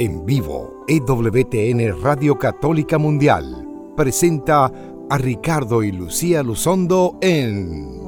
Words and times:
En 0.00 0.24
vivo, 0.24 0.86
EWTN 0.88 2.00
Radio 2.02 2.38
Católica 2.38 2.96
Mundial 2.96 3.66
presenta 3.94 4.72
a 5.10 5.18
Ricardo 5.18 5.82
y 5.82 5.92
Lucía 5.92 6.42
Luzondo 6.42 7.18
en... 7.20 8.00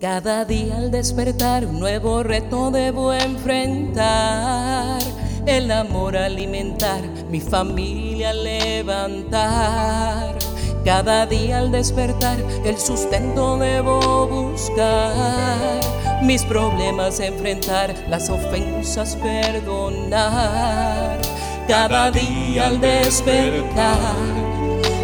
Cada 0.00 0.44
día 0.44 0.78
al 0.78 0.90
despertar 0.90 1.64
un 1.64 1.78
nuevo 1.78 2.24
reto 2.24 2.72
debo 2.72 3.12
enfrentar. 3.12 5.00
El 5.46 5.70
amor 5.72 6.16
alimentar, 6.16 7.02
mi 7.28 7.40
familia 7.40 8.32
levantar. 8.32 10.38
Cada 10.84 11.26
día 11.26 11.58
al 11.58 11.72
despertar 11.72 12.38
el 12.64 12.78
sustento 12.78 13.56
debo 13.56 14.28
buscar. 14.28 15.80
Mis 16.22 16.44
problemas 16.44 17.18
enfrentar, 17.18 17.92
las 18.08 18.30
ofensas 18.30 19.16
perdonar. 19.16 21.18
Cada 21.66 22.12
día 22.12 22.68
al 22.68 22.80
despertar 22.80 24.14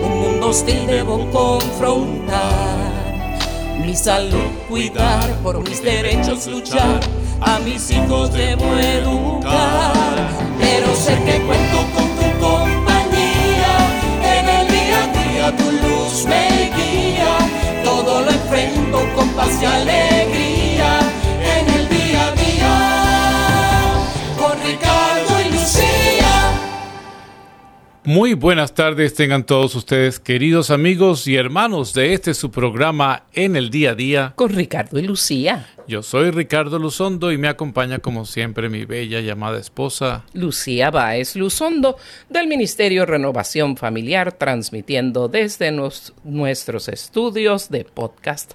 un 0.05 0.20
mundo 0.20 0.51
hostil 0.51 0.87
debo 0.87 1.29
confrontar. 1.33 2.39
Mi 3.84 3.97
salud 3.97 4.53
cuidar, 4.69 5.29
por 5.43 5.69
mis 5.69 5.83
derechos 5.83 6.47
luchar. 6.47 7.18
A 7.41 7.59
mis 7.60 7.91
hijos 7.91 8.33
debo 8.33 8.74
educar. 8.74 10.28
Pero 10.59 10.95
sé 10.95 11.15
que 11.24 11.41
cuento 11.47 11.78
con 11.95 12.09
tu 12.19 12.38
compañía 12.41 13.74
en 14.25 14.48
el 14.48 14.69
día 14.69 15.05
a 15.05 15.53
día 15.53 15.56
tu 15.56 15.70
luz 15.70 16.25
me 16.27 16.70
guía, 16.77 17.39
todo 17.84 18.22
lo 18.22 18.30
enfrento 18.30 18.98
con 19.14 19.28
paz 19.30 19.61
Muy 28.09 28.33
buenas 28.33 28.73
tardes 28.73 29.12
tengan 29.12 29.45
todos 29.45 29.75
ustedes, 29.75 30.19
queridos 30.19 30.70
amigos 30.70 31.28
y 31.28 31.37
hermanos 31.37 31.92
de 31.92 32.14
este 32.14 32.33
su 32.33 32.51
programa 32.51 33.25
en 33.34 33.55
el 33.55 33.69
día 33.69 33.91
a 33.91 33.95
día. 33.95 34.33
Con 34.34 34.48
Ricardo 34.48 34.98
y 34.98 35.03
Lucía. 35.03 35.69
Yo 35.87 36.03
soy 36.03 36.31
Ricardo 36.31 36.79
Luzondo 36.79 37.33
y 37.33 37.36
me 37.36 37.48
acompaña 37.48 37.98
como 37.98 38.25
siempre 38.25 38.70
mi 38.70 38.86
bella 38.86 39.20
llamada 39.20 39.59
esposa 39.59 40.25
Lucía 40.33 40.91
Báez 40.91 41.36
Luzondo 41.36 41.97
del 42.31 42.47
Ministerio 42.47 43.05
Renovación 43.05 43.77
Familiar 43.77 44.33
transmitiendo 44.33 45.29
desde 45.29 45.70
nos, 45.70 46.14
nuestros 46.25 46.89
estudios 46.89 47.69
de 47.69 47.84
podcast 47.84 48.55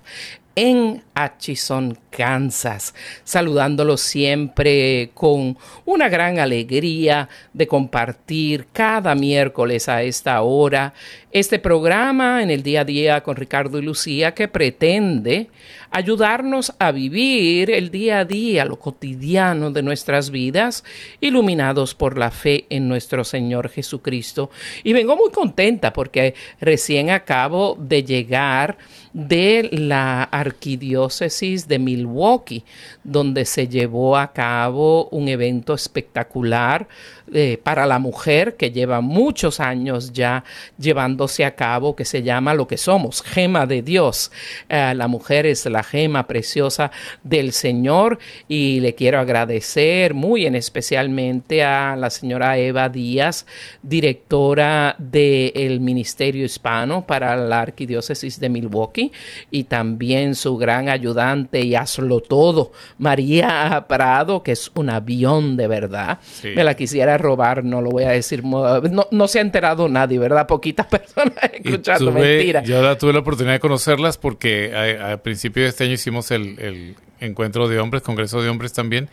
en 0.56 1.04
Atchison, 1.16 1.98
Kansas, 2.10 2.94
saludándolos 3.24 4.02
siempre 4.02 5.12
con 5.14 5.58
una 5.86 6.10
gran 6.10 6.40
alegría 6.40 7.30
de 7.54 7.68
compartir 7.68 8.68
cada 8.72 9.16
miércoles 9.16 9.90
a 9.90 10.04
esta 10.04 10.42
hora 10.42 10.94
este 11.34 11.58
programa 11.58 12.44
en 12.44 12.52
el 12.52 12.62
día 12.62 12.82
a 12.82 12.86
día 12.86 13.24
con 13.24 13.36
Ricardo 13.36 13.80
y 13.80 13.82
Lucía 13.82 14.36
que 14.36 14.48
pretende 14.48 15.50
ayudarnos 15.90 16.74
a 16.78 16.92
vivir 16.92 17.72
el 17.72 17.90
día 17.90 18.20
a 18.20 18.26
día, 18.26 18.66
lo 18.66 18.78
cotidiano 18.78 19.72
de 19.72 19.82
nuestras 19.82 20.30
vidas, 20.30 20.84
iluminados 21.22 21.96
por 21.96 22.20
la 22.20 22.30
fe 22.30 22.68
en 22.70 22.88
nuestro 22.88 23.24
Señor 23.24 23.70
Jesucristo. 23.70 24.52
Y 24.84 24.94
vengo 24.94 25.16
muy 25.16 25.32
contenta 25.32 25.92
porque 25.92 26.36
recién 26.62 27.10
acabo 27.10 27.78
de 27.80 28.04
llegar 28.04 28.78
de 29.14 29.70
la 29.72 30.24
arquidiócesis 30.24 31.68
de 31.68 31.80
Milwaukee, 31.80 32.64
donde 33.04 33.46
se 33.46 33.68
llevó 33.68 34.18
a 34.18 34.34
cabo 34.34 35.08
un 35.10 35.28
evento 35.28 35.74
espectacular 35.74 36.88
eh, 37.32 37.58
para 37.64 37.86
la 37.86 38.00
mujer 38.00 38.56
que 38.58 38.72
lleva 38.72 39.00
muchos 39.02 39.60
años 39.60 40.12
ya 40.12 40.44
llevándose 40.78 41.46
a 41.46 41.56
cabo, 41.56 41.96
que 41.96 42.06
se 42.06 42.22
llama 42.22 42.54
lo 42.54 42.68
que 42.68 42.78
somos, 42.78 43.22
gema 43.22 43.66
de 43.66 43.82
Dios. 43.82 44.32
Eh, 44.68 44.94
la 44.96 45.08
mujer 45.08 45.46
es 45.46 45.66
la 45.66 45.84
gema 45.84 46.28
preciosa 46.28 46.92
del 47.24 47.54
Señor 47.54 48.20
y 48.48 48.82
le 48.82 48.94
quiero 48.96 49.20
agradecer 49.20 50.14
muy 50.14 50.46
en 50.46 50.56
especialmente 50.56 51.64
a 51.64 51.96
la 51.96 52.10
señora 52.10 52.58
Eva 52.58 52.90
Díaz, 52.90 53.46
directora 53.82 54.96
del 55.00 55.80
Ministerio 55.80 56.46
Hispano 56.46 57.06
para 57.08 57.36
la 57.38 57.62
Arquidiócesis 57.62 58.40
de 58.40 58.50
Milwaukee 58.50 59.12
y 59.50 59.64
también 59.66 60.36
su 60.36 60.58
gran 60.58 60.90
ayudante 60.90 61.62
y 61.62 61.76
hazlo 61.76 62.20
todo, 62.20 62.72
María 62.98 63.86
Prado, 63.88 64.44
que 64.44 64.52
es 64.52 64.72
un 64.76 64.90
avión 64.90 65.58
de 65.58 65.68
verdad. 65.68 66.20
Sí. 66.22 66.50
Me 66.56 66.64
la 66.64 66.76
quisiera 66.76 67.13
robar, 67.18 67.64
no 67.64 67.82
lo 67.82 67.90
voy 67.90 68.04
a 68.04 68.10
decir, 68.12 68.44
no, 68.44 69.08
no 69.12 69.28
se 69.28 69.40
ha 69.40 69.42
enterado 69.42 69.88
nadie, 69.90 70.20
¿verdad? 70.20 70.48
Poquitas 70.48 70.86
personas 70.88 71.34
escuchando, 71.54 72.12
tuve- 72.12 72.36
mentira. 72.38 72.64
Yo 72.64 72.82
la- 72.82 72.98
tuve 72.98 73.14
la 73.14 73.20
oportunidad 73.20 73.54
de 73.54 73.60
conocerlas 73.60 74.18
porque 74.18 74.74
a, 75.00 75.14
a 75.14 75.18
principio 75.18 75.64
de 75.64 75.70
este 75.70 75.84
año 75.86 75.94
hicimos 75.94 76.32
el, 76.32 76.60
el 76.60 76.96
encuentro 77.20 77.68
de 77.68 77.80
hombres, 77.80 78.04
congreso 78.04 78.42
de 78.42 78.50
hombres 78.50 78.74
también, 78.74 79.10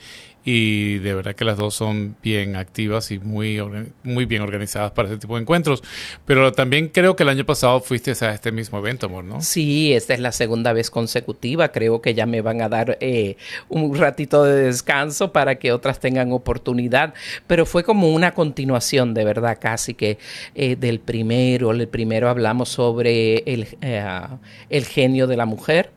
y 0.53 0.99
de 0.99 1.15
verdad 1.15 1.37
que 1.37 1.45
las 1.45 1.57
dos 1.57 1.75
son 1.75 2.17
bien 2.25 2.57
activas 2.57 3.13
y 3.13 3.21
muy, 3.21 3.63
muy 4.03 4.25
bien 4.25 4.43
organizadas 4.43 4.91
para 4.91 5.07
ese 5.07 5.19
tipo 5.19 5.37
de 5.37 5.43
encuentros. 5.43 5.81
Pero 6.25 6.51
también 6.51 6.89
creo 6.89 7.15
que 7.15 7.23
el 7.23 7.29
año 7.29 7.47
pasado 7.47 7.81
fuiste 7.81 8.13
a 8.21 8.35
este 8.35 8.51
mismo 8.51 8.79
evento, 8.79 9.07
amor, 9.07 9.23
¿no? 9.23 9.41
Sí, 9.43 9.93
esta 9.93 10.13
es 10.13 10.19
la 10.19 10.33
segunda 10.33 10.73
vez 10.73 10.91
consecutiva. 10.91 11.71
Creo 11.71 12.03
que 12.03 12.15
ya 12.15 12.27
me 12.27 12.41
van 12.41 12.63
a 12.63 12.69
dar 12.69 12.99
eh, 13.01 13.37
un 13.69 13.97
ratito 13.97 14.43
de 14.43 14.65
descanso 14.65 15.31
para 15.31 15.55
que 15.55 15.71
otras 15.71 16.01
tengan 16.01 16.33
oportunidad. 16.33 17.15
Pero 17.47 17.65
fue 17.65 17.85
como 17.85 18.13
una 18.13 18.35
continuación, 18.35 19.15
de 19.15 19.25
verdad, 19.25 19.57
casi 19.61 19.95
que 19.95 20.19
eh, 20.57 20.75
del 20.75 20.99
primero. 20.99 21.71
El 21.71 21.87
primero 21.87 22.29
hablamos 22.29 22.71
sobre 22.71 23.45
el, 23.47 23.69
eh, 23.83 24.05
el 24.69 24.85
genio 24.85 25.29
de 25.29 25.37
la 25.37 25.47
mujer. 25.47 25.93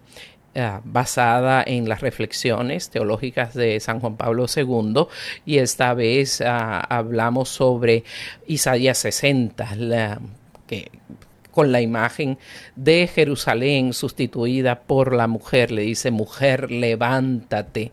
Eh, 0.55 0.79
basada 0.83 1.63
en 1.65 1.89
las 1.89 2.01
reflexiones 2.01 2.89
teológicas 2.89 3.53
de 3.53 3.79
San 3.79 3.99
Juan 3.99 4.17
Pablo 4.17 4.45
II 4.55 5.05
y 5.45 5.57
esta 5.57 5.93
vez 5.93 6.41
ah, 6.41 6.79
hablamos 6.79 7.49
sobre 7.49 8.03
Isaías 8.47 8.97
60, 8.99 9.75
la- 9.75 10.19
que 10.67 10.91
con 11.53 11.71
la 11.71 11.81
imagen 11.81 12.37
de 12.75 13.07
Jerusalén 13.07 13.93
sustituida 13.93 14.81
por 14.81 15.13
la 15.13 15.27
mujer. 15.27 15.71
Le 15.71 15.83
dice, 15.83 16.11
mujer, 16.11 16.71
levántate, 16.71 17.91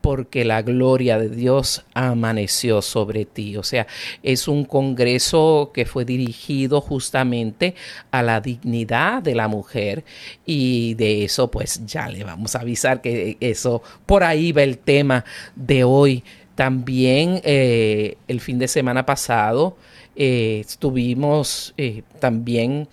porque 0.00 0.44
la 0.44 0.62
gloria 0.62 1.18
de 1.18 1.28
Dios 1.28 1.84
amaneció 1.94 2.82
sobre 2.82 3.24
ti. 3.24 3.56
O 3.56 3.62
sea, 3.62 3.86
es 4.22 4.48
un 4.48 4.64
congreso 4.64 5.70
que 5.72 5.86
fue 5.86 6.04
dirigido 6.04 6.80
justamente 6.80 7.74
a 8.10 8.22
la 8.22 8.40
dignidad 8.40 9.22
de 9.22 9.34
la 9.34 9.48
mujer 9.48 10.04
y 10.44 10.94
de 10.94 11.24
eso 11.24 11.50
pues 11.50 11.86
ya 11.86 12.08
le 12.08 12.24
vamos 12.24 12.54
a 12.54 12.60
avisar 12.60 13.00
que 13.00 13.36
eso, 13.40 13.82
por 14.04 14.24
ahí 14.24 14.52
va 14.52 14.62
el 14.62 14.78
tema 14.78 15.24
de 15.54 15.84
hoy. 15.84 16.24
También 16.54 17.40
eh, 17.44 18.16
el 18.28 18.40
fin 18.40 18.58
de 18.58 18.66
semana 18.66 19.04
pasado 19.04 19.76
eh, 20.16 20.60
estuvimos 20.66 21.74
eh, 21.76 22.02
también 22.20 22.88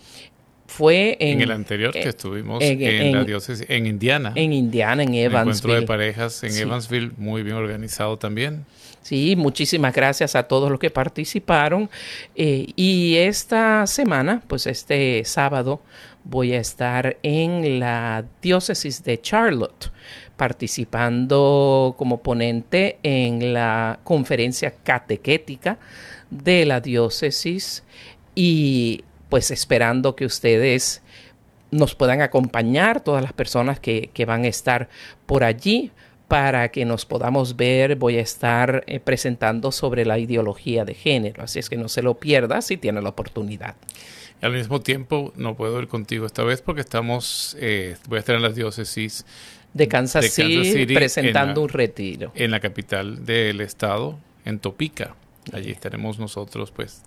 fue 0.68 1.18
en, 1.20 1.34
En, 1.36 1.42
el 1.42 1.52
anterior 1.52 1.92
que 1.94 2.00
eh, 2.02 2.10
estuvimos 2.10 2.64
en- 2.64 2.82
en, 2.82 3.16
la 3.16 3.24
diócesis, 3.24 3.66
en 3.70 3.86
Indiana. 3.86 4.32
en 4.36 4.54
Indiana, 4.54 5.04
en 5.04 5.10
Un 5.10 5.16
encuentro 5.16 5.72
de 5.72 5.78
Evansville. 5.78 5.86
parejas 5.86 6.44
en 6.44 6.52
Sí. 6.52 6.62
Evansville, 6.62 7.12
muy 7.18 7.44
bien 7.44 7.56
organizado 7.58 8.18
también. 8.18 8.66
Sí, 9.04 9.36
muchísimas 9.36 9.94
gracias 9.94 10.36
a 10.36 10.44
todos 10.44 10.72
los 10.72 10.80
que 10.80 10.90
participaron. 10.90 11.90
Eh, 12.36 12.68
y 12.76 13.18
esta 13.18 13.86
semana, 13.86 14.42
pues 14.48 14.66
este 14.66 15.24
sábado, 15.26 15.82
voy 16.24 16.54
a 16.54 16.60
estar 16.60 17.18
en 17.22 17.80
la 17.82 18.24
diócesis 18.42 19.04
de 19.04 19.20
Charlotte, 19.22 19.92
participando 20.38 21.96
como 21.98 22.22
ponente 22.24 22.98
en 23.04 23.54
la 23.54 24.00
conferencia 24.04 24.72
catequética 24.84 25.78
de 26.44 26.66
la 26.66 26.82
diócesis 26.82 27.84
y 28.36 29.04
pues 29.30 29.52
esperando 29.52 30.16
que 30.16 30.26
ustedes 30.26 31.02
nos 31.72 31.96
puedan 31.96 32.22
acompañar, 32.22 33.02
todas 33.02 33.24
las 33.24 33.34
personas 33.34 33.80
que, 33.80 34.10
que 34.14 34.26
van 34.26 34.44
a 34.44 34.48
estar 34.48 34.90
por 35.26 35.44
allí 35.44 35.92
para 36.28 36.70
que 36.70 36.86
nos 36.86 37.06
podamos 37.06 37.56
ver. 37.56 37.96
Voy 37.96 38.18
a 38.18 38.22
estar 38.22 38.84
eh, 38.88 39.00
presentando 39.00 39.72
sobre 39.72 40.06
la 40.06 40.20
ideología 40.20 40.86
de 40.86 40.94
género, 40.94 41.44
así 41.44 41.60
es 41.60 41.70
que 41.70 41.78
no 41.78 41.90
se 41.90 42.02
lo 42.04 42.16
pierda 42.20 42.62
si 42.62 42.78
tiene 42.78 43.02
la 43.02 43.10
oportunidad. 43.10 43.76
Y 44.42 44.46
al 44.46 44.54
mismo 44.54 44.82
tiempo, 44.82 45.34
no 45.36 45.56
puedo 45.56 45.80
ir 45.80 45.88
contigo 45.88 46.26
esta 46.26 46.44
vez 46.44 46.62
porque 46.62 46.82
estamos, 46.82 47.56
eh, 47.60 47.96
voy 48.08 48.18
a 48.18 48.20
estar 48.20 48.36
en 48.36 48.42
la 48.44 48.50
diócesis 48.50 49.26
De 49.74 49.88
Kansas, 49.88 50.24
De 50.24 50.28
Kansas 50.30 50.46
City, 50.68 50.72
City, 50.72 50.94
presentando 50.94 51.62
la- 51.62 51.64
un 51.66 51.70
retiro. 51.70 52.32
en 52.36 52.52
la 52.52 52.60
capital 52.60 53.26
del 53.26 53.62
estado, 53.62 54.20
en 54.46 54.60
Topica. 54.60 55.16
Allí 55.52 55.72
estaremos 55.72 56.20
nosotros, 56.20 56.72
pues 56.72 57.02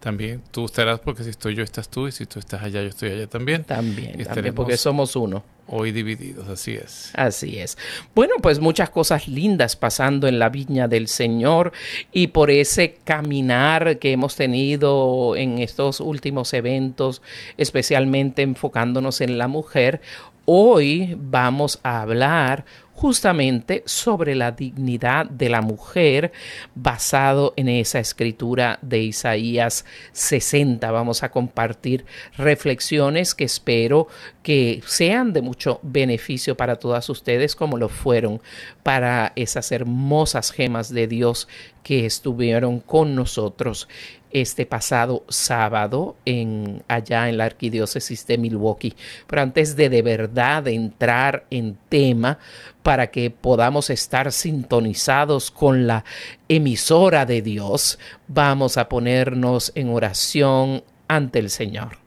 también. 0.00 0.42
Tú 0.50 0.66
estarás 0.66 1.00
porque 1.00 1.24
si 1.24 1.30
estoy 1.30 1.54
yo, 1.54 1.64
estás 1.64 1.88
tú, 1.88 2.06
y 2.08 2.12
si 2.12 2.26
tú 2.26 2.38
estás 2.38 2.62
allá, 2.62 2.82
yo 2.82 2.88
estoy 2.88 3.10
allá 3.10 3.26
también. 3.26 3.64
También, 3.64 4.22
también 4.24 4.54
porque 4.54 4.76
somos 4.76 5.16
uno. 5.16 5.42
Hoy 5.68 5.92
divididos, 5.92 6.48
así 6.48 6.72
es. 6.72 7.12
Así 7.14 7.58
es. 7.58 7.78
Bueno, 8.14 8.34
pues 8.42 8.58
muchas 8.58 8.90
cosas 8.90 9.28
lindas 9.28 9.76
pasando 9.76 10.26
en 10.26 10.38
la 10.38 10.48
viña 10.48 10.88
del 10.88 11.06
Señor 11.06 11.72
y 12.12 12.26
por 12.28 12.50
ese 12.50 12.96
caminar 13.04 13.98
que 13.98 14.12
hemos 14.12 14.34
tenido 14.34 15.36
en 15.36 15.60
estos 15.60 16.00
últimos 16.00 16.52
eventos, 16.52 17.22
especialmente 17.56 18.42
enfocándonos 18.42 19.20
en 19.20 19.38
la 19.38 19.46
mujer, 19.46 20.02
hoy 20.44 21.16
vamos 21.18 21.78
a 21.82 22.00
hablar 22.02 22.64
justamente 22.94 23.82
sobre 23.86 24.34
la 24.34 24.52
dignidad 24.52 25.26
de 25.26 25.48
la 25.48 25.60
mujer 25.60 26.30
basado 26.74 27.52
en 27.56 27.68
esa 27.68 27.98
escritura 27.98 28.78
de 28.82 29.00
Isaías 29.00 29.84
60. 30.12 30.88
Vamos 30.90 31.22
a 31.22 31.30
compartir 31.30 32.04
reflexiones 32.36 33.34
que 33.34 33.44
espero 33.44 34.08
que 34.42 34.82
sean 34.86 35.32
de 35.32 35.42
mucho 35.42 35.80
beneficio 35.82 36.56
para 36.56 36.76
todas 36.76 37.08
ustedes 37.08 37.56
como 37.56 37.76
lo 37.76 37.88
fueron 37.88 38.40
para 38.82 39.32
esas 39.34 39.72
hermosas 39.72 40.52
gemas 40.52 40.92
de 40.92 41.08
Dios 41.08 41.48
que 41.82 42.06
estuvieron 42.06 42.78
con 42.78 43.16
nosotros 43.16 43.88
este 44.32 44.66
pasado 44.66 45.24
sábado 45.28 46.16
en, 46.24 46.82
allá 46.88 47.28
en 47.28 47.36
la 47.36 47.44
arquidiócesis 47.44 48.26
de 48.26 48.38
Milwaukee. 48.38 48.94
Pero 49.26 49.42
antes 49.42 49.76
de 49.76 49.88
de 49.88 50.02
verdad 50.02 50.66
entrar 50.68 51.44
en 51.50 51.76
tema, 51.88 52.38
para 52.82 53.10
que 53.10 53.30
podamos 53.30 53.90
estar 53.90 54.32
sintonizados 54.32 55.50
con 55.50 55.86
la 55.86 56.04
emisora 56.48 57.26
de 57.26 57.42
Dios, 57.42 57.98
vamos 58.26 58.76
a 58.76 58.88
ponernos 58.88 59.72
en 59.74 59.88
oración 59.90 60.82
ante 61.08 61.38
el 61.38 61.50
Señor. 61.50 61.98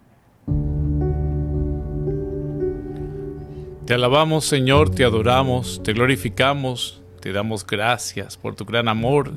Te 3.86 3.94
alabamos 3.94 4.45
Señor, 4.45 4.89
te 4.89 5.06
adoramos, 5.06 5.81
te 5.83 5.94
glorificamos, 5.94 7.04
te 7.22 7.31
damos 7.31 7.66
gracias 7.66 8.36
por 8.36 8.56
tu 8.56 8.66
gran 8.66 8.88
amor, 8.88 9.31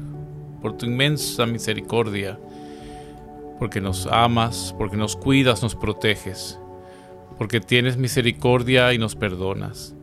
por 0.63 0.77
tu 0.77 0.87
inmensa 0.87 1.45
misericordia 1.45 2.39
porque 3.59 3.81
nos 3.81 4.07
amas, 4.07 4.75
porque 4.79 4.97
nos 4.97 5.17
cuidas, 5.17 5.63
nos 5.63 5.75
proteges, 5.75 6.59
porque 7.37 7.61
tienes 7.61 7.97
misericordia 7.97 8.93
y 8.93 8.99
nos 8.99 9.15
perdonas. 9.15 9.95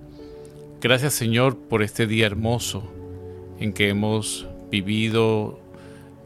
Gracias 0.82 1.14
Señor 1.14 1.58
por 1.58 1.82
este 1.82 2.06
día 2.08 2.26
hermoso 2.26 2.84
en 3.60 3.74
que 3.74 3.90
hemos 3.90 4.48
vivido 4.70 5.60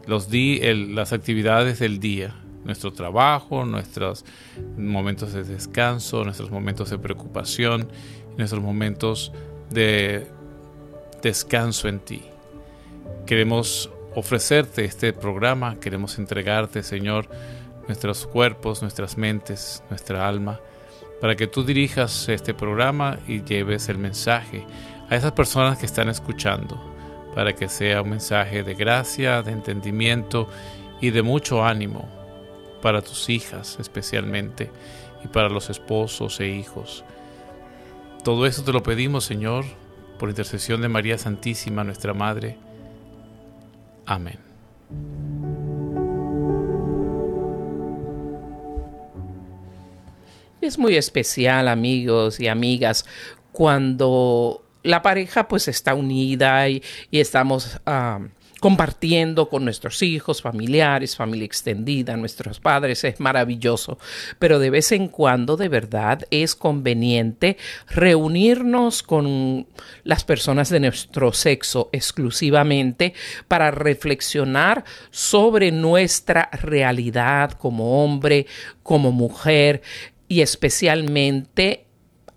los 0.06 0.28
las 0.32 1.12
actividades 1.12 1.78
del 1.78 2.00
día, 2.00 2.34
nuestro 2.64 2.92
trabajo, 2.92 3.64
nuestros 3.64 4.24
momentos 4.76 5.32
de 5.32 5.44
descanso, 5.44 6.24
nuestros 6.24 6.50
momentos 6.50 6.90
de 6.90 6.98
preocupación, 6.98 7.88
nuestros 8.36 8.62
momentos 8.62 9.32
de 9.70 10.26
descanso 11.22 11.88
en 11.88 12.00
ti. 12.00 12.22
Queremos 13.26 13.90
ofrecerte 14.14 14.84
este 14.84 15.12
programa, 15.12 15.78
queremos 15.80 16.18
entregarte, 16.18 16.82
Señor, 16.82 17.28
nuestros 17.86 18.26
cuerpos, 18.26 18.82
nuestras 18.82 19.16
mentes, 19.16 19.82
nuestra 19.90 20.26
alma, 20.26 20.60
para 21.20 21.36
que 21.36 21.46
tú 21.46 21.64
dirijas 21.64 22.28
este 22.28 22.54
programa 22.54 23.18
y 23.26 23.42
lleves 23.42 23.88
el 23.88 23.98
mensaje 23.98 24.64
a 25.08 25.16
esas 25.16 25.32
personas 25.32 25.78
que 25.78 25.86
están 25.86 26.08
escuchando, 26.08 26.80
para 27.34 27.54
que 27.54 27.68
sea 27.68 28.02
un 28.02 28.10
mensaje 28.10 28.62
de 28.62 28.74
gracia, 28.74 29.42
de 29.42 29.52
entendimiento 29.52 30.48
y 31.00 31.10
de 31.10 31.22
mucho 31.22 31.64
ánimo 31.64 32.08
para 32.80 33.02
tus 33.02 33.28
hijas 33.28 33.76
especialmente 33.78 34.70
y 35.24 35.28
para 35.28 35.48
los 35.48 35.70
esposos 35.70 36.40
e 36.40 36.48
hijos. 36.48 37.04
Todo 38.24 38.46
eso 38.46 38.64
te 38.64 38.72
lo 38.72 38.82
pedimos, 38.82 39.24
Señor, 39.24 39.64
por 40.18 40.28
intercesión 40.28 40.80
de 40.82 40.88
María 40.88 41.18
Santísima, 41.18 41.84
nuestra 41.84 42.14
Madre, 42.14 42.58
Amén. 44.10 44.40
Es 50.60 50.78
muy 50.78 50.96
especial, 50.96 51.68
amigos 51.68 52.40
y 52.40 52.48
amigas, 52.48 53.06
cuando 53.52 54.64
la 54.82 55.02
pareja 55.02 55.46
pues 55.46 55.68
está 55.68 55.94
unida 55.94 56.68
y, 56.68 56.82
estamos 57.12 57.80
ah, 57.86 58.18
compartiendo 58.60 59.48
con 59.48 59.64
nuestros 59.64 60.02
hijos, 60.02 60.42
familiares, 60.42 61.16
familia 61.16 61.46
extendida, 61.46 62.16
nuestros 62.16 62.60
padres, 62.60 63.02
es 63.04 63.18
maravilloso. 63.18 63.98
Pero 64.38 64.58
de 64.58 64.70
vez 64.70 64.92
en 64.92 65.08
cuando, 65.08 65.56
de 65.56 65.68
verdad, 65.68 66.26
es 66.30 66.54
conveniente 66.54 67.56
reunirnos 67.88 69.02
con 69.02 69.66
las 70.04 70.24
personas 70.24 70.68
de 70.68 70.80
nuestro 70.80 71.32
sexo 71.32 71.88
exclusivamente 71.92 73.14
para 73.48 73.70
reflexionar 73.70 74.84
sobre 75.10 75.72
nuestra 75.72 76.50
realidad 76.52 77.52
como 77.52 78.04
hombre, 78.04 78.46
como 78.82 79.10
mujer 79.10 79.82
y 80.28 80.42
especialmente 80.42 81.86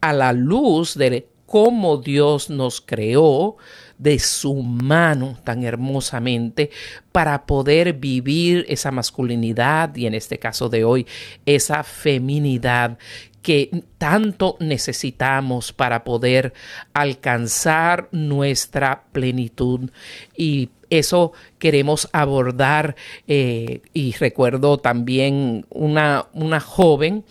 a 0.01 0.13
la 0.13 0.33
luz 0.33 0.95
de 0.95 1.27
cómo 1.45 1.97
Dios 1.97 2.49
nos 2.49 2.81
creó, 2.81 3.57
de 3.97 4.19
su 4.19 4.55
mano 4.55 5.37
tan 5.43 5.63
hermosamente 5.63 6.69
para 7.11 7.45
poder 7.45 7.93
vivir 7.93 8.65
esa 8.67 8.91
masculinidad 8.91 9.95
y 9.95 10.07
en 10.07 10.13
este 10.13 10.39
caso 10.39 10.69
de 10.69 10.83
hoy 10.83 11.07
esa 11.45 11.83
feminidad 11.83 12.97
que 13.43 13.83
tanto 13.97 14.55
necesitamos 14.59 15.73
para 15.73 16.03
poder 16.05 16.53
alcanzar 16.93 18.07
nuestra 18.11 19.03
plenitud. 19.11 19.91
Y 20.35 20.69
eso 20.89 21.33
queremos 21.59 22.07
abordar 22.13 22.95
eh, 23.27 23.81
y 23.93 24.13
recuerdo 24.13 24.77
también 24.77 25.65
una, 25.69 26.27
una 26.33 26.59
joven 26.61 27.25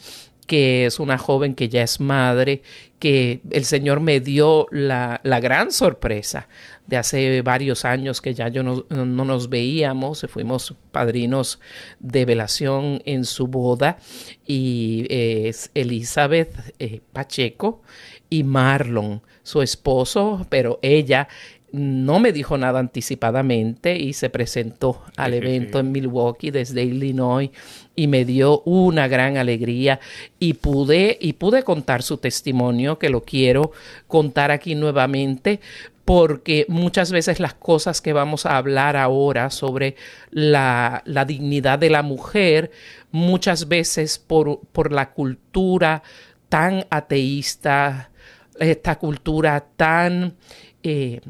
que 0.47 0.85
es 0.85 1.01
una 1.01 1.17
joven 1.17 1.55
que 1.55 1.71
ya 1.71 1.83
es 1.83 1.99
madre, 1.99 2.63
que 3.03 3.41
el 3.51 3.65
Señor 3.65 3.99
me 3.99 4.21
dio 4.21 4.69
la, 4.71 5.21
gran 5.25 5.73
sorpresa 5.73 6.47
de 6.87 6.97
hace 6.97 7.43
varios 7.43 7.85
años 7.85 8.21
que 8.21 8.33
ya 8.33 8.47
yo 8.47 8.63
no, 8.63 8.85
nos 8.91 9.49
veíamos, 9.49 10.25
fuimos 10.29 10.77
padrinos 10.93 11.59
de 11.99 12.25
velación 12.25 13.03
en 13.05 13.25
su 13.25 13.49
boda 13.49 13.99
y 14.47 15.09
es 15.11 15.73
Elizabeth 15.75 16.55
eh, 16.79 17.01
Pacheco 17.13 17.83
y 18.31 18.45
Marlon, 18.45 19.21
su 19.43 19.63
esposo, 19.63 20.47
pero 20.49 20.79
ella 20.81 21.27
no 21.73 22.21
me 22.21 22.33
dijo 22.33 22.59
nada 22.59 22.81
anticipadamente 22.81 23.97
y 23.97 24.13
se 24.13 24.29
presentó 24.29 25.03
al 25.17 25.33
evento 25.33 25.79
en 25.81 25.91
Milwaukee 25.91 26.51
desde 26.51 26.85
Illinois 26.85 27.51
y 27.97 28.07
me 28.09 28.27
dio 28.27 28.61
una 28.61 29.09
gran 29.09 29.39
alegría 29.39 29.99
y 30.39 30.55
pude 30.55 31.17
y 31.19 31.33
pude 31.33 31.63
contar 31.63 32.03
su 32.03 32.19
testimonio 32.19 32.99
que 32.99 33.09
lo 33.09 33.23
quiero 33.23 33.73
contar 34.07 34.51
aquí 34.51 34.75
nuevamente 34.75 35.61
porque 36.05 36.67
muchas 36.69 37.11
veces 37.11 37.41
las 37.41 37.55
cosas 37.55 38.03
que 38.03 38.13
vamos 38.13 38.45
a 38.45 38.59
hablar 38.59 38.97
ahora 38.97 39.49
sobre 39.49 39.97
la, 40.31 41.03
dignidad 41.27 41.79
de 41.79 41.91
la 41.91 42.03
mujer, 42.03 42.71
muchas 43.13 43.69
veces 43.69 44.19
por, 44.19 44.61
por 44.73 44.93
la 44.93 45.13
cultura 45.13 46.03
tan 46.49 46.85
ateísta, 46.91 48.11
esta 48.59 48.99
cultura 48.99 49.65
tan 49.77 50.35
eh, 50.83 51.21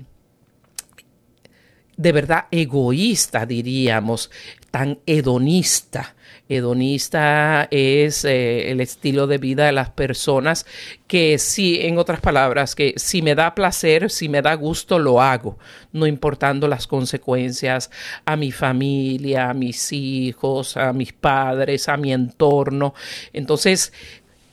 de 1.97 2.13
verdad 2.13 2.47
egoísta, 2.51 3.47
diríamos, 3.47 4.31
tan 4.71 4.99
hedonista. 5.07 6.15
Hedonista 6.49 7.69
es 7.71 8.25
eh, 8.25 8.71
el 8.71 8.81
estilo 8.81 9.27
de 9.27 9.39
vida 9.39 9.67
de 9.67 9.73
las 9.73 9.91
personas 9.91 10.67
que 11.07 11.39
sí, 11.39 11.81
en 11.81 11.99
otras 11.99 12.21
palabras, 12.21 12.75
que 12.75 12.95
si 12.97 13.23
me 13.23 13.35
da 13.35 13.55
placer, 13.55 14.11
si 14.11 14.29
me 14.29 14.43
da 14.43 14.55
gusto, 14.55 14.99
lo 14.99 15.23
hago, 15.23 15.59
no 15.93 16.07
importando 16.07 16.69
las 16.69 16.87
consecuencias 16.87 17.91
a 18.25 18.37
mi 18.37 18.53
familia, 18.53 19.51
a 19.51 19.55
mis 19.55 19.93
hijos, 19.93 20.77
a 20.77 20.93
mis 20.93 21.13
padres, 21.13 21.89
a 21.89 21.97
mi 21.97 22.13
entorno. 22.13 22.95
Entonces, 23.33 23.93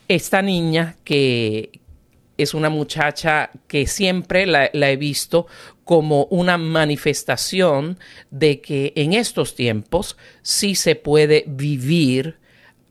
esta 0.07 0.41
niña 0.41 0.95
que, 1.03 1.71
es 2.39 2.53
una 2.53 2.69
muchacha 2.69 3.51
que 3.67 3.87
siempre 3.87 4.45
la, 4.45 4.69
he 4.73 4.95
visto 4.95 5.47
como 5.83 6.25
una 6.25 6.57
manifestación 6.57 7.99
de 8.31 8.61
que 8.61 8.93
en 8.95 9.13
estos 9.13 9.55
tiempos 9.55 10.17
sí 10.41 10.75
se 10.75 10.95
puede 10.95 11.45
vivir 11.47 12.37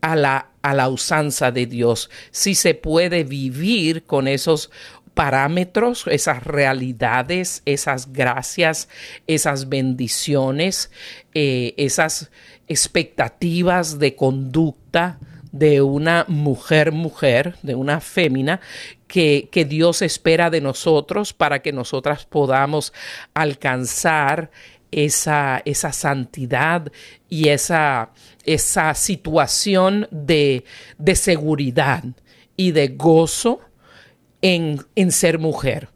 a 0.01 0.15
la, 0.15 0.51
a 0.61 0.73
la 0.73 0.89
usanza 0.89 1.51
de 1.51 1.65
Dios, 1.65 2.09
sí 2.31 2.55
se 2.55 2.73
puede 2.73 3.23
vivir 3.23 4.03
con 4.03 4.27
esos 4.27 4.69
parámetros, 5.13 6.05
esas 6.07 6.43
realidades, 6.43 7.61
esas 7.65 8.13
gracias, 8.13 8.87
esas 9.27 9.67
bendiciones, 9.67 10.91
eh, 11.33 11.73
esas 11.75 12.31
expectativas 12.67 13.99
de 13.99 14.15
conducta 14.15 15.19
de 15.51 15.81
una 15.81 16.25
mujer 16.27 16.91
mujer, 16.91 17.55
de 17.63 17.75
una 17.75 17.99
fémina, 17.99 18.61
que, 19.09 19.65
Dios 19.67 20.01
espera 20.01 20.49
de 20.49 20.61
nosotros 20.61 21.33
para 21.33 21.61
que 21.61 21.73
nosotras 21.73 22.25
podamos 22.25 22.93
alcanzar 23.33 24.51
esa, 24.91 25.61
esa 25.65 25.91
santidad 25.91 26.91
y 27.27 27.49
esa, 27.49 28.11
esa 28.45 28.93
situación 28.93 30.07
de, 30.11 30.63
de 30.97 31.15
seguridad 31.15 32.03
y 32.55 32.71
de 32.71 32.89
gozo 32.89 33.61
en, 34.41 34.79
en 34.95 35.11
ser 35.11 35.39
mujer. 35.39 35.89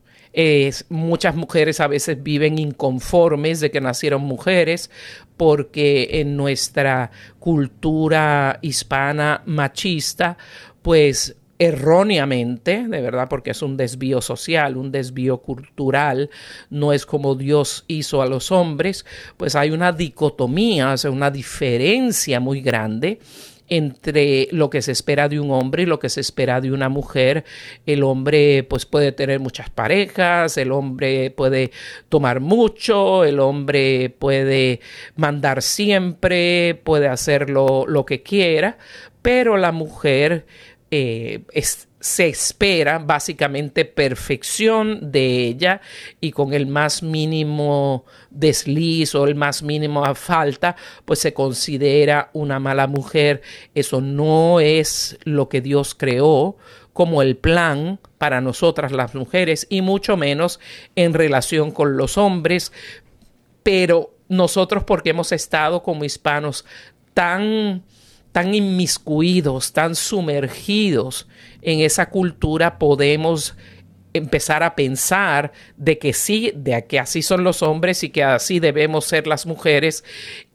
muchas 0.89 1.35
mujeres 1.35 1.79
a 1.79 1.87
veces 1.87 2.21
viven 2.23 2.57
inconformes 2.57 3.59
de 3.59 3.69
que 3.69 3.79
nacieron 3.79 4.23
mujeres 4.23 4.89
porque 5.37 6.09
en 6.13 6.35
nuestra 6.35 7.11
cultura 7.39 8.57
hispana 8.63 9.43
machista, 9.45 10.35
pues 10.81 11.35
erróneamente, 11.65 12.85
de 12.87 13.01
verdad, 13.01 13.27
porque 13.29 13.51
es 13.51 13.61
un 13.61 13.77
desvío 13.77 14.21
social, 14.21 14.77
un 14.77 14.91
desvío 14.91 15.39
cultural, 15.39 16.29
no 16.69 16.93
es 16.93 17.05
como 17.05 17.35
Dios 17.35 17.85
hizo 17.87 18.21
a 18.21 18.27
los 18.27 18.51
hombres, 18.51 19.05
pues 19.37 19.55
hay 19.55 19.71
una 19.71 19.91
dicotomía, 19.91 20.91
o 20.93 20.97
sea, 20.97 21.11
una 21.11 21.31
diferencia 21.31 22.39
muy 22.39 22.61
grande 22.61 23.19
entre 23.69 24.49
lo 24.51 24.69
que 24.69 24.81
se 24.81 24.91
espera 24.91 25.29
de 25.29 25.39
un 25.39 25.51
hombre 25.51 25.83
y 25.83 25.85
lo 25.85 25.99
que 25.99 26.09
se 26.09 26.21
espera 26.21 26.61
de 26.61 26.71
una 26.71 26.89
mujer. 26.89 27.43
El 27.85 28.03
hombre 28.03 28.63
pues 28.63 28.85
puede 28.85 29.11
tener 29.11 29.39
muchas 29.39 29.69
parejas, 29.69 30.57
el 30.57 30.71
hombre 30.71 31.31
puede 31.31 31.71
tomar 32.09 32.39
mucho, 32.39 33.23
el 33.23 33.39
hombre 33.39 34.13
puede 34.19 34.81
mandar 35.15 35.61
siempre, 35.61 36.79
puede 36.83 37.07
hacer 37.07 37.49
lo, 37.49 37.87
lo 37.87 38.05
que 38.05 38.21
quiera, 38.21 38.77
pero 39.21 39.57
la 39.57 39.71
mujer 39.71 40.45
eh, 40.95 41.41
es, 41.53 41.87
se 41.99 42.27
espera 42.27 42.99
básicamente 42.99 43.83
perfección 43.83 45.11
de 45.11 45.47
ella 45.47 45.81
y 46.21 46.31
con 46.31 46.53
el 46.53 46.67
más 46.67 47.01
mínimo 47.01 48.05
desliz 48.29 49.15
o 49.15 49.25
el 49.25 49.33
más 49.33 49.63
mínimo 49.63 50.03
falta, 50.13 50.75
pues 51.03 51.17
se 51.17 51.33
considera 51.33 52.29
una 52.33 52.59
mala 52.59 52.85
mujer. 52.85 53.41
Eso 53.73 54.01
no 54.01 54.59
es 54.59 55.17
lo 55.23 55.49
que 55.49 55.61
Dios 55.61 55.95
creó 55.95 56.57
como 56.93 57.23
el 57.23 57.37
plan 57.37 57.99
para 58.19 58.39
nosotras 58.39 58.91
las 58.91 59.15
mujeres 59.15 59.65
y 59.67 59.81
mucho 59.81 60.15
menos 60.15 60.59
en 60.95 61.15
relación 61.15 61.71
con 61.71 61.97
los 61.97 62.19
hombres, 62.19 62.71
pero 63.63 64.13
nosotros 64.27 64.83
porque 64.83 65.09
hemos 65.09 65.31
estado 65.31 65.81
como 65.81 66.03
hispanos 66.03 66.65
tan 67.15 67.81
tan 68.33 68.53
inmiscuidos, 68.53 69.71
tan 69.71 69.95
sumergidos 69.95 71.27
en 71.61 71.79
esa 71.79 72.09
cultura, 72.09 72.77
podemos 72.79 73.55
empezar 74.13 74.63
a 74.63 74.75
pensar 74.75 75.51
de 75.77 75.97
que 75.97 76.13
sí, 76.13 76.51
de 76.55 76.85
que 76.85 76.99
así 76.99 77.21
son 77.21 77.43
los 77.43 77.63
hombres 77.63 78.03
y 78.03 78.09
que 78.09 78.23
así 78.23 78.59
debemos 78.59 79.05
ser 79.05 79.27
las 79.27 79.45
mujeres 79.45 80.03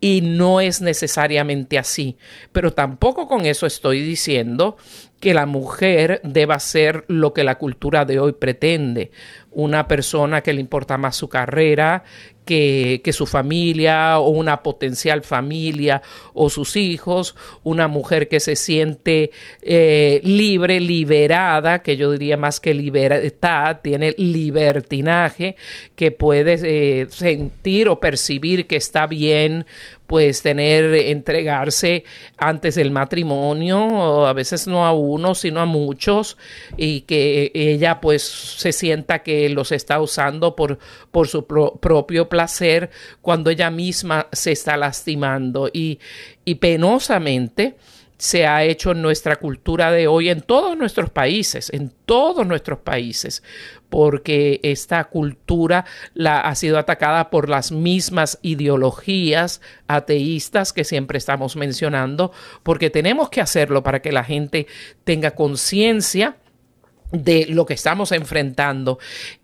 y 0.00 0.20
no 0.22 0.60
es 0.60 0.80
necesariamente 0.80 1.78
así. 1.78 2.16
Pero 2.52 2.72
tampoco 2.72 3.26
con 3.26 3.46
eso 3.46 3.66
estoy 3.66 4.00
diciendo 4.00 4.76
que 5.20 5.34
la 5.34 5.46
mujer 5.46 6.20
deba 6.22 6.58
ser 6.60 7.04
lo 7.08 7.32
que 7.32 7.42
la 7.42 7.58
cultura 7.58 8.04
de 8.04 8.20
hoy 8.20 8.32
pretende, 8.32 9.10
una 9.58 9.88
persona 9.88 10.40
que 10.40 10.52
le 10.52 10.60
importa 10.60 10.96
más 10.96 11.16
su 11.16 11.28
carrera 11.28 12.04
que, 12.48 13.12
su 13.12 13.26
familia 13.26 14.18
o 14.18 14.30
una 14.30 14.62
potencial 14.62 15.22
familia 15.22 16.00
o 16.32 16.48
sus 16.48 16.76
hijos, 16.76 17.36
una 17.62 17.88
mujer 17.88 18.28
que 18.28 18.40
se 18.40 18.56
siente 18.56 19.30
eh, 19.60 20.20
libre, 20.24 20.80
liberada, 20.80 21.82
que 21.82 21.96
yo 21.96 22.10
diría 22.12 22.38
más 22.38 22.58
que 22.60 22.72
libertad, 22.72 23.80
tiene 23.82 24.14
libertinaje, 24.16 25.56
que 25.94 26.10
puede 26.10 26.58
eh, 26.62 27.06
sentir 27.10 27.88
o 27.88 28.00
percibir 28.00 28.66
que 28.66 28.76
está 28.76 29.06
bien 29.06 29.66
pues 30.06 30.40
tener, 30.40 30.94
entregarse 30.94 32.04
antes 32.38 32.76
del 32.76 32.90
matrimonio, 32.90 34.26
a 34.26 34.32
veces 34.32 34.66
no 34.66 34.86
a 34.86 34.92
uno, 34.92 35.34
sino 35.34 35.60
a 35.60 35.66
muchos, 35.66 36.38
y 36.78 37.02
que 37.02 37.52
ella 37.52 38.00
pues 38.00 38.22
se 38.22 38.72
sienta 38.72 39.18
que 39.18 39.47
los 39.48 39.72
está 39.72 40.00
usando 40.00 40.56
por, 40.56 40.78
por 41.10 41.28
su 41.28 41.46
propio 41.46 42.28
placer 42.28 42.90
cuando 43.20 43.50
ella 43.50 43.70
misma 43.70 44.28
se 44.32 44.52
está 44.52 44.76
lastimando. 44.76 45.68
Y, 45.72 45.98
y 46.44 46.56
penosamente, 46.56 47.76
se 48.18 48.46
ha 48.46 48.64
hecho 48.64 48.90
en 48.90 49.00
nuestra 49.00 49.36
cultura 49.36 49.92
de 49.92 50.08
hoy, 50.08 50.28
en 50.28 50.40
todos 50.40 50.76
nuestros 50.76 51.08
países, 51.10 51.70
en 51.72 51.92
todos 52.04 52.44
nuestros 52.46 52.80
países, 52.80 53.44
porque 53.88 54.58
esta 54.64 55.04
cultura 55.04 55.84
la, 56.14 56.40
ha 56.40 56.54
sido 56.56 56.78
atacada 56.78 57.30
por 57.30 57.48
las 57.48 57.70
mismas 57.70 58.38
ideologías 58.42 59.60
ateístas 59.86 60.72
que 60.72 60.82
siempre 60.82 61.16
estamos 61.16 61.54
mencionando, 61.54 62.32
porque 62.64 62.90
tenemos 62.90 63.30
que 63.30 63.40
hacerlo 63.40 63.84
para 63.84 64.02
que 64.02 64.10
la 64.10 64.24
gente 64.24 64.66
tenga 65.04 65.30
conciencia 65.30 66.36
de 67.12 67.46
lo 67.46 67.66
que 67.66 67.74
estamos 67.74 68.12
enfrentando. 68.12 68.98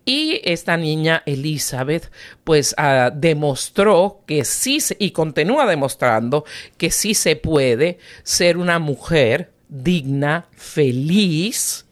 Y 0.05 0.41
esta 0.43 0.77
niña 0.77 1.23
Elizabeth, 1.25 2.11
pues 2.43 2.75
ah, 2.77 3.11
demostró 3.13 4.21
que 4.25 4.45
sí, 4.45 4.79
y 4.99 5.11
continúa 5.11 5.65
demostrando 5.65 6.45
que 6.77 6.91
sí 6.91 7.13
se 7.13 7.35
puede 7.35 7.99
ser 8.23 8.57
una 8.57 8.79
mujer 8.79 9.51
digna, 9.67 10.47
feliz, 10.51 11.85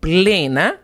plena, 0.00 0.80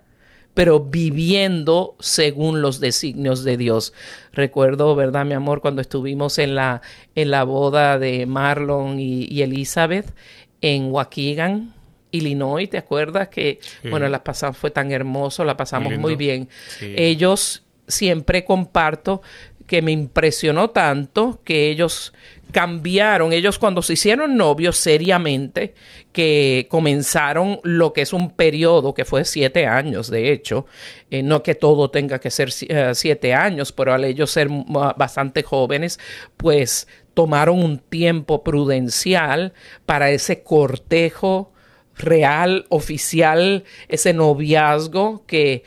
pero 0.54 0.80
viviendo 0.80 1.96
según 2.00 2.60
los 2.60 2.80
designios 2.80 3.44
de 3.44 3.56
Dios. 3.56 3.92
Recuerdo, 4.32 4.94
¿verdad, 4.94 5.24
mi 5.24 5.34
amor, 5.34 5.60
cuando 5.60 5.80
estuvimos 5.80 6.38
en 6.38 6.54
la, 6.54 6.82
en 7.14 7.30
la 7.30 7.44
boda 7.44 7.98
de 7.98 8.26
Marlon 8.26 8.98
y, 8.98 9.42
Elizabeth 9.42 10.12
en 10.60 10.90
Waukegan, 10.92 11.74
Illinois, 12.10 12.68
¿te 12.68 12.78
acuerdas? 12.78 13.28
Que, 13.28 13.60
bueno, 13.88 14.08
la 14.08 14.22
pasamos, 14.24 14.56
fue 14.56 14.70
tan 14.70 14.92
hermoso, 14.92 15.44
la 15.44 15.56
pasamos 15.56 15.96
muy, 15.98 16.16
bien. 16.16 16.48
Ellos 16.80 17.64
siempre 17.86 18.44
comparto 18.44 19.22
que 19.66 19.82
me 19.82 19.92
impresionó 19.92 20.70
tanto 20.70 21.40
que 21.44 21.70
ellos 21.70 22.12
cambiaron, 22.50 23.32
ellos 23.32 23.58
cuando 23.58 23.82
se 23.82 23.92
hicieron 23.92 24.36
novios 24.36 24.76
seriamente, 24.76 25.74
que 26.12 26.66
comenzaron 26.68 27.60
lo 27.62 27.92
que 27.92 28.00
es 28.02 28.12
un 28.12 28.32
periodo 28.32 28.94
que 28.94 29.04
fue 29.04 29.24
siete 29.24 29.66
años, 29.66 30.10
de 30.10 30.32
hecho, 30.32 30.66
eh, 31.10 31.22
no 31.22 31.44
que 31.44 31.54
todo 31.54 31.88
tenga 31.90 32.18
que 32.18 32.32
ser 32.32 32.50
eh, 32.68 32.90
siete 32.94 33.32
años, 33.32 33.70
pero 33.70 33.94
al 33.94 34.04
ellos 34.04 34.32
ser 34.32 34.48
bastante 34.48 35.44
jóvenes, 35.44 36.00
pues 36.36 36.88
tomaron 37.14 37.62
un 37.62 37.78
tiempo 37.78 38.42
prudencial 38.42 39.52
para 39.86 40.10
ese 40.10 40.42
cortejo 40.42 41.52
real, 42.00 42.66
oficial, 42.68 43.64
ese 43.88 44.12
noviazgo, 44.12 45.24
que 45.26 45.64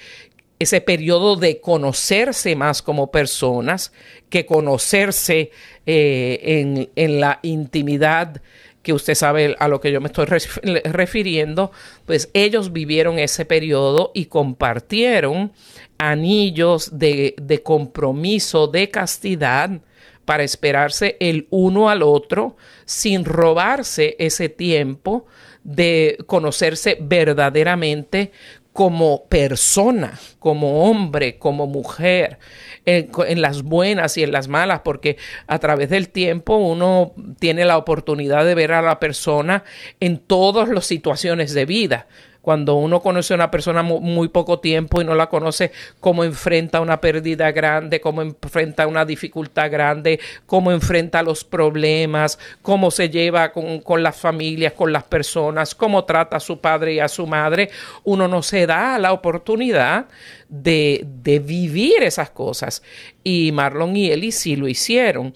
ese 0.60 0.82
periodo 0.82 1.36
de 1.36 1.60
conocerse 1.60 2.56
más 2.56 2.82
como 2.82 3.12
personas, 3.12 3.92
que 4.30 4.46
conocerse 4.46 5.52
eh, 5.86 6.40
en, 6.42 6.90
en 6.96 7.20
la 7.20 7.40
intimidad 7.42 8.42
que 8.84 8.94
usted 8.94 9.16
sabe 9.16 9.56
a 9.60 9.68
lo 9.70 9.80
que 9.80 9.92
yo 9.92 10.02
me 10.02 10.08
estoy 10.08 10.26
refiriendo, 10.26 11.72
pues 12.06 12.30
ellos 12.34 12.74
vivieron 12.74 13.18
ese 13.18 13.46
periodo 13.46 14.12
y 14.14 14.26
compartieron 14.26 15.54
anillos 15.98 17.00
de, 17.00 17.34
de, 17.42 17.64
compromiso, 17.64 18.68
de 18.68 18.90
castidad, 18.90 19.82
para 20.26 20.44
esperarse 20.44 21.18
el 21.20 21.48
uno 21.50 21.90
al 21.90 22.02
otro 22.02 22.56
sin 22.86 23.26
robarse 23.26 24.16
ese 24.20 24.50
tiempo 24.50 25.26
de 25.64 26.18
conocerse 26.28 26.98
verdaderamente 27.02 28.32
como 28.74 29.26
persona, 29.26 30.20
como 30.40 30.90
hombre, 30.90 31.38
como 31.38 31.68
mujer, 31.68 32.40
en, 32.86 33.42
las 33.42 33.62
buenas 33.62 34.18
y 34.18 34.24
en 34.24 34.32
las 34.32 34.48
malas, 34.48 34.82
porque 34.84 35.18
a 35.48 35.60
través 35.60 35.90
del 35.90 36.10
tiempo 36.10 36.58
uno 36.58 37.14
tiene 37.40 37.66
la 37.66 37.78
oportunidad 37.78 38.44
de 38.46 38.56
ver 38.56 38.74
a 38.74 38.82
la 38.82 39.00
persona 39.00 39.64
en 40.00 40.18
todas 40.18 40.70
las 40.70 40.86
situaciones 40.86 41.54
de 41.54 41.66
vida 41.66 42.08
Cuando 42.44 42.76
uno 42.76 43.00
conoce 43.02 43.34
a 43.34 43.36
una 43.36 43.50
persona 43.50 43.84
muy, 43.84 44.28
poco 44.28 44.60
tiempo 44.60 45.02
y 45.02 45.06
no 45.06 45.16
la 45.16 45.30
conoce, 45.30 45.72
cómo 46.02 46.26
enfrenta 46.26 46.82
una 46.82 47.00
pérdida 47.00 47.54
grande, 47.54 48.02
cómo 48.02 48.22
enfrenta 48.22 48.86
una 48.86 49.06
dificultad 49.06 49.72
grande, 49.72 50.20
cómo 50.46 50.74
enfrenta 50.74 51.24
los 51.24 51.46
problemas, 51.46 52.38
cómo 52.62 52.92
se 52.92 53.10
lleva 53.10 53.54
con, 53.54 53.80
con 53.80 54.04
las 54.04 54.18
familias, 54.18 54.74
con 54.74 54.92
las 54.92 55.06
personas, 55.06 55.74
cómo 55.74 56.04
trata 56.04 56.36
a 56.36 56.42
su 56.42 56.60
padre 56.60 56.96
y 56.96 57.00
a 57.00 57.08
su 57.08 57.26
madre, 57.28 57.70
uno 58.04 58.28
no 58.28 58.44
se 58.44 58.68
da 58.68 59.00
la 59.00 59.14
oportunidad 59.14 60.08
de, 60.50 61.06
de 61.24 61.40
vivir 61.40 62.04
esas 62.04 62.30
cosas. 62.30 62.84
Y 63.24 63.54
Marlon 63.54 63.96
y 63.96 64.12
Eli 64.12 64.34
sí 64.34 64.58
lo 64.58 64.68
hicieron. 64.68 65.34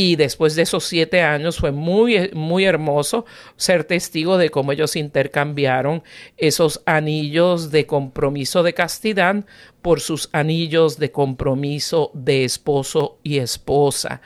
Y 0.00 0.14
después 0.14 0.54
de 0.54 0.62
esos 0.62 0.84
siete 0.84 1.22
años 1.22 1.56
fue 1.56 1.72
muy, 1.72 2.30
muy 2.32 2.64
hermoso 2.64 3.26
ser 3.56 3.82
testigo 3.82 4.38
de 4.38 4.48
cómo 4.48 4.70
ellos 4.70 4.94
intercambiaron 4.94 6.04
esos 6.36 6.82
anillos 6.86 7.72
de 7.72 7.84
compromiso 7.86 8.62
de 8.62 8.74
castidad 8.74 9.44
por 9.82 10.00
sus 10.00 10.28
anillos 10.30 11.00
de 11.00 11.10
compromiso 11.10 12.12
de 12.14 12.44
esposo 12.44 13.18
y 13.24 13.38
esposa. 13.38 14.20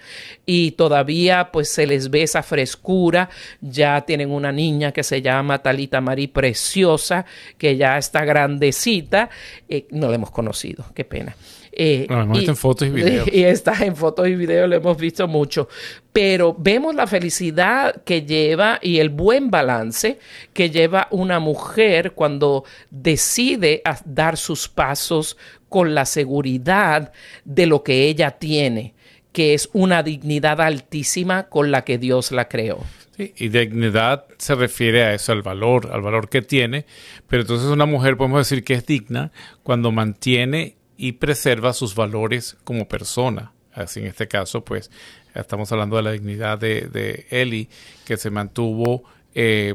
Y 0.45 0.73
todavía 0.73 1.50
pues 1.50 1.71
se 1.71 1.87
les 1.87 2.11
ve 2.11 2.25
esa 2.25 2.43
frescura. 2.43 3.31
Ya 3.62 4.02
tienen 4.02 4.31
una 4.31 4.52
niña 4.52 4.93
que 4.93 5.02
se 5.02 5.23
llama 5.23 5.62
Talita 5.62 6.02
Marí 6.02 6.26
Preciosa, 6.26 7.25
que 7.57 7.79
ya 7.79 7.97
está 7.97 8.26
grandecita. 8.26 9.31
Eh, 9.71 9.87
no 9.91 10.11
la 10.11 10.17
hemos 10.17 10.33
conocido, 10.33 10.85
qué 10.95 11.07
pena. 11.07 11.35
Eh, 11.75 12.07
y, 12.35 12.45
en 12.45 12.57
fotos 12.57 12.88
y 12.88 12.91
videos. 12.93 13.29
Y 13.33 13.45
está 13.45 13.85
en 13.85 13.97
fotos 13.97 14.29
y 14.29 14.37
videos, 14.37 14.69
lo 14.69 14.76
hemos 14.76 14.97
visto 14.99 15.26
mucho. 15.26 15.69
Pero 16.12 16.55
vemos 16.59 16.95
la 16.95 17.07
felicidad 17.07 18.02
que 18.05 18.23
lleva 18.23 18.79
y 18.83 18.99
el 18.99 19.09
buen 19.09 19.50
balance 19.50 20.19
que 20.52 20.71
lleva 20.71 21.09
una 21.11 21.41
mujer 21.41 22.12
cuando 22.12 22.64
decide 22.91 23.83
dar 24.05 24.37
sus 24.37 24.69
pasos 24.69 25.38
con 25.71 25.95
la 25.95 26.05
seguridad 26.05 27.12
de 27.47 27.67
lo 27.67 27.83
que 27.83 28.07
ella 28.09 28.33
tiene, 28.33 28.95
que 29.33 29.55
es 29.55 29.71
una 29.73 30.02
dignidad 30.02 30.61
altísima 30.61 31.49
con 31.49 31.71
la 31.71 31.85
que 31.85 31.97
Dios 31.97 32.31
la 32.31 32.49
creó. 32.49 32.81
Sí, 33.17 33.33
y 33.37 33.49
dignidad 33.49 34.26
se 34.37 34.55
refiere 34.55 35.05
a 35.05 35.14
eso, 35.14 35.33
al 35.33 35.43
valor, 35.43 35.91
al 35.91 36.02
valor 36.02 36.29
que 36.29 36.43
tiene. 36.43 36.85
Pero 37.29 37.43
entonces 37.43 37.69
una 37.69 37.87
mujer 37.87 38.19
podemos 38.19 38.41
decir 38.41 38.64
que 38.64 38.75
es 38.75 38.85
digna 38.85 39.33
cuando 39.62 39.91
mantiene 39.93 40.76
y 41.03 41.15
preserva 41.15 41.73
sus 41.73 41.97
valores 41.97 42.57
como 42.63 42.87
persona. 42.87 43.51
Así 43.73 43.99
en 43.99 44.07
este 44.07 44.29
caso, 44.29 44.65
pues 44.65 44.89
estamos 45.35 45.73
hablando 45.73 45.97
de 45.97 46.03
la 46.03 46.13
dignidad 46.13 46.59
de, 46.59 46.83
de 46.83 47.27
Eli, 47.31 47.69
que 48.05 48.17
se 48.17 48.31
mantuvo 48.31 49.03
eh, 49.35 49.75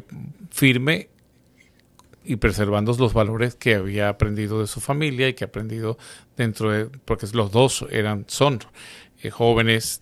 firme 0.49 1.09
y 2.23 2.37
preservando 2.37 2.95
los 2.97 3.11
valores 3.11 3.55
que 3.55 3.75
había 3.75 4.07
aprendido 4.07 4.61
de 4.61 4.67
su 4.67 4.79
familia 4.79 5.27
y 5.27 5.33
que 5.33 5.43
ha 5.43 5.47
aprendido 5.47 5.97
dentro 6.37 6.71
de, 6.71 6.85
porque 6.85 7.27
los 7.33 7.51
dos 7.51 7.85
eran, 7.91 8.23
son 8.29 8.59
eh, 9.21 9.29
jóvenes 9.29 10.01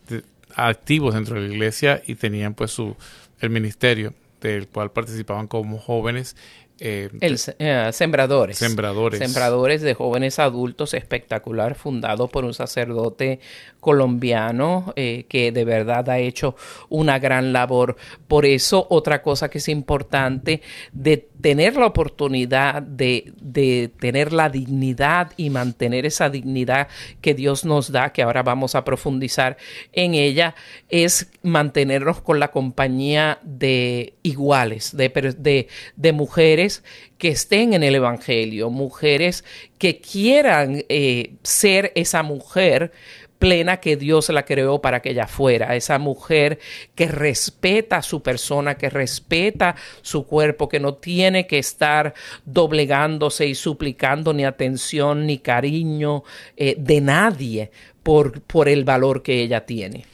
activos 0.53 1.15
dentro 1.15 1.41
de 1.41 1.48
la 1.48 1.53
iglesia 1.55 2.03
y 2.05 2.13
tenían 2.13 2.53
pues 2.53 2.70
su, 2.70 2.96
el 3.39 3.50
ministerio 3.50 4.13
del 4.41 4.67
cual 4.67 4.91
participaban 4.91 5.48
como 5.48 5.79
jóvenes 5.79 6.36
eh, 6.79 7.10
el, 7.22 7.39
eh, 7.60 7.89
sembradores. 7.94 8.58
Sembradores. 8.58 9.20
Sembradores 9.20 9.82
de 9.82 9.94
jóvenes 9.94 10.39
adultos 10.39 10.94
espectacular, 10.94 11.75
fundado 11.75 12.27
por 12.27 12.44
un 12.44 12.53
sacerdote 12.53 13.39
colombiano 13.79 14.94
eh, 14.96 15.25
que 15.29 15.51
de 15.51 15.63
verdad 15.63 16.10
ha 16.10 16.20
hecho 16.20 16.55
una 16.89 17.20
gran 17.20 17.53
labor. 17.53 17.96
Por 18.27 18.46
eso, 18.46 18.88
otra 18.89 19.22
cosa 19.22 19.50
que 19.50 19.60
es 19.60 19.70
importante 19.70 20.62
de 20.91 21.29
tener 21.45 21.75
la 21.75 21.85
oportunidad 21.85 22.81
de, 22.81 23.31
de 23.39 23.91
tener 23.99 24.33
la 24.33 24.49
dignidad 24.49 25.31
y 25.37 25.51
mantener 25.51 26.07
esa 26.07 26.27
dignidad 26.27 26.87
que 27.21 27.35
Dios 27.35 27.65
nos 27.65 27.91
da, 27.91 28.11
que 28.11 28.23
ahora 28.23 28.41
vamos 28.41 28.73
a 28.73 28.83
profundizar 28.83 29.55
en 29.93 30.15
ella, 30.15 30.55
es 30.89 31.29
mantenernos 31.43 32.19
con 32.19 32.39
la 32.39 32.47
compañía 32.47 33.37
de 33.43 34.15
iguales, 34.23 34.97
de, 34.97 35.67
de, 35.95 36.13
mujeres 36.13 36.83
que 37.19 37.27
estén 37.27 37.75
en 37.75 37.83
el 37.83 37.93
Evangelio, 37.93 38.71
mujeres 38.71 39.43
que 39.77 39.99
quieran 39.99 40.83
eh, 40.89 41.35
ser 41.43 41.91
esa 41.93 42.23
mujer 42.23 42.91
plena 43.39 43.77
que 43.77 43.97
Dios 43.97 44.29
la 44.29 44.45
creó 44.45 44.81
para 44.81 45.01
que 45.01 45.11
ella 45.11 45.27
fuera, 45.27 45.75
esa 45.75 45.99
mujer 45.99 46.59
que 46.95 47.07
respeta 47.07 47.97
a 47.97 48.01
su 48.01 48.21
persona, 48.21 48.75
que 48.75 48.89
respeta 48.89 49.75
su 50.01 50.25
cuerpo, 50.25 50.69
que 50.69 50.79
no 50.79 50.95
tiene 50.95 51.48
que 51.48 51.59
estar 51.59 52.13
doblegándose 52.45 53.48
y 53.48 53.55
suplicando 53.55 54.33
ni 54.33 54.45
atención 54.45 55.25
ni 55.25 55.39
cariño 55.39 56.24
eh, 56.57 56.75
de 56.77 57.01
nadie 57.01 57.71
por, 58.03 58.41
por 58.41 58.69
el 58.69 58.83
valor 58.83 59.21
que 59.21 59.41
ella 59.41 59.65
tiene. 59.65 60.05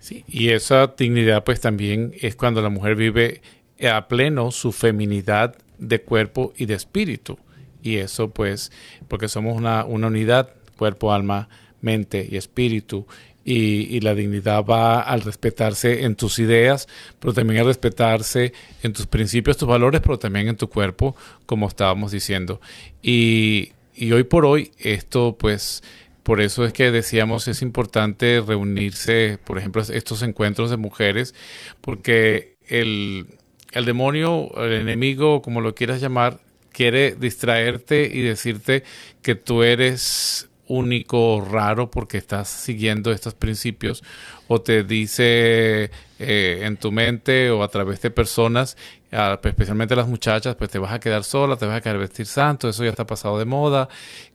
Sí, 0.00 0.24
y 0.28 0.50
esa 0.50 0.94
dignidad 0.96 1.44
pues 1.44 1.60
también 1.60 2.14
es 2.20 2.36
cuando 2.36 2.62
la 2.62 2.68
mujer 2.68 2.94
vive 2.94 3.42
a 3.82 4.08
pleno 4.08 4.50
su 4.50 4.72
feminidad 4.72 5.56
de 5.78 6.00
cuerpo 6.00 6.52
y 6.56 6.66
de 6.66 6.74
espíritu. 6.74 7.38
Y 7.82 7.96
eso 7.96 8.30
pues 8.30 8.72
porque 9.08 9.28
somos 9.28 9.56
una, 9.56 9.84
una 9.84 10.08
unidad, 10.08 10.50
cuerpo, 10.76 11.12
alma, 11.12 11.48
mente 11.80 12.26
y 12.30 12.36
espíritu. 12.36 13.06
Y, 13.44 14.00
la 14.00 14.14
dignidad 14.14 14.62
va 14.62 15.00
al 15.00 15.22
respetarse 15.22 16.04
en 16.04 16.16
tus 16.16 16.38
ideas, 16.38 16.86
pero 17.18 17.32
también 17.32 17.60
al 17.60 17.66
respetarse 17.66 18.52
en 18.82 18.92
tus 18.92 19.06
principios, 19.06 19.56
tus 19.56 19.66
valores, 19.66 20.02
pero 20.02 20.18
también 20.18 20.48
en 20.48 20.56
tu 20.56 20.68
cuerpo, 20.68 21.16
como 21.46 21.66
estábamos 21.66 22.12
diciendo. 22.12 22.60
Y, 23.02 23.72
hoy 24.12 24.24
por 24.24 24.44
hoy, 24.44 24.72
esto 24.78 25.36
pues, 25.38 25.82
por 26.24 26.42
eso 26.42 26.66
es 26.66 26.74
que 26.74 26.90
decíamos, 26.90 27.48
es 27.48 27.62
importante 27.62 28.42
reunirse, 28.46 29.38
por 29.44 29.56
ejemplo, 29.56 29.80
estos 29.80 30.20
encuentros 30.20 30.68
de 30.68 30.76
mujeres, 30.76 31.34
porque 31.80 32.56
el, 32.66 33.28
el 33.72 33.84
demonio, 33.86 34.50
el 34.62 34.74
enemigo, 34.74 35.40
como 35.40 35.62
lo 35.62 35.74
quieras 35.74 36.02
llamar, 36.02 36.40
quiere 36.72 37.16
distraerte 37.16 38.08
y 38.12 38.22
decirte 38.22 38.84
que 39.22 39.34
tú 39.34 39.62
eres 39.62 40.47
único, 40.68 41.46
raro, 41.50 41.90
porque 41.90 42.18
estás 42.18 42.48
siguiendo 42.48 43.10
estos 43.10 43.34
principios, 43.34 44.04
o 44.46 44.60
te 44.60 44.84
dice 44.84 45.90
eh, 46.18 46.60
en 46.62 46.76
tu 46.76 46.92
mente 46.92 47.50
o 47.50 47.62
a 47.62 47.68
través 47.68 48.00
de 48.02 48.10
personas, 48.10 48.76
especialmente 49.10 49.96
las 49.96 50.08
muchachas, 50.08 50.54
pues 50.56 50.70
te 50.70 50.78
vas 50.78 50.92
a 50.92 51.00
quedar 51.00 51.24
sola, 51.24 51.56
te 51.56 51.66
vas 51.66 51.78
a 51.78 51.80
quedar 51.80 51.98
vestir 51.98 52.26
santo, 52.26 52.68
eso 52.68 52.84
ya 52.84 52.90
está 52.90 53.06
pasado 53.06 53.38
de 53.38 53.44
moda. 53.44 53.88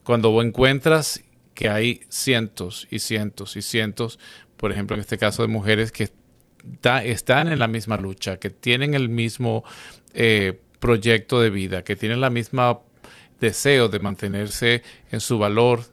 Cuando 0.03 0.41
encuentras 0.41 1.23
que 1.53 1.69
hay 1.69 2.01
cientos 2.09 2.87
y 2.89 2.99
cientos 2.99 3.55
y 3.55 3.61
cientos, 3.61 4.19
por 4.57 4.71
ejemplo, 4.71 4.95
en 4.95 5.01
este 5.01 5.17
caso 5.17 5.41
de 5.41 5.47
mujeres 5.47 5.91
que 5.91 6.09
están 7.03 7.51
en 7.51 7.59
la 7.59 7.67
misma 7.67 7.97
lucha, 7.97 8.37
que 8.37 8.49
tienen 8.49 8.93
el 8.93 9.09
mismo 9.09 9.63
eh, 10.13 10.59
proyecto 10.79 11.39
de 11.41 11.49
vida, 11.49 11.83
que 11.83 11.95
tienen 11.95 12.21
la 12.21 12.29
misma 12.29 12.79
deseo 13.39 13.89
de 13.89 13.99
mantenerse 13.99 14.83
en 15.11 15.19
su 15.19 15.37
valor, 15.37 15.83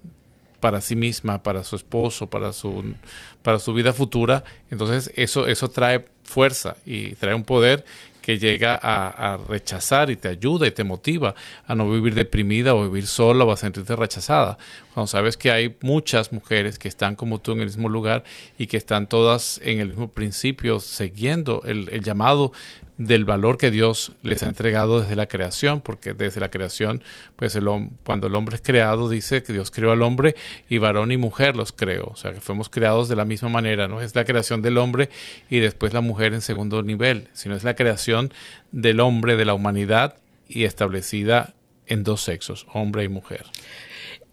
para 0.61 0.81
sí 0.81 0.97
misma, 0.97 1.43
para 1.43 1.65
su 1.65 1.77
esposo, 1.77 2.29
para 2.29 2.53
su, 2.53 2.95
para 3.43 3.59
su 3.59 3.75
vida 3.75 3.93
futura, 3.93 4.45
entonces 4.71 5.11
eso, 5.17 5.47
eso 5.47 5.69
trae 5.69 6.07
fuerza 6.23 6.77
y 6.87 7.15
trae 7.17 7.35
un 7.35 7.45
poder 7.45 7.85
que 8.21 8.39
llega 8.39 8.79
a, 8.81 9.39
rechazar 9.49 10.11
y 10.11 10.17
te 10.17 10.29
ayuda 10.29 10.67
y 10.67 10.71
te 10.71 10.85
motiva 10.85 11.35
a 11.67 11.75
no 11.75 11.91
vivir 11.91 12.15
deprimida 12.15 12.75
o 12.75 12.85
vivir 12.85 13.07
sola 13.07 13.45
o 13.45 13.51
a 13.51 13.57
sentirte 13.57 13.97
rechazada. 13.97 14.59
Cuando 14.95 15.07
sabes 15.07 15.37
que 15.37 15.51
hay 15.51 15.77
muchas 15.81 16.33
mujeres 16.33 16.79
que 16.79 16.89
están 16.89 17.17
como 17.17 17.41
tú 17.41 17.53
en 17.53 17.61
el 17.61 17.67
mismo 17.67 17.89
lugar 17.89 18.25
y 18.59 18.67
que 18.67 18.77
están 18.77 19.09
todas 19.09 19.61
en 19.65 19.81
el 19.81 19.89
mismo 19.89 20.09
principio, 20.09 20.81
siguiendo 20.81 21.63
el, 21.65 21.89
el 21.91 22.03
llamado 22.03 22.53
del 23.01 23.25
valor 23.25 23.57
que 23.57 23.71
Dios 23.71 24.13
les 24.23 24.43
ha 24.43 24.47
entregado 24.47 25.01
desde 25.01 25.17
la 25.17 25.27
creación, 25.27 25.81
porque 25.81 26.13
desde 26.13 26.39
la 26.39 26.51
creación, 26.51 27.03
pues 27.35 27.57
el, 27.57 27.67
cuando 28.05 28.27
el 28.27 28.35
hombre 28.35 28.57
es 28.57 28.63
creado, 28.63 29.09
dice 29.09 29.43
que 29.43 29.55
Dios 29.55 29.71
creó 29.71 29.93
al 29.93 30.03
hombre 30.03 30.37
y 30.69 30.77
varón 30.77 31.11
y 31.11 31.17
mujer 31.17 31.57
los 31.57 31.73
creó, 31.73 32.09
o 32.13 32.17
sea 32.17 32.35
que 32.35 32.43
fuimos 32.43 32.69
creados 32.69 33.09
de 33.09 33.17
la 33.17 33.25
misma 33.25 33.49
manera, 33.49 33.89
no 33.89 34.03
es 34.03 34.15
la 34.15 34.27
creación 34.27 34.61
del 34.61 34.77
hombre 34.77 35.09
y 35.49 35.61
después 35.61 35.95
la 35.95 36.03
mujer 36.03 36.35
en 36.35 36.43
segundo 36.43 36.83
nivel, 36.83 37.29
sino 37.33 37.57
es 37.57 37.65
la 37.65 37.75
creación 37.75 38.35
del 38.71 39.01
hombre, 39.01 39.37
de 39.37 39.47
la 39.47 39.55
humanidad 39.55 40.17
y 40.47 40.65
establecida 40.65 41.55
en 41.87 42.05
dos 42.05 42.21
sexos, 42.21 42.67
hombre 42.71 43.05
y 43.05 43.09
mujer. 43.09 43.47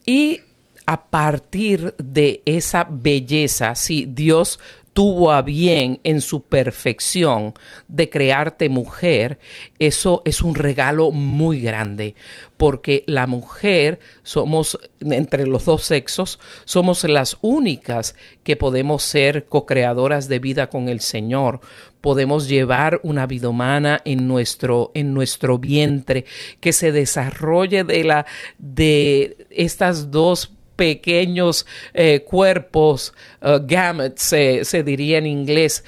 Y 0.06 0.42
a 0.86 1.06
partir 1.06 1.96
de 2.00 2.42
esa 2.44 2.86
belleza, 2.90 3.76
si 3.76 4.06
Dios 4.06 4.60
tuvo 4.98 5.32
a 5.32 5.44
bien 5.44 6.00
en 6.04 6.22
su 6.22 6.42
perfección 6.42 7.54
de 7.88 8.10
crearte 8.10 8.68
mujer, 8.68 9.38
eso 9.78 10.24
es 10.26 10.42
un 10.42 10.56
regalo 10.56 11.12
muy 11.12 11.62
grande, 11.62 12.16
porque 12.58 13.04
la 13.06 13.28
mujer 13.28 14.00
somos, 14.24 14.80
entre 15.02 15.46
los 15.46 15.66
dos 15.66 15.84
sexos, 15.84 16.40
somos 16.66 17.04
las 17.04 17.38
únicas 17.42 18.16
que 18.44 18.56
podemos 18.56 19.04
ser 19.04 19.46
co-creadoras 19.46 20.28
de 20.30 20.40
vida 20.40 20.68
con 20.72 20.90
el 20.90 21.00
Señor. 21.02 21.60
Podemos 22.02 22.48
llevar 22.48 23.00
una 23.04 23.28
vida 23.28 23.50
humana 23.50 24.02
en 24.04 24.28
nuestro, 24.28 24.90
en 24.96 25.14
nuestro 25.14 25.60
vientre, 25.60 26.26
que 26.60 26.74
se 26.74 26.92
desarrolle 26.92 27.84
de, 27.84 28.04
la, 28.04 28.26
de 28.58 29.46
estas 29.52 30.10
dos 30.10 30.57
pequeños 30.78 31.66
eh, 31.94 32.22
cuerpos, 32.26 33.14
uh, 33.42 33.60
gametes, 33.62 34.22
se, 34.68 34.84
diría 34.84 35.18
en 35.18 35.26
inglés, 35.26 35.84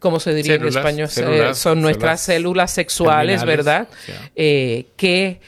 ¿cómo 0.00 0.18
se 0.18 0.34
diría 0.34 0.54
en 0.54 0.66
español? 0.66 1.08
Eh, 1.16 1.54
son 1.54 1.80
nuestras 1.80 2.22
células, 2.22 2.72
sexuales, 2.72 3.44
¿verdad? 3.44 3.86
Eh, 4.34 4.86
que 4.96 5.40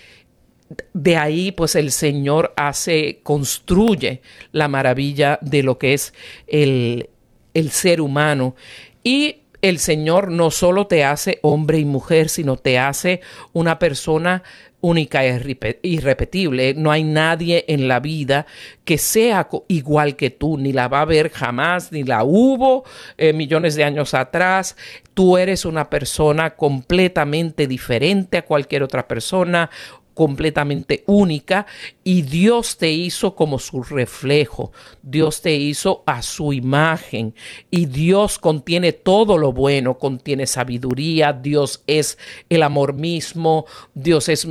de 0.92 1.16
ahí 1.16 1.50
pues 1.50 1.74
el 1.74 1.90
Señor 1.90 2.52
hace, 2.56 3.18
construye 3.24 4.22
la 4.52 4.68
maravilla 4.68 5.40
de 5.42 5.64
lo 5.64 5.78
que 5.78 5.94
es 5.94 6.14
el, 6.46 7.08
el 7.54 7.70
ser 7.72 8.00
humano. 8.00 8.54
Y 9.02 9.38
el 9.62 9.78
Señor 9.78 10.30
no 10.30 10.50
solo 10.50 10.86
te 10.86 11.04
hace 11.04 11.38
hombre 11.42 11.78
y 11.78 11.84
mujer, 11.84 12.28
sino 12.28 12.56
te 12.56 12.78
hace 12.78 13.20
una 13.52 13.78
persona 13.78 14.42
única 14.82 15.24
e 15.24 15.78
irrepetible. 15.82 16.74
No 16.74 16.92
hay 16.92 17.04
nadie 17.04 17.64
en 17.68 17.88
la 17.88 18.00
vida 18.00 18.46
que 18.84 18.98
sea 18.98 19.48
igual 19.68 20.16
que 20.16 20.30
tú, 20.30 20.58
ni 20.58 20.72
la 20.72 20.88
va 20.88 21.00
a 21.00 21.06
ver 21.06 21.30
jamás, 21.30 21.92
ni 21.92 22.02
la 22.02 22.24
hubo 22.24 22.84
eh, 23.16 23.32
millones 23.32 23.74
de 23.76 23.84
años 23.84 24.12
atrás. 24.12 24.76
Tú 25.14 25.38
eres 25.38 25.64
una 25.64 25.88
persona 25.88 26.50
completamente 26.56 27.66
diferente 27.66 28.38
a 28.38 28.44
cualquier 28.44 28.82
otra 28.82 29.06
persona, 29.08 29.70
completamente 30.14 31.04
única 31.06 31.66
y 32.04 32.22
Dios 32.22 32.76
te 32.76 32.90
hizo 32.90 33.34
como 33.34 33.58
su 33.58 33.82
reflejo, 33.82 34.72
Dios 35.02 35.40
te 35.42 35.54
hizo 35.54 36.02
a 36.06 36.22
su 36.22 36.52
imagen 36.52 37.34
y 37.70 37.86
Dios 37.86 38.38
contiene 38.38 38.92
todo 38.92 39.38
lo 39.38 39.52
bueno, 39.52 39.98
contiene 39.98 40.46
sabiduría, 40.46 41.32
Dios 41.32 41.82
es 41.86 42.18
el 42.48 42.62
amor 42.62 42.94
mismo, 42.94 43.66
Dios 43.94 44.28
es 44.28 44.46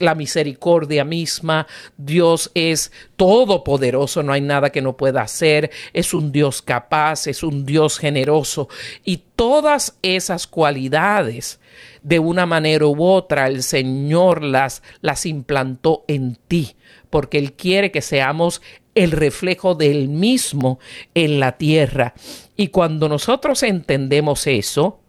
la 0.00 0.14
misericordia 0.14 1.04
misma, 1.04 1.66
Dios 1.96 2.50
es 2.54 2.92
todopoderoso, 3.16 4.22
no 4.22 4.32
hay 4.32 4.40
nada 4.40 4.70
que 4.70 4.82
no 4.82 4.96
pueda 4.96 5.22
hacer, 5.22 5.70
es 5.92 6.14
un 6.14 6.32
Dios 6.32 6.62
capaz, 6.62 7.26
es 7.26 7.42
un 7.42 7.64
Dios 7.64 7.98
generoso 7.98 8.68
y 9.04 9.22
todas 9.36 9.96
esas 10.02 10.46
cualidades 10.46 11.60
de 12.02 12.18
una 12.18 12.46
manera 12.46 12.86
u 12.86 13.04
otra 13.04 13.46
el 13.48 13.62
Señor 13.62 14.42
las, 14.42 14.82
las 15.00 15.26
implantó 15.26 16.04
en 16.08 16.38
ti, 16.48 16.76
porque 17.10 17.38
Él 17.38 17.52
quiere 17.52 17.90
que 17.90 18.02
seamos 18.02 18.62
el 18.94 19.10
reflejo 19.10 19.74
del 19.74 20.08
mismo 20.08 20.78
en 21.14 21.40
la 21.40 21.58
tierra. 21.58 22.14
Y 22.56 22.68
cuando 22.68 23.08
nosotros 23.08 23.62
entendemos 23.62 24.46
eso, 24.46 25.00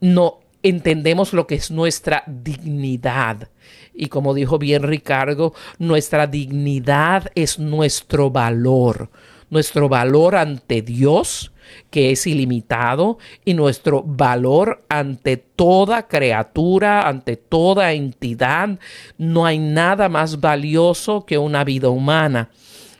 no 0.00 0.40
entendemos 0.62 1.32
lo 1.32 1.46
que 1.46 1.56
es 1.56 1.70
nuestra 1.70 2.24
dignidad. 2.26 3.48
Y 3.94 4.06
como 4.06 4.34
dijo 4.34 4.58
bien 4.58 4.82
Ricardo, 4.82 5.54
nuestra 5.78 6.26
dignidad 6.26 7.30
es 7.34 7.58
nuestro 7.58 8.30
valor, 8.30 9.10
nuestro 9.50 9.88
valor 9.88 10.36
ante 10.36 10.82
Dios, 10.82 11.52
que 11.90 12.10
es 12.10 12.26
ilimitado 12.26 13.18
y 13.44 13.54
nuestro 13.54 14.02
valor 14.02 14.84
ante 14.88 15.36
toda 15.36 16.08
criatura, 16.08 17.08
ante 17.08 17.36
toda 17.36 17.92
entidad. 17.92 18.78
No 19.16 19.46
hay 19.46 19.58
nada 19.58 20.08
más 20.08 20.40
valioso 20.40 21.24
que 21.24 21.38
una 21.38 21.64
vida 21.64 21.88
humana. 21.88 22.50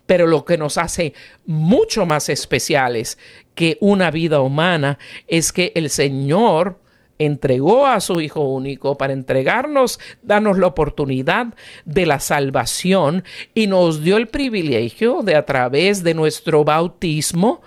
Pero 0.06 0.26
lo 0.26 0.44
que 0.44 0.56
nos 0.56 0.78
hace 0.78 1.12
mucho 1.44 2.06
más 2.06 2.30
especiales 2.30 3.18
que 3.54 3.76
una 3.80 4.10
vida 4.10 4.40
humana 4.40 4.98
es 5.26 5.52
que 5.52 5.72
el 5.74 5.90
Señor 5.90 6.78
entregó 7.18 7.86
a 7.86 8.00
su 8.00 8.20
Hijo 8.20 8.40
único 8.40 8.96
para 8.96 9.12
entregarnos, 9.12 9.98
darnos 10.22 10.58
la 10.58 10.66
oportunidad 10.66 11.48
de 11.84 12.06
la 12.06 12.20
salvación 12.20 13.24
y 13.54 13.66
nos 13.66 14.02
dio 14.02 14.16
el 14.16 14.28
privilegio 14.28 15.22
de 15.22 15.36
a 15.36 15.44
través 15.44 16.02
de 16.02 16.14
nuestro 16.14 16.64
bautismo 16.64 17.62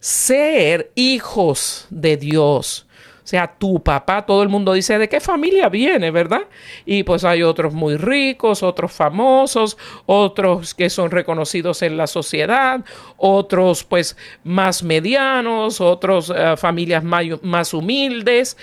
ser 0.00 0.90
hijos 0.94 1.86
de 1.90 2.16
Dios. 2.16 2.86
Sea, 3.30 3.46
tu 3.46 3.80
papá, 3.80 4.26
todo 4.26 4.42
el 4.42 4.48
mundo 4.48 4.72
dice, 4.72 4.98
¿de 4.98 5.08
qué 5.08 5.20
familia 5.20 5.68
viene, 5.68 6.10
verdad? 6.10 6.48
Y 6.84 7.04
pues 7.04 7.22
hay 7.22 7.44
otros 7.44 7.72
muy 7.72 7.96
ricos, 7.96 8.64
otros 8.64 8.90
famosos, 8.90 9.78
otros 10.06 10.74
que 10.74 10.90
son 10.90 11.12
reconocidos 11.12 11.82
en 11.82 11.96
la 11.96 12.08
sociedad, 12.08 12.84
otros 13.16 13.84
pues 13.84 14.16
más 14.42 14.82
medianos, 14.82 15.80
otros 15.80 16.32
eh, 16.34 16.56
familias 16.56 17.04
más 17.04 17.72
humildes, 17.72 18.56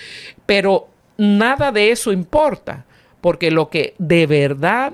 pero 0.45 0.89
nada 1.15 1.71
de 1.71 1.91
eso 1.91 2.11
importa, 2.11 2.85
porque 3.21 3.51
lo 3.51 3.69
que 3.69 3.95
de 3.99 4.27
verdad 4.27 4.91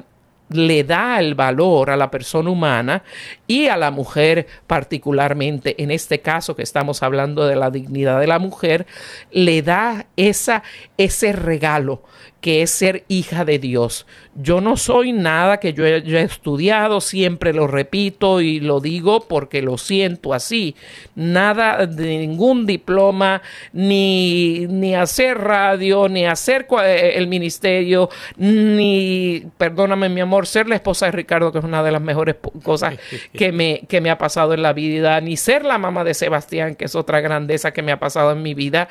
le 0.54 0.84
da 0.84 1.20
el 1.20 1.36
valor 1.36 1.90
a 1.90 1.98
la 1.98 2.10
persona 2.10 2.50
humana 2.50 3.04
y 3.48 3.68
a 3.68 3.78
la 3.78 3.92
mujer 3.92 4.48
particularmente, 4.68 5.82
en 5.82 5.92
este 5.92 6.22
caso 6.22 6.56
que 6.56 6.64
estamos 6.64 7.04
hablando 7.04 7.46
de 7.46 7.56
la 7.56 7.70
dignidad 7.70 8.20
de 8.20 8.28
la 8.28 8.40
mujer, 8.40 8.86
le 9.32 9.62
da 9.62 10.06
esa, 10.16 10.64
ese 10.98 11.34
regalo 11.34 12.04
que 12.44 12.62
es 12.62 12.72
ser 12.72 13.06
hija 13.08 13.46
de 13.46 13.58
Dios. 13.58 14.06
Yo 14.36 14.60
no 14.60 14.76
soy 14.76 15.14
nada 15.14 15.62
que 15.62 15.72
yo, 15.72 15.86
he 15.86 16.22
estudiado, 16.24 17.00
siempre 17.00 17.54
lo 17.54 17.68
repito 17.68 18.42
y 18.42 18.60
lo 18.60 18.82
digo 18.82 19.22
porque 19.30 19.62
lo 19.62 19.78
siento 19.78 20.34
así. 20.34 20.76
Nada 21.16 21.86
de 21.86 22.18
ningún 22.18 22.66
diploma, 22.66 23.42
ni, 23.72 24.68
ni 24.68 24.94
hacer 24.94 25.38
radio, 25.38 26.10
ni 26.10 26.26
hacer 26.26 26.68
eh, 26.84 27.14
el 27.16 27.28
ministerio, 27.28 28.10
ni, 28.36 29.46
perdóname 29.58 30.10
mi 30.10 30.20
amor, 30.20 30.46
ser 30.46 30.68
la 30.68 30.76
esposa 30.76 31.06
de 31.06 31.14
Ricardo, 31.14 31.50
que 31.50 31.60
es 31.60 31.64
una 31.64 31.82
de 31.82 31.94
las 31.94 32.02
mejores 32.02 32.36
cosas 32.62 32.96
que 33.34 33.54
me, 33.54 33.86
que 33.88 34.02
me 34.02 34.10
ha 34.10 34.18
pasado 34.18 34.54
en 34.54 34.64
la 34.64 34.74
vida, 34.74 35.22
ni 35.22 35.38
ser 35.38 35.64
la 35.64 35.78
mamá 35.78 36.04
de 36.04 36.14
Sebastián, 36.14 36.76
que 36.76 36.84
es 36.84 36.96
otra 36.96 37.22
grandeza 37.22 37.72
que 37.72 37.84
me 37.84 37.94
ha 37.94 38.00
pasado 38.02 38.34
en 38.34 38.42
mi 38.42 38.54
vida, 38.54 38.90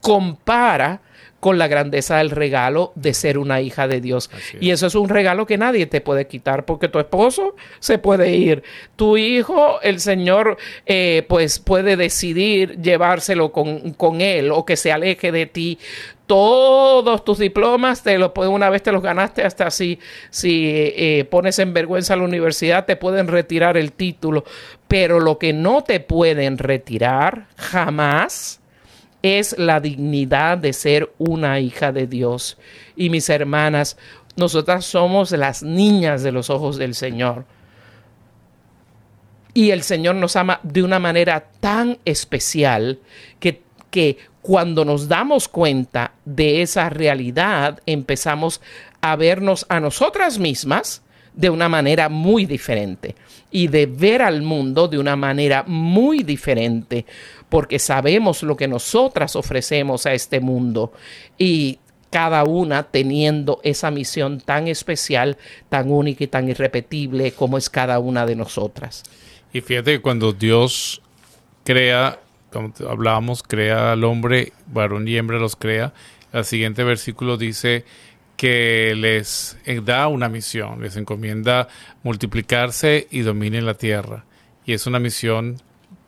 compara 0.00 1.00
con 1.42 1.58
la 1.58 1.66
grandeza 1.66 2.18
del 2.18 2.30
regalo 2.30 2.92
de 2.94 3.14
ser 3.14 3.36
una 3.36 3.60
hija 3.60 3.88
de 3.88 4.00
Dios. 4.00 4.30
Y 4.60 4.70
eso 4.70 4.86
es 4.86 4.94
un 4.94 5.08
regalo 5.08 5.44
que 5.44 5.58
nadie 5.58 5.86
te 5.86 6.00
puede 6.00 6.28
quitar 6.28 6.64
porque 6.64 6.86
tu 6.86 7.00
esposo 7.00 7.56
se 7.80 7.98
puede 7.98 8.30
ir. 8.36 8.62
Tu 8.94 9.16
hijo, 9.16 9.80
el 9.82 9.98
Señor, 9.98 10.56
eh, 10.86 11.26
pues 11.28 11.58
puede 11.58 11.96
decidir 11.96 12.80
llevárselo 12.80 13.50
con, 13.50 14.20
él 14.20 14.52
o 14.52 14.64
que 14.64 14.76
se 14.76 14.92
aleje 14.92 15.32
de 15.32 15.46
ti 15.46 15.80
todos 16.28 17.24
tus 17.24 17.38
diplomas, 17.38 18.04
te 18.04 18.18
lo, 18.18 18.32
una 18.48 18.70
vez 18.70 18.84
te 18.84 18.92
los 18.92 19.02
ganaste, 19.02 19.42
hasta 19.42 19.72
si, 19.72 19.98
si 20.30 20.66
eh, 20.68 21.26
pones 21.28 21.58
en 21.58 21.74
vergüenza 21.74 22.14
a 22.14 22.18
la 22.18 22.22
universidad, 22.22 22.86
te 22.86 22.94
pueden 22.94 23.26
retirar 23.26 23.76
el 23.76 23.90
título. 23.90 24.44
Pero 24.86 25.18
lo 25.18 25.38
que 25.38 25.52
no 25.52 25.82
te 25.82 25.98
pueden 25.98 26.56
retirar 26.56 27.48
jamás 27.56 28.61
es 29.22 29.56
la 29.58 29.80
dignidad 29.80 30.58
de 30.58 30.72
ser 30.72 31.12
una 31.18 31.60
hija 31.60 31.92
de 31.92 32.06
Dios. 32.06 32.58
Y 32.96 33.08
mis 33.10 33.28
hermanas, 33.28 33.96
nosotras 34.36 34.84
somos 34.84 35.30
las 35.32 35.62
niñas 35.62 36.22
de 36.22 36.32
los 36.32 36.50
ojos 36.50 36.76
del 36.76 36.94
Señor. 36.94 37.44
Y 39.54 39.70
el 39.70 39.82
Señor 39.82 40.16
nos 40.16 40.36
ama 40.36 40.60
de 40.62 40.82
una 40.82 40.98
manera 40.98 41.48
tan 41.60 41.98
especial 42.04 42.98
que, 43.38 43.62
que 43.90 44.16
cuando 44.40 44.84
nos 44.84 45.08
damos 45.08 45.46
cuenta 45.46 46.12
de 46.24 46.62
esa 46.62 46.88
realidad, 46.88 47.80
empezamos 47.86 48.60
a 49.00 49.14
vernos 49.16 49.66
a 49.68 49.78
nosotras 49.78 50.38
mismas 50.38 51.02
de 51.34 51.50
una 51.50 51.68
manera 51.68 52.08
muy 52.08 52.46
diferente 52.46 53.14
y 53.50 53.68
de 53.68 53.86
ver 53.86 54.22
al 54.22 54.42
mundo 54.42 54.88
de 54.88 54.98
una 54.98 55.16
manera 55.16 55.64
muy 55.66 56.22
diferente, 56.22 57.06
porque 57.52 57.78
sabemos 57.78 58.42
lo 58.42 58.56
que 58.56 58.66
nosotras 58.66 59.36
ofrecemos 59.36 60.06
a 60.06 60.14
este 60.14 60.40
mundo 60.40 60.94
y 61.36 61.80
cada 62.08 62.44
una 62.44 62.84
teniendo 62.84 63.60
esa 63.62 63.90
misión 63.90 64.40
tan 64.40 64.68
especial, 64.68 65.36
tan 65.68 65.90
única 65.90 66.24
y 66.24 66.28
tan 66.28 66.48
irrepetible 66.48 67.32
como 67.32 67.58
es 67.58 67.68
cada 67.68 67.98
una 67.98 68.24
de 68.24 68.36
nosotras. 68.36 69.02
Y 69.52 69.60
fíjate 69.60 69.92
que 69.92 70.00
cuando 70.00 70.32
Dios 70.32 71.02
crea, 71.62 72.20
como 72.50 72.72
hablábamos, 72.88 73.42
crea 73.42 73.92
al 73.92 74.04
hombre, 74.04 74.54
varón 74.68 75.06
y 75.06 75.18
hembra 75.18 75.38
los 75.38 75.54
crea, 75.54 75.92
el 76.32 76.46
siguiente 76.46 76.84
versículo 76.84 77.36
dice, 77.36 77.84
que 78.38 78.94
les 78.96 79.58
eh, 79.66 79.82
da 79.84 80.08
una 80.08 80.30
misión, 80.30 80.80
les 80.80 80.96
encomienda 80.96 81.68
multiplicarse 82.02 83.08
y 83.10 83.20
dominen 83.20 83.66
la 83.66 83.74
tierra. 83.74 84.24
Y 84.64 84.72
es 84.72 84.86
una 84.86 84.98
misión 84.98 85.60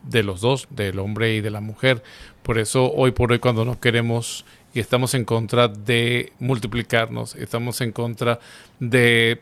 de 0.04 0.22
los 0.22 0.40
dos, 0.40 0.68
del 0.70 0.98
hombre 0.98 1.34
y 1.34 1.40
de 1.40 1.50
la 1.50 1.60
mujer. 1.60 2.02
Por 2.42 2.58
eso 2.58 2.92
hoy 2.92 3.12
por 3.12 3.32
hoy 3.32 3.38
cuando 3.38 3.64
nos 3.64 3.78
queremos 3.78 4.44
y 4.74 4.80
estamos 4.80 5.14
en 5.14 5.24
contra 5.24 5.68
de 5.68 6.32
multiplicarnos, 6.40 7.36
estamos 7.36 7.80
en 7.80 7.92
contra 7.92 8.40
de 8.80 9.40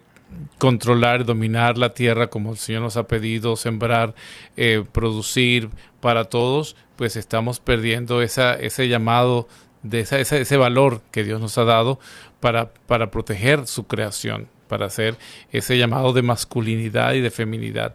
controlar, 0.58 1.24
dominar 1.24 1.78
la 1.78 1.94
tierra 1.94 2.28
como 2.28 2.52
el 2.52 2.58
Señor 2.58 2.82
nos 2.82 2.96
ha 2.96 3.06
pedido, 3.06 3.56
sembrar, 3.56 4.14
eh, 4.56 4.84
producir 4.92 5.70
para 6.00 6.24
todos, 6.24 6.76
pues 6.96 7.16
estamos 7.16 7.60
perdiendo 7.60 8.22
ese 8.22 8.88
llamado, 8.88 9.48
de 9.82 10.00
esa, 10.00 10.18
ese 10.18 10.56
valor 10.56 11.02
que 11.10 11.24
Dios 11.24 11.40
nos 11.40 11.58
ha 11.58 11.64
dado 11.64 11.98
para, 12.40 12.72
para 12.86 13.10
proteger 13.10 13.66
su 13.66 13.86
creación, 13.86 14.48
para 14.68 14.86
hacer 14.86 15.16
ese 15.50 15.76
llamado 15.76 16.12
de 16.12 16.22
masculinidad 16.22 17.14
y 17.14 17.20
de 17.20 17.30
feminidad. 17.30 17.94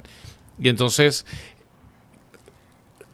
Y 0.60 0.69
entonces, 0.69 1.25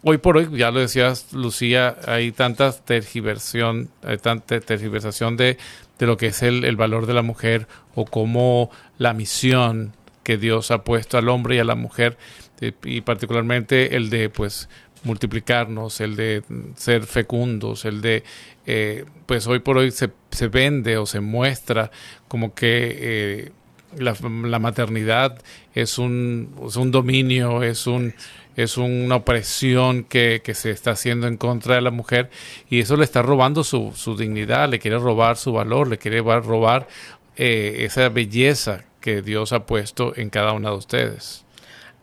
hoy 0.04 0.18
por 0.18 0.38
hoy, 0.38 0.50
ya 0.52 0.72
lo 0.72 0.80
decías, 0.80 1.34
Lucía, 1.34 1.96
hay 2.06 2.32
tanta 2.32 2.72
tergiversión, 2.72 3.90
hay 4.04 4.18
tanta 4.18 4.60
tergiversación 4.60 5.38
de, 5.38 5.58
de 5.98 6.06
lo 6.06 6.18
que 6.18 6.28
es 6.28 6.44
el, 6.44 6.66
el, 6.66 6.76
valor 6.76 7.06
de 7.06 7.14
la 7.14 7.22
mujer 7.22 7.68
o 7.96 8.06
cómo 8.06 8.70
la 8.98 9.14
misión 9.14 9.94
que 10.24 10.38
Dios 10.38 10.72
ha 10.72 10.84
puesto 10.84 11.18
al 11.18 11.30
hombre 11.30 11.56
y 11.56 11.60
a 11.60 11.64
la 11.64 11.76
mujer, 11.76 12.18
eh, 12.62 12.74
y 12.84 13.02
particularmente 13.02 13.96
el 13.96 14.10
de, 14.10 14.30
pues, 14.30 14.70
multiplicarnos, 15.04 16.00
el 16.02 16.16
de 16.16 16.44
ser 16.76 17.04
fecundos, 17.04 17.86
el 17.86 18.02
de, 18.02 18.24
eh, 18.66 19.06
pues 19.26 19.48
hoy 19.48 19.60
por 19.60 19.78
hoy 19.78 19.92
se, 19.92 20.12
se, 20.32 20.48
vende 20.48 20.98
o 20.98 21.06
se 21.06 21.20
muestra 21.20 21.92
como 22.28 22.54
que 22.54 22.98
eh, 23.00 23.52
la, 23.98 24.16
la, 24.48 24.60
maternidad 24.60 25.42
es 25.76 25.98
un, 25.98 26.56
es 26.66 26.78
un 26.78 26.92
dominio, 26.92 27.64
es 27.64 27.86
un 27.86 28.14
es 28.56 28.78
una 28.78 29.16
opresión 29.16 30.04
que, 30.04 30.42
que, 30.44 30.54
se 30.54 30.72
está 30.72 30.92
haciendo 30.92 31.28
en 31.28 31.38
contra 31.38 31.76
de 31.76 31.82
la 31.82 31.92
mujer 31.92 32.30
y 32.70 32.80
eso 32.80 32.96
le 32.98 33.04
está 33.04 33.22
robando 33.22 33.64
su, 33.64 33.94
su 33.96 34.16
dignidad, 34.16 34.70
le 34.70 34.80
quiere 34.80 34.98
robar 35.00 35.38
su 35.38 35.54
valor, 35.54 35.88
le 35.88 35.98
quiere 35.98 36.22
robar 36.22 36.88
eh, 37.36 37.78
esa 37.80 38.10
belleza 38.10 38.84
que 39.02 39.22
Dios 39.22 39.54
ha 39.54 39.66
puesto 39.66 40.14
en 40.16 40.30
cada 40.30 40.54
una 40.54 40.70
de 40.70 40.76
ustedes. 40.76 41.46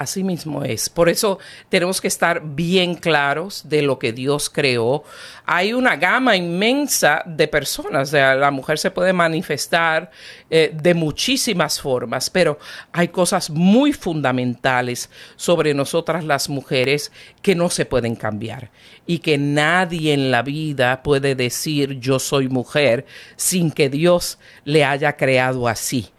Así 0.00 0.24
mismo 0.24 0.64
es. 0.64 0.88
Por 0.88 1.10
eso 1.10 1.38
tenemos 1.68 2.00
que 2.00 2.08
estar 2.08 2.40
bien 2.42 2.94
claros 2.94 3.68
de 3.68 3.82
lo 3.82 3.98
que 3.98 4.14
Dios 4.14 4.48
creó. 4.48 5.04
Hay 5.44 5.74
una 5.74 5.96
gama 5.96 6.36
inmensa 6.36 7.22
de 7.26 7.46
personas. 7.48 8.10
La 8.10 8.50
mujer 8.50 8.78
se 8.78 8.90
puede 8.90 9.12
manifestar 9.12 10.10
eh, 10.48 10.70
de 10.72 10.94
muchísimas 10.94 11.82
formas, 11.82 12.30
pero 12.30 12.58
hay 12.92 13.08
cosas 13.08 13.50
muy 13.50 13.92
fundamentales 13.92 15.10
sobre 15.36 15.74
nosotras 15.74 16.24
las 16.24 16.48
mujeres 16.48 17.12
que 17.42 17.54
no 17.54 17.68
se 17.68 17.84
pueden 17.84 18.16
cambiar 18.16 18.70
y 19.06 19.18
que 19.18 19.36
nadie 19.36 20.14
en 20.14 20.30
la 20.30 20.40
vida 20.40 21.02
puede 21.02 21.34
decir 21.34 22.00
yo 22.00 22.18
soy 22.18 22.48
mujer 22.48 23.04
sin 23.36 23.70
que 23.70 23.90
Dios 23.90 24.38
le 24.64 24.82
haya 24.82 25.18
creado 25.18 25.68
así 25.68 26.10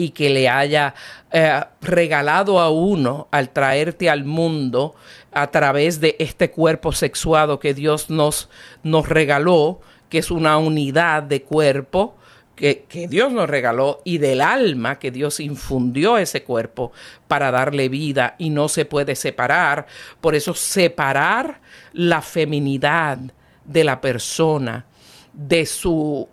y 0.00 0.12
que 0.12 0.30
le 0.30 0.48
haya 0.48 0.94
eh, 1.30 1.60
regalado 1.82 2.58
a 2.58 2.70
uno 2.70 3.28
al 3.30 3.50
traerte 3.50 4.08
al 4.08 4.24
mundo 4.24 4.94
a 5.30 5.50
través 5.50 6.00
de 6.00 6.16
este 6.18 6.50
cuerpo 6.50 6.92
sexuado 6.92 7.60
que 7.60 7.74
Dios 7.74 8.08
nos, 8.08 8.48
nos 8.82 9.06
regaló, 9.10 9.82
que 10.08 10.16
es 10.16 10.30
una 10.30 10.56
unidad 10.56 11.22
de 11.22 11.42
cuerpo. 11.42 12.16
Que, 12.56 12.84
que, 12.88 13.08
Dios 13.08 13.30
nos 13.30 13.48
regaló 13.48 14.00
y 14.04 14.18
del 14.18 14.40
alma 14.40 14.98
que 14.98 15.10
Dios 15.10 15.40
infundió 15.40 16.16
ese 16.16 16.44
cuerpo 16.44 16.92
para 17.26 17.50
darle 17.50 17.88
vida 17.88 18.36
y 18.38 18.48
no 18.48 18.68
se 18.68 18.86
puede 18.86 19.16
separar. 19.16 19.86
Por 20.22 20.34
eso 20.34 20.54
separar 20.54 21.60
la 21.92 22.22
feminidad 22.22 23.18
de 23.66 23.84
la 23.84 24.00
persona, 24.00 24.86
de 25.32 25.64
su, 25.64 26.28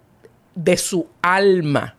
de 0.56 0.75
su 0.75 1.08
alma, 1.21 1.97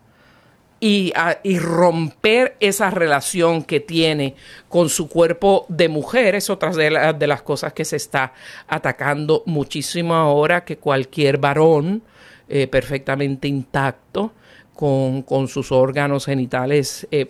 y, 0.81 1.13
a, 1.17 1.39
romper 1.61 2.57
esa 2.61 2.91
relación 2.91 3.65
que 3.65 3.81
tiene 3.81 4.35
con 4.69 4.89
su 4.89 5.09
cuerpo 5.09 5.67
de 5.69 5.89
mujer 5.89 6.35
es 6.35 6.51
otra 6.51 6.71
de, 6.71 6.91
la, 6.91 7.13
de, 7.13 7.27
las 7.27 7.43
cosas 7.43 7.73
que 7.73 7.85
se 7.85 7.97
está 7.97 8.33
atacando 8.69 9.43
muchísimo 9.47 10.15
ahora 10.15 10.65
que 10.65 10.79
cualquier 10.79 11.39
varón 11.39 12.03
eh, 12.49 12.67
perfectamente 12.67 13.49
intacto 13.49 14.33
con, 14.75 15.23
con, 15.23 15.49
sus 15.49 15.73
órganos 15.73 16.27
genitales 16.27 17.07
eh, 17.11 17.27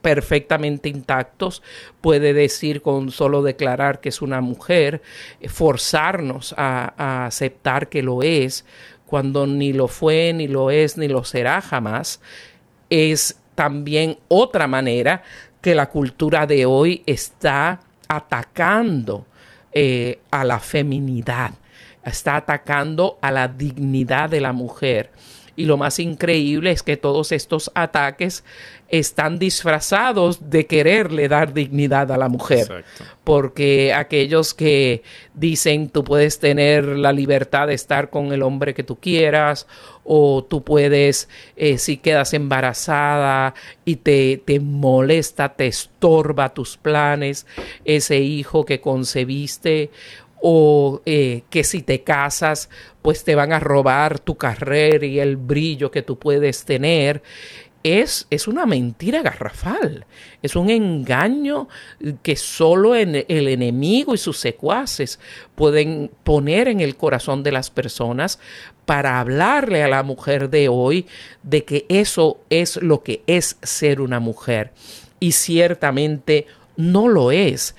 perfectamente 0.00 0.88
intactos 0.88 1.62
puede 2.00 2.32
decir 2.32 2.82
con 2.82 3.10
solo 3.10 3.42
declarar 3.42 4.00
que 4.00 4.08
es 4.08 4.22
una 4.22 4.40
mujer 4.40 5.02
eh, 5.40 5.48
forzarnos 5.48 6.54
a 6.56 7.26
aceptar 7.26 7.88
que 7.88 8.02
lo 8.02 8.22
es 8.22 8.64
cuando 9.06 9.46
ni 9.46 9.72
lo 9.72 9.86
fue 9.86 10.32
ni 10.32 10.48
lo 10.48 10.70
es 10.70 10.96
ni 10.96 11.08
lo 11.08 11.24
será 11.24 11.60
jamás 11.60 12.20
es 12.90 13.38
también 13.54 14.18
otra 14.28 14.66
manera 14.66 15.22
que 15.60 15.74
la 15.74 15.88
cultura 15.88 16.46
de 16.46 16.66
hoy 16.66 17.02
está 17.06 17.80
atacando 18.08 19.26
eh, 19.72 20.20
a 20.30 20.44
la 20.44 20.60
feminidad, 20.60 21.52
está 22.04 22.36
atacando 22.36 23.18
a 23.20 23.30
la 23.30 23.48
dignidad 23.48 24.30
de 24.30 24.40
la 24.40 24.52
mujer. 24.52 25.10
Y 25.56 25.64
lo 25.64 25.76
más 25.76 25.98
increíble 25.98 26.70
es 26.70 26.82
que 26.82 26.96
todos 26.96 27.32
estos 27.32 27.70
ataques 27.74 28.44
están 28.88 29.38
disfrazados 29.38 30.50
de 30.50 30.66
quererle 30.66 31.28
dar 31.28 31.52
dignidad 31.52 32.12
a 32.12 32.16
la 32.16 32.28
mujer. 32.28 32.60
Exacto. 32.60 33.04
Porque 33.24 33.92
aquellos 33.92 34.54
que 34.54 35.02
dicen 35.34 35.88
tú 35.88 36.04
puedes 36.04 36.38
tener 36.38 36.84
la 36.84 37.12
libertad 37.12 37.66
de 37.66 37.74
estar 37.74 38.10
con 38.10 38.32
el 38.32 38.42
hombre 38.42 38.74
que 38.74 38.84
tú 38.84 38.96
quieras 38.96 39.66
o 40.04 40.44
tú 40.44 40.62
puedes, 40.62 41.28
eh, 41.56 41.78
si 41.78 41.96
quedas 41.96 42.32
embarazada 42.34 43.54
y 43.84 43.96
te, 43.96 44.40
te 44.44 44.60
molesta, 44.60 45.48
te 45.54 45.66
estorba 45.66 46.54
tus 46.54 46.76
planes, 46.76 47.46
ese 47.84 48.18
hijo 48.20 48.64
que 48.64 48.80
concebiste 48.80 49.90
o 50.40 51.02
eh, 51.06 51.42
que 51.50 51.64
si 51.64 51.82
te 51.82 52.02
casas, 52.02 52.68
pues 53.02 53.24
te 53.24 53.34
van 53.34 53.52
a 53.52 53.60
robar 53.60 54.18
tu 54.18 54.36
carrera 54.36 55.06
y 55.06 55.18
el 55.18 55.36
brillo 55.36 55.90
que 55.90 56.02
tú 56.02 56.18
puedes 56.18 56.64
tener. 56.64 57.22
Es, 57.82 58.26
es, 58.30 58.48
una 58.48 58.66
mentira 58.66 59.22
garrafal, 59.22 60.06
es 60.42 60.56
un 60.56 60.70
engaño 60.70 61.68
que 62.24 62.34
solo 62.34 62.96
el 62.96 63.24
enemigo 63.28 64.12
y 64.12 64.18
sus 64.18 64.38
secuaces 64.38 65.20
pueden 65.54 66.10
poner 66.24 66.66
en 66.66 66.80
el 66.80 66.96
corazón 66.96 67.44
de 67.44 67.52
las 67.52 67.70
personas 67.70 68.40
para 68.86 69.20
hablarle 69.20 69.84
a 69.84 69.88
la 69.88 70.02
mujer 70.02 70.50
de 70.50 70.68
hoy 70.68 71.06
de 71.44 71.64
que 71.64 71.86
eso 71.88 72.40
es 72.50 72.76
lo 72.82 73.04
que 73.04 73.22
es 73.28 73.56
ser 73.62 74.00
una 74.00 74.18
mujer. 74.18 74.72
Y 75.20 75.30
ciertamente 75.32 76.46
no 76.76 77.06
lo 77.06 77.30
es. 77.30 77.76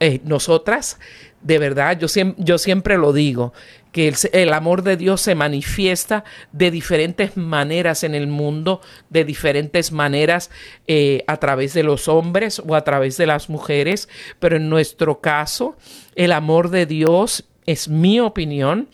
Eh, 0.00 0.20
nosotras 0.24 0.98
de 1.42 1.58
verdad, 1.58 1.98
yo, 1.98 2.06
yo 2.36 2.58
siempre 2.58 2.98
lo 2.98 3.12
digo, 3.12 3.52
que 3.92 4.14
el, 4.32 4.52
amor 4.52 4.82
de 4.82 4.96
Dios 4.96 5.20
se 5.20 5.34
manifiesta 5.34 6.24
de 6.52 6.70
diferentes 6.70 7.36
maneras 7.36 8.04
en 8.04 8.14
el 8.14 8.28
mundo, 8.28 8.80
de 9.08 9.24
diferentes 9.24 9.90
maneras 9.90 10.50
eh, 10.86 11.24
a 11.26 11.38
través 11.38 11.74
de 11.74 11.82
los 11.82 12.06
hombres 12.06 12.62
o 12.64 12.74
a 12.74 12.84
través 12.84 13.16
de 13.16 13.26
las 13.26 13.48
mujeres, 13.48 14.08
pero 14.38 14.56
en 14.56 14.68
nuestro 14.68 15.20
caso, 15.20 15.76
el 16.14 16.32
amor 16.32 16.70
de 16.70 16.86
Dios, 16.86 17.46
es 17.66 17.88
mi 17.88 18.20
opinión, 18.20 18.88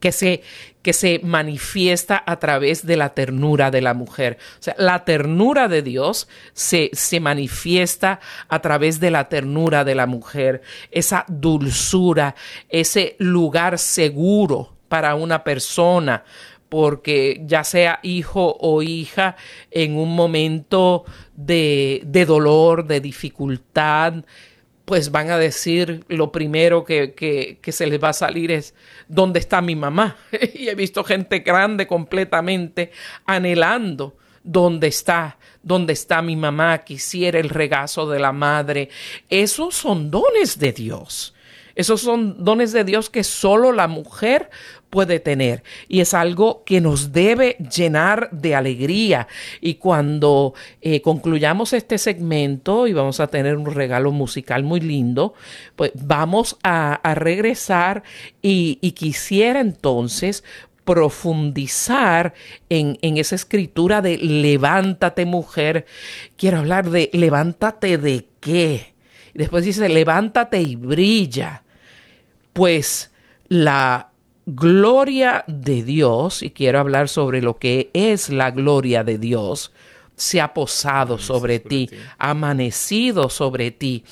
que 0.00 0.12
se, 0.12 0.42
que 0.82 0.92
se 0.92 1.20
manifiesta 1.22 2.22
a 2.26 2.38
través 2.38 2.86
de 2.86 2.96
la 2.96 3.14
ternura 3.14 3.70
de 3.70 3.80
la 3.80 3.94
mujer. 3.94 4.38
O 4.58 4.62
sea, 4.62 4.74
la 4.78 5.04
ternura 5.04 5.68
de 5.68 5.82
Dios 5.82 6.28
se, 6.52 6.90
se 6.92 7.20
manifiesta 7.20 8.20
a 8.48 8.60
través 8.60 9.00
de 9.00 9.10
la 9.10 9.28
ternura 9.28 9.84
de 9.84 9.94
la 9.94 10.06
mujer, 10.06 10.62
esa 10.90 11.24
dulzura, 11.28 12.34
ese 12.68 13.16
lugar 13.18 13.78
seguro 13.78 14.76
para 14.88 15.14
una 15.14 15.42
persona, 15.44 16.24
porque 16.68 17.42
ya 17.46 17.64
sea 17.64 18.00
hijo 18.02 18.56
o 18.60 18.82
hija 18.82 19.36
en 19.70 19.96
un 19.96 20.14
momento 20.14 21.04
de, 21.34 22.02
de 22.04 22.26
dolor, 22.26 22.86
de 22.86 23.00
dificultad, 23.00 24.24
pues 24.86 25.10
van 25.10 25.30
a 25.30 25.36
decir 25.36 26.04
lo 26.08 26.32
primero 26.32 26.84
que, 26.84 27.12
que, 27.12 27.58
que, 27.60 27.72
se 27.72 27.86
les 27.86 28.02
va 28.02 28.10
a 28.10 28.14
salir 28.14 28.50
es 28.52 28.72
¿dónde 29.08 29.40
está 29.40 29.60
mi 29.60 29.76
mamá? 29.76 30.16
y 30.54 30.68
he 30.68 30.74
visto 30.74 31.04
gente 31.04 31.40
grande 31.40 31.86
completamente 31.86 32.92
anhelando 33.26 34.16
dónde 34.46 34.86
está, 34.86 35.38
dónde 35.62 35.92
está 35.92 36.22
mi 36.22 36.36
mamá, 36.36 36.78
quisiera 36.78 37.38
el 37.38 37.50
regazo 37.50 38.08
de 38.08 38.20
la 38.20 38.32
madre. 38.32 38.88
Esos 39.28 39.74
son 39.74 40.10
dones 40.10 40.58
de 40.58 40.72
Dios. 40.72 41.34
Esos 41.74 42.00
son 42.00 42.42
dones 42.42 42.72
de 42.72 42.84
Dios 42.84 43.10
que 43.10 43.22
solo 43.22 43.70
la 43.70 43.86
mujer 43.86 44.48
puede 44.96 45.20
tener 45.20 45.62
y 45.88 46.00
es 46.00 46.14
algo 46.14 46.64
que 46.64 46.80
nos 46.80 47.12
debe 47.12 47.58
llenar 47.70 48.30
de 48.32 48.54
alegría 48.54 49.28
y 49.60 49.74
cuando 49.74 50.54
eh, 50.80 51.02
concluyamos 51.02 51.74
este 51.74 51.98
segmento 51.98 52.86
y 52.86 52.94
vamos 52.94 53.20
a 53.20 53.26
tener 53.26 53.58
un 53.58 53.66
regalo 53.66 54.10
musical 54.10 54.62
muy 54.62 54.80
lindo 54.80 55.34
pues 55.76 55.90
vamos 55.96 56.56
a, 56.62 56.98
regresar 57.14 58.04
y, 58.40 58.76
quisiera 58.92 59.60
entonces 59.60 60.44
profundizar 60.84 62.32
en, 62.70 62.98
en, 63.02 63.18
esa 63.18 63.34
escritura 63.34 64.00
de 64.00 64.16
levántate 64.16 65.26
mujer. 65.26 65.84
Quiero 66.38 66.56
hablar 66.58 66.88
de 66.88 67.10
levántate 67.12 67.98
de 67.98 68.28
qué. 68.40 68.94
Después 69.34 69.66
dice 69.66 69.90
levántate 69.90 70.62
y 70.62 70.76
brilla. 70.76 71.64
Pues 72.54 73.10
la 73.48 74.12
gloria 74.46 75.44
de 75.48 75.82
Dios, 75.82 76.42
y 76.42 76.50
quiero 76.50 76.78
hablar 76.78 77.08
sobre 77.08 77.42
lo 77.42 77.58
que 77.58 77.90
es 77.92 78.30
la 78.30 78.52
gloria 78.52 79.04
de 79.04 79.18
Dios, 79.18 79.72
se 80.14 80.40
ha 80.40 80.54
posado 80.54 81.18
sobre 81.18 81.58
ti, 81.58 81.90
ha 82.16 82.30
amanecido 82.30 83.28
sobre 83.28 83.70
ti. 83.72 84.04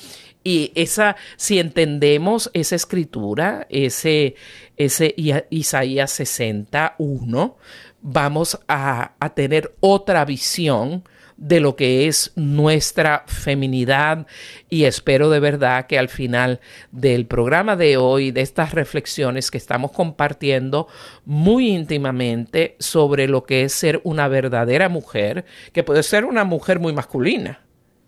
Y 0.43 0.71
esa, 0.75 1.15
si 1.37 1.57
entendemos 1.57 2.51
esa 2.53 2.75
escritura, 2.75 3.65
ese, 3.69 4.35
ese 4.77 5.15
Isaías 5.49 6.11
61, 6.11 7.57
vamos 8.01 8.59
a, 8.67 9.13
a 9.19 9.33
tener 9.33 9.73
otra 9.79 10.23
visión 10.25 11.03
de 11.37 11.59
lo 11.59 11.75
que 11.75 12.07
es 12.07 12.31
nuestra 12.35 13.23
feminidad. 13.27 14.27
Y 14.69 14.85
espero 14.85 15.29
de 15.29 15.39
verdad 15.39 15.87
que 15.87 15.99
al 15.99 16.09
final 16.09 16.59
del 16.91 17.25
programa 17.25 17.75
de 17.75 17.97
hoy, 17.97 18.31
de 18.31 18.41
estas 18.41 18.73
reflexiones 18.73 19.51
que 19.51 19.57
estamos 19.57 19.91
compartiendo 19.91 20.87
muy 21.25 21.69
íntimamente 21.69 22.75
sobre 22.79 23.27
lo 23.27 23.43
que 23.43 23.63
es 23.63 23.73
ser 23.73 24.01
una 24.03 24.27
verdadera 24.27 24.89
mujer, 24.89 25.45
que 25.73 25.83
puede 25.83 26.03
ser 26.03 26.25
una 26.25 26.43
mujer 26.43 26.79
muy 26.79 26.93
masculina 26.93 27.64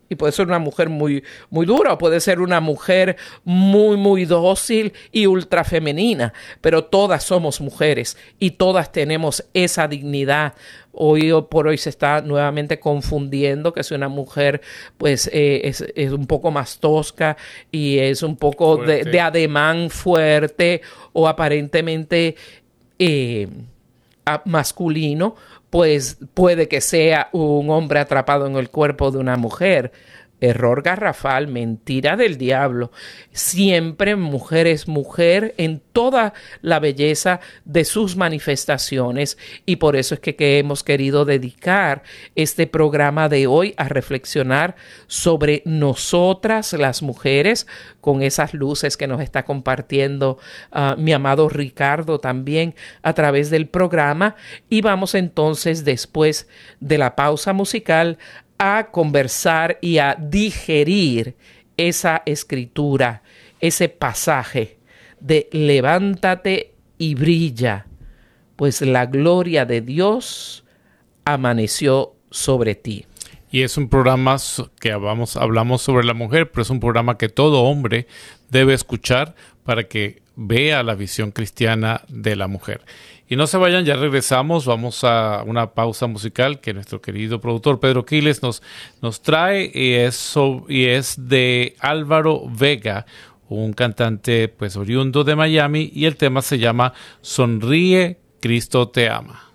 y 0.09 0.15
puede 0.15 0.31
ser 0.31 0.47
una 0.47 0.59
mujer 0.59 0.89
muy, 0.89 1.23
muy 1.49 1.65
dura, 1.65 1.93
o 1.93 1.97
puede 1.97 2.19
ser 2.19 2.39
una 2.39 2.59
mujer 2.59 3.17
muy, 3.43 3.97
muy 3.97 4.25
dócil 4.25 4.93
y 5.11 5.25
ultra 5.25 5.63
femenina, 5.63 6.33
pero 6.61 6.85
todas 6.85 7.23
somos 7.23 7.61
mujeres 7.61 8.17
y 8.39 8.51
todas 8.51 8.91
tenemos 8.91 9.45
esa 9.53 9.87
dignidad. 9.87 10.53
Hoy 10.99 11.31
por 11.49 11.67
hoy 11.67 11.77
se 11.77 11.89
está 11.89 12.21
nuevamente 12.21 12.79
confundiendo 12.79 13.71
que 13.71 13.83
si 13.83 13.93
una 13.93 14.09
mujer 14.09 14.61
pues 14.97 15.29
eh, 15.31 15.61
es, 15.95 16.11
un 16.11 16.25
poco 16.25 16.49
más 16.49 16.79
tosca 16.79 17.37
y 17.71 17.99
es 17.99 18.23
un 18.23 18.35
poco 18.35 18.77
de, 18.77 19.19
ademán 19.19 19.91
fuerte 19.91 20.81
o 21.13 21.27
aparentemente 21.27 22.35
eh, 22.97 23.47
masculino, 24.45 25.35
pues 25.69 26.17
puede 26.33 26.67
que 26.67 26.81
sea 26.81 27.29
un 27.31 27.69
hombre 27.69 27.99
atrapado 27.99 28.47
en 28.47 28.55
el 28.55 28.69
cuerpo 28.69 29.11
de 29.11 29.17
una 29.17 29.37
mujer. 29.37 29.91
Error 30.39 30.83
garrafal, 30.83 31.47
mentira 31.47 32.15
del 32.15 32.37
diablo. 32.37 32.91
Siempre 33.31 34.15
mujer 34.15 34.67
es 34.67 34.87
mujer 34.87 35.55
en 35.57 35.81
toda 35.93 36.33
la 36.61 36.79
belleza 36.79 37.39
de 37.65 37.85
sus 37.85 38.15
manifestaciones 38.15 39.37
y 39.65 39.77
por 39.77 39.95
eso 39.95 40.13
es 40.15 40.19
que, 40.21 40.37
hemos 40.59 40.83
querido 40.83 41.25
dedicar 41.25 42.03
este 42.35 42.67
programa 42.67 43.29
de 43.29 43.47
hoy 43.47 43.73
a 43.77 43.89
reflexionar 43.89 44.75
sobre 45.07 45.61
nosotras 45.65 46.73
las 46.73 47.01
mujeres 47.01 47.67
con 48.01 48.21
esas 48.21 48.53
luces 48.53 48.95
que 48.95 49.07
nos 49.07 49.21
está 49.21 49.43
compartiendo 49.43 50.37
uh, 50.71 50.99
mi 50.99 51.13
amado 51.13 51.49
Ricardo 51.49 52.19
también 52.19 52.75
a 53.01 53.13
través 53.13 53.49
del 53.49 53.67
programa 53.67 54.35
y 54.69 54.81
vamos 54.81 55.15
entonces 55.15 55.83
después 55.83 56.47
de 56.79 56.97
la 56.97 57.15
pausa 57.15 57.53
musical 57.53 58.17
a 58.57 58.87
conversar 58.91 59.77
y 59.81 59.97
a 59.99 60.15
digerir 60.19 61.35
esa 61.77 62.23
escritura, 62.25 63.21
ese 63.59 63.89
pasaje 63.89 64.77
de 65.19 65.49
levántate 65.51 66.73
y 66.97 67.15
brilla, 67.15 67.87
pues 68.55 68.81
la 68.81 69.05
gloria 69.05 69.65
de 69.65 69.81
Dios 69.81 70.63
amaneció 71.25 72.15
sobre 72.31 72.75
ti. 72.75 73.05
Y 73.49 73.61
es 73.61 73.77
un 73.77 73.87
programa 73.87 74.37
que 74.79 74.91
hablamos, 74.91 75.37
hablamos 75.37 75.81
sobre 75.81 76.05
la 76.05 76.13
mujer, 76.13 76.51
pero 76.51 76.63
es 76.63 76.69
un 76.69 76.79
programa 76.79 77.17
que 77.17 77.29
todo 77.29 77.63
hombre 77.63 78.07
debe 78.49 78.73
escuchar 78.73 79.35
para 79.63 79.87
que 79.87 80.21
vea 80.37 80.83
la 80.83 80.95
visión 80.95 81.31
cristiana 81.31 82.03
de 82.07 82.37
la 82.37 82.47
mujer. 82.47 82.81
Y 83.27 83.35
no 83.35 83.45
se 83.47 83.57
vayan, 83.57 83.83
ya 83.83 83.95
regresamos, 83.97 84.65
vamos 84.65 85.03
a 85.03 85.43
una 85.45 85.73
pausa 85.73 86.07
musical 86.07 86.61
que 86.61 86.73
nuestro 86.73 87.01
querido 87.01 87.41
productor 87.41 87.81
Pedro 87.81 88.05
Quiles 88.05 88.41
nos, 88.41 88.63
nos 89.01 89.21
trae 89.21 89.69
y 89.73 89.93
es, 89.93 90.35
y 90.69 90.85
es 90.85 91.27
de 91.27 91.75
Álvaro 91.79 92.43
Vega, 92.47 93.05
un 93.49 93.73
cantante 93.73 94.47
pues 94.47 94.77
oriundo 94.77 95.25
de 95.25 95.35
Miami 95.35 95.91
y 95.93 96.05
el 96.05 96.15
tema 96.15 96.41
se 96.41 96.59
llama 96.59 96.93
Sonríe, 97.21 98.19
Cristo 98.39 98.87
te 98.87 99.09
ama. 99.09 99.46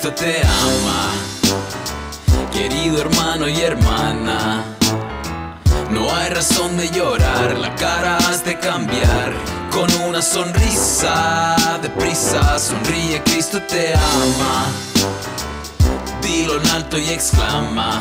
Cristo 0.00 0.24
te 0.24 0.40
ama, 0.40 1.10
querido 2.50 3.02
hermano 3.02 3.46
y 3.46 3.60
hermana. 3.60 4.64
No 5.90 6.10
hay 6.14 6.30
razón 6.30 6.78
de 6.78 6.88
llorar, 6.88 7.58
la 7.58 7.74
cara 7.74 8.16
has 8.16 8.42
de 8.42 8.58
cambiar 8.58 9.34
con 9.70 9.92
una 10.08 10.22
sonrisa. 10.22 11.54
Deprisa, 11.82 12.58
sonríe, 12.58 13.22
Cristo 13.24 13.60
te 13.68 13.92
ama. 13.92 14.64
Dilo 16.22 16.56
en 16.58 16.66
alto 16.68 16.96
y 16.96 17.10
exclama. 17.10 18.00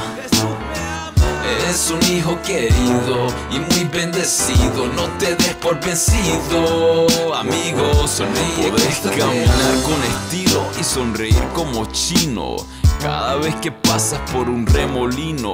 Es 1.70 1.92
un 1.92 2.02
hijo 2.12 2.38
querido 2.42 3.28
y 3.52 3.60
muy 3.60 3.84
bendecido. 3.92 4.88
No 4.96 5.08
te 5.18 5.36
des 5.36 5.56
por 5.56 5.80
vencido, 5.80 7.08
amigo. 7.36 8.08
Sonríe. 8.08 8.70
Puedes 8.70 9.00
caminar 9.00 9.84
con 9.84 10.04
estilo 10.04 10.66
y 10.80 10.84
sonreír 10.84 11.44
como 11.54 11.86
chino. 11.88 12.56
Cada 13.02 13.36
vez 13.36 13.56
que 13.56 13.72
pasas 13.72 14.20
por 14.32 14.50
un 14.50 14.66
remolino, 14.66 15.52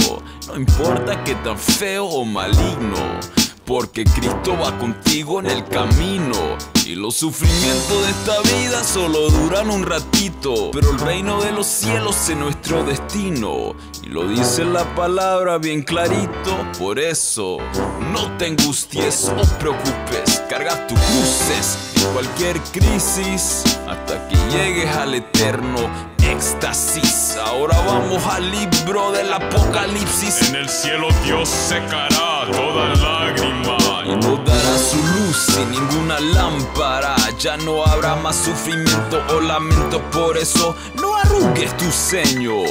no 0.48 0.56
importa 0.56 1.24
que 1.24 1.36
tan 1.36 1.60
feo 1.60 2.06
o 2.06 2.26
maligno 2.26 2.96
porque 3.66 4.04
Cristo 4.04 4.58
va 4.58 4.78
contigo 4.78 5.40
en 5.40 5.48
el 5.48 5.66
camino. 5.66 6.58
Y 6.86 6.96
los 6.96 7.16
sufrimientos 7.16 8.06
de 8.06 8.12
esta 8.12 8.42
vida 8.42 8.84
solo 8.84 9.30
duran 9.30 9.72
un 9.72 9.84
ratito, 9.84 10.70
pero 10.72 10.92
el 10.92 11.00
reino 11.00 11.42
de 11.42 11.52
los 11.52 11.66
cielos 11.66 12.30
es 12.30 12.38
nuestro 12.38 12.84
destino. 12.84 13.76
Y 14.04 14.10
lo 14.10 14.28
dice 14.28 14.64
la 14.64 14.84
palabra 14.94 15.58
bien 15.58 15.82
clarito, 15.82 16.58
por 16.78 17.00
eso 17.00 17.58
no 18.14 18.38
te 18.38 18.46
angusties 18.46 19.30
o 19.30 19.58
preocupes, 19.58 20.44
carga 20.48 20.86
tus 20.88 21.00
cruces 21.00 21.78
en 21.96 22.14
cualquier 22.14 22.60
crisis 22.72 23.64
hasta 23.88 24.28
que 24.28 24.36
llegues 24.52 24.96
al 24.96 25.16
eterno 25.16 26.15
éxtasis. 26.32 27.38
Ahora 27.38 27.78
vamos 27.86 28.26
al 28.26 28.50
libro 28.52 29.12
del 29.12 29.32
Apocalipsis. 29.34 30.50
En 30.50 30.56
el 30.56 30.70
cielo 30.70 31.08
Dios 31.24 31.50
secará 31.50 32.46
toda 32.52 32.96
lágrima 32.96 33.78
y 34.06 34.16
nos 34.16 34.44
dará 34.46 34.78
su 34.78 34.98
luz 34.98 35.38
sin 35.38 35.72
ninguna 35.72 36.20
lámpara. 36.20 37.16
Ya 37.40 37.58
no 37.58 37.86
habrá 37.86 38.16
más 38.16 38.36
sufrimiento 38.36 39.24
o 39.30 39.40
lamento, 39.40 40.02
por 40.12 40.38
eso 40.38 40.76
no 40.96 41.16
arrugues 41.16 41.76
tu 41.78 41.92
ceño. 41.92 42.64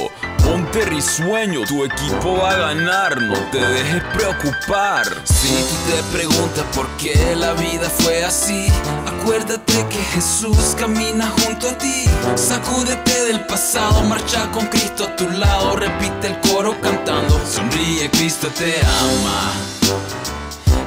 Ponte 0.45 0.85
risueño, 0.85 1.61
tu 1.67 1.83
equipo 1.83 2.37
va 2.37 2.51
a 2.51 2.55
ganar, 2.55 3.19
no 3.19 3.33
te 3.51 3.59
dejes 3.59 4.03
preocupar. 4.13 5.03
Si 5.23 5.49
tú 5.49 5.75
te 5.89 6.15
preguntas 6.15 6.63
por 6.75 6.87
qué 6.97 7.35
la 7.35 7.53
vida 7.53 7.89
fue 7.89 8.23
así, 8.23 8.67
acuérdate 9.07 9.85
que 9.89 9.97
Jesús 10.13 10.75
camina 10.77 11.33
junto 11.41 11.69
a 11.69 11.77
ti. 11.79 12.05
Sacúdete 12.35 13.25
del 13.25 13.43
pasado, 13.47 14.03
marcha 14.03 14.51
con 14.51 14.67
Cristo 14.67 15.05
a 15.05 15.15
tu 15.15 15.27
lado, 15.31 15.77
repite 15.77 16.27
el 16.27 16.39
coro 16.41 16.79
cantando. 16.79 17.41
Sonríe, 17.47 18.09
Cristo 18.11 18.47
te 18.55 18.75
ama. 18.85 19.51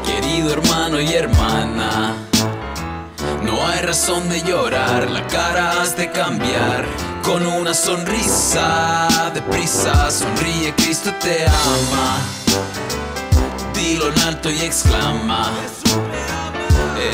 Querido 0.07 0.53
hermano 0.53 1.01
y 1.01 1.13
hermana, 1.13 2.15
no 3.43 3.67
hay 3.67 3.81
razón 3.81 4.29
de 4.29 4.41
llorar, 4.43 5.11
la 5.11 5.27
cara 5.27 5.83
has 5.83 5.97
de 5.97 6.11
cambiar 6.13 7.08
con 7.29 7.47
una 7.47 7.75
sonrisa 7.75 9.31
deprisa. 9.35 10.11
Sonríe, 10.11 10.75
Cristo 10.75 11.13
te 11.21 11.45
ama. 11.47 12.19
Dilo 13.75 14.09
en 14.09 14.19
alto 14.21 14.51
y 14.51 14.61
exclama. 14.63 15.53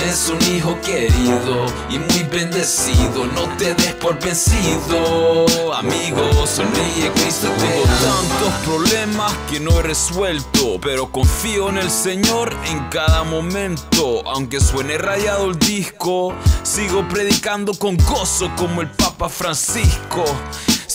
Es 0.02 0.28
un 0.28 0.40
hijo 0.54 0.78
querido 0.80 1.66
y 1.88 1.98
muy 1.98 2.22
bendecido. 2.30 3.26
No 3.26 3.42
te 3.56 3.74
des 3.74 3.94
por 3.94 4.18
vencido, 4.20 5.72
amigo. 5.74 6.46
Sonríe, 6.46 7.10
Cristo. 7.14 7.48
Tengo 7.58 7.84
tantos 7.84 8.52
problemas 8.64 9.32
que 9.50 9.60
no 9.60 9.78
he 9.78 9.82
resuelto, 9.82 10.78
pero 10.80 11.10
confío 11.10 11.68
en 11.68 11.78
el 11.78 11.90
Señor 11.90 12.54
en 12.66 12.88
cada 12.90 13.24
momento. 13.24 14.22
Aunque 14.26 14.60
suene 14.60 14.98
rayado 14.98 15.50
el 15.50 15.58
disco, 15.58 16.34
sigo 16.62 17.08
predicando 17.08 17.74
con 17.74 17.96
gozo 17.96 18.50
como 18.56 18.82
el 18.82 18.90
Papa 18.90 19.28
Francisco. 19.28 20.24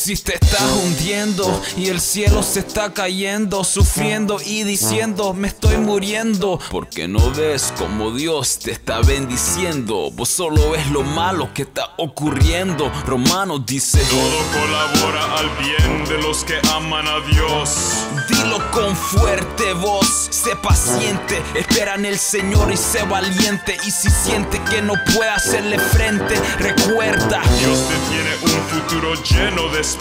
Si 0.01 0.15
te 0.15 0.35
estás 0.35 0.61
hundiendo 0.81 1.61
y 1.75 1.89
el 1.89 1.99
cielo 1.99 2.41
se 2.41 2.61
está 2.61 2.93
cayendo, 2.93 3.65
sufriendo 3.65 4.39
y 4.41 4.63
diciendo 4.63 5.33
me 5.33 5.49
estoy 5.49 5.75
muriendo, 5.75 6.57
porque 6.71 7.09
no 7.09 7.31
ves 7.31 7.73
como 7.77 8.11
Dios 8.11 8.59
te 8.59 8.71
está 8.71 9.01
bendiciendo. 9.01 10.09
Vos 10.11 10.29
solo 10.29 10.71
ves 10.71 10.89
lo 10.91 11.03
malo 11.03 11.53
que 11.53 11.63
está 11.63 11.95
ocurriendo. 11.97 12.89
Romanos 13.05 13.65
dice: 13.65 13.99
Todo 14.09 14.61
colabora 14.61 15.37
al 15.37 15.49
bien 15.57 16.05
de 16.05 16.17
los 16.21 16.45
que 16.45 16.55
aman 16.71 17.05
a 17.05 17.19
Dios. 17.27 18.07
Dilo 18.29 18.71
con 18.71 18.95
fuerte 18.95 19.73
voz, 19.73 20.29
sé 20.29 20.55
paciente, 20.55 21.41
espera 21.55 21.95
en 21.95 22.05
el 22.05 22.17
Señor 22.17 22.71
y 22.71 22.77
sé 22.77 23.03
valiente. 23.03 23.75
Y 23.85 23.91
si 23.91 24.09
siente 24.09 24.61
que 24.69 24.81
no 24.81 24.93
puede 25.13 25.29
hacerle 25.29 25.77
frente, 25.77 26.35
recuerda: 26.57 27.41
Dios 27.59 27.79
te 27.89 27.97
tiene 28.09 28.33
un 28.43 28.63
futuro 28.69 29.13
lleno 29.23 29.67
de 29.73 29.81
esperanza. 29.81 29.98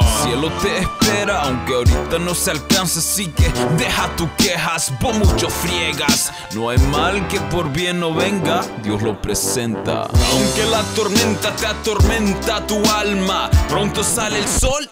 El 0.00 0.28
cielo 0.28 0.52
te 0.60 0.78
espera, 0.78 1.42
aunque 1.42 1.74
ahorita 1.74 2.18
no 2.18 2.34
se 2.34 2.50
alcanza. 2.50 2.98
Así 2.98 3.28
que 3.28 3.50
deja 3.78 4.14
tus 4.16 4.28
quejas, 4.32 4.92
vos 5.00 5.16
mucho 5.16 5.48
friegas. 5.48 6.32
No 6.54 6.68
hay 6.68 6.78
mal 6.78 7.26
que 7.28 7.40
por 7.40 7.70
bien 7.72 8.00
no 8.00 8.12
venga, 8.12 8.62
Dios 8.82 9.00
lo 9.02 9.20
presenta. 9.20 10.02
Aunque 10.02 10.64
la 10.70 10.82
tormenta 10.94 11.54
te 11.56 11.66
atormenta 11.66 12.66
tu 12.66 12.84
alma, 12.90 13.50
pronto 13.68 14.04
sale 14.04 14.38
el 14.38 14.48
sol 14.48 14.88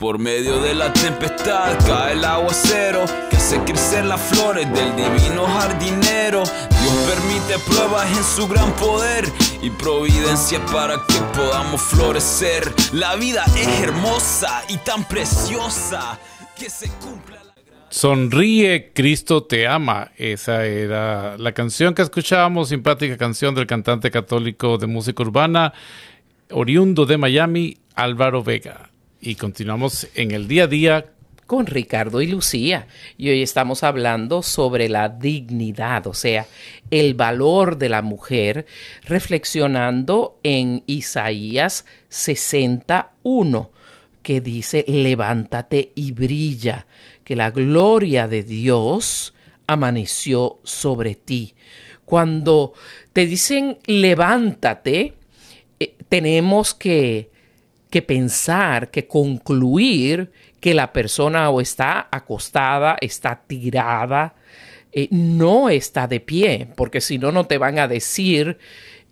Por 0.00 0.18
medio 0.18 0.60
de 0.62 0.74
la 0.74 0.90
tempestad 0.94 1.78
cae 1.86 2.14
el 2.14 2.24
aguacero 2.24 3.04
que 3.28 3.36
hace 3.36 3.58
crecer 3.64 4.06
las 4.06 4.18
flores 4.18 4.66
del 4.72 4.96
divino 4.96 5.44
jardinero. 5.46 6.42
Dios 6.42 6.94
permite 7.06 7.58
pruebas 7.70 8.10
en 8.16 8.24
su 8.24 8.48
gran 8.48 8.72
poder 8.76 9.26
y 9.62 9.68
providencia 9.68 10.58
para 10.72 10.94
que 11.06 11.16
podamos 11.36 11.82
florecer. 11.82 12.72
La 12.94 13.14
vida 13.16 13.44
es 13.54 13.68
hermosa 13.82 14.62
y 14.70 14.78
tan 14.78 15.04
preciosa 15.04 16.18
que 16.58 16.70
se 16.70 16.88
cumpla. 16.92 17.36
la- 17.44 17.54
Sonríe, 17.90 18.92
Cristo 18.94 19.42
te 19.42 19.68
ama. 19.68 20.12
Esa 20.16 20.64
era 20.64 21.36
la 21.36 21.52
canción 21.52 21.92
que 21.92 22.00
escuchábamos, 22.00 22.70
simpática 22.70 23.18
canción 23.18 23.54
del 23.54 23.66
cantante 23.66 24.10
católico 24.10 24.78
de 24.78 24.86
música 24.86 25.22
urbana, 25.22 25.74
oriundo 26.50 27.04
de 27.04 27.18
Miami, 27.18 27.76
Álvaro 27.94 28.42
Vega. 28.42 28.89
Y 29.22 29.34
continuamos 29.34 30.08
en 30.14 30.30
el 30.30 30.48
día 30.48 30.64
a 30.64 30.66
día. 30.66 31.06
con 31.46 31.66
Ricardo 31.66 32.22
y 32.22 32.28
Lucía. 32.28 32.86
Y 33.18 33.28
hoy 33.28 33.42
estamos 33.42 33.82
hablando 33.82 34.40
sobre 34.40 34.88
la 34.88 35.08
dignidad, 35.08 36.06
o 36.06 36.14
sea, 36.14 36.46
el 36.92 37.14
valor 37.14 37.76
de 37.76 37.88
la 37.88 38.02
mujer, 38.02 38.66
reflexionando 39.02 40.38
en 40.44 40.84
Isaías 40.86 41.86
61, 42.08 43.72
que 44.22 44.40
dice, 44.40 44.84
levántate 44.86 45.90
y 45.96 46.12
brilla, 46.12 46.86
que 47.24 47.34
la 47.34 47.50
gloria 47.50 48.28
de 48.28 48.44
Dios 48.44 49.34
amaneció 49.66 50.60
sobre 50.62 51.16
ti. 51.16 51.54
Cuando 52.04 52.74
te 53.12 53.26
dicen 53.26 53.78
levántate, 53.86 55.14
eh, 55.80 55.96
tenemos 56.08 56.74
que, 56.74 57.29
que 57.90 58.02
pensar, 58.02 58.90
que 58.90 59.06
concluir 59.06 60.30
que 60.60 60.74
la 60.74 60.92
persona 60.92 61.50
o 61.50 61.60
está 61.60 62.08
acostada, 62.10 62.96
está 63.00 63.42
tirada, 63.46 64.34
eh, 64.92 65.08
no 65.10 65.68
está 65.68 66.06
de 66.06 66.20
pie, 66.20 66.68
porque 66.76 67.00
si 67.00 67.18
no, 67.18 67.32
no 67.32 67.46
te 67.46 67.58
van 67.58 67.78
a 67.78 67.88
decir, 67.88 68.58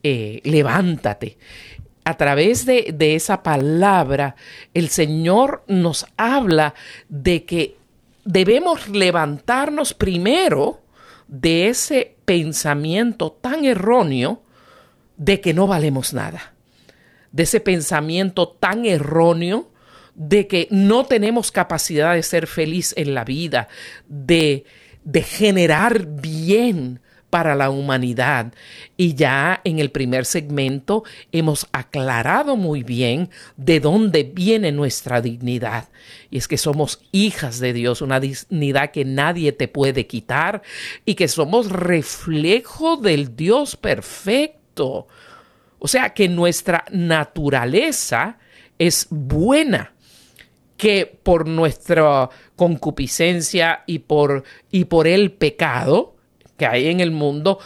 eh, 0.02 0.40
levántate. 0.44 1.38
A 2.04 2.16
través 2.16 2.64
de, 2.64 2.94
de 2.94 3.14
esa 3.14 3.42
palabra, 3.42 4.34
el 4.72 4.88
Señor 4.88 5.64
nos 5.66 6.06
habla 6.16 6.74
de 7.08 7.44
que 7.44 7.76
debemos 8.24 8.88
levantarnos 8.88 9.94
primero 9.94 10.80
de 11.28 11.68
ese 11.68 12.16
pensamiento 12.24 13.32
tan 13.32 13.64
erróneo 13.64 14.42
de 15.16 15.40
que 15.40 15.52
no 15.52 15.66
valemos 15.66 16.14
nada, 16.14 16.54
de 17.32 17.42
ese 17.42 17.60
pensamiento 17.60 18.48
tan 18.48 18.84
erróneo 18.84 19.70
de 20.14 20.46
que 20.46 20.66
no 20.70 21.04
tenemos 21.04 21.52
capacidad 21.52 22.14
de 22.14 22.22
ser 22.22 22.46
feliz 22.46 22.92
en 22.96 23.14
la 23.14 23.24
vida, 23.24 23.68
de, 24.08 24.64
de 25.04 25.22
generar 25.22 26.06
bien 26.06 27.00
para 27.30 27.54
la 27.54 27.70
humanidad. 27.70 28.52
Y 28.96 29.14
ya 29.14 29.60
en 29.64 29.78
el 29.78 29.90
primer 29.90 30.24
segmento 30.24 31.04
hemos 31.32 31.66
aclarado 31.72 32.56
muy 32.56 32.82
bien 32.82 33.30
de 33.56 33.80
dónde 33.80 34.24
viene 34.24 34.72
nuestra 34.72 35.20
dignidad. 35.20 35.88
Y 36.30 36.38
es 36.38 36.48
que 36.48 36.58
somos 36.58 37.00
hijas 37.12 37.58
de 37.60 37.72
Dios, 37.72 38.02
una 38.02 38.20
dignidad 38.20 38.90
que 38.90 39.04
nadie 39.04 39.52
te 39.52 39.68
puede 39.68 40.06
quitar 40.06 40.62
y 41.04 41.14
que 41.14 41.28
somos 41.28 41.70
reflejo 41.70 42.96
del 42.96 43.36
Dios 43.36 43.76
perfecto. 43.76 45.06
O 45.78 45.88
sea 45.88 46.10
que 46.10 46.28
nuestra 46.28 46.84
naturaleza 46.90 48.38
es 48.78 49.06
buena 49.10 49.92
que 50.76 51.06
por 51.22 51.46
nuestra 51.46 52.30
concupiscencia 52.56 53.82
y 53.86 54.00
por, 54.00 54.44
y 54.70 54.84
por 54.84 55.06
el 55.06 55.32
pecado 55.32 56.16
que 56.56 56.66
hay 56.66 56.88
en 56.88 57.00
el 57.00 57.10
mundo, 57.10 57.58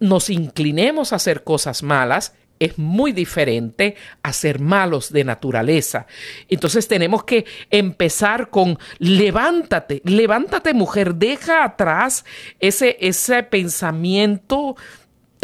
nos 0.00 0.30
inclinemos 0.30 1.12
a 1.12 1.16
hacer 1.16 1.44
cosas 1.44 1.82
malas, 1.82 2.34
es 2.58 2.78
muy 2.78 3.12
diferente 3.12 3.96
a 4.22 4.32
ser 4.32 4.60
malos 4.60 5.12
de 5.12 5.24
naturaleza. 5.24 6.06
Entonces 6.48 6.88
tenemos 6.88 7.24
que 7.24 7.44
empezar 7.70 8.50
con 8.50 8.78
levántate, 8.98 10.00
levántate 10.04 10.72
mujer, 10.72 11.14
deja 11.16 11.64
atrás 11.64 12.24
ese, 12.60 12.96
ese 13.00 13.42
pensamiento 13.42 14.76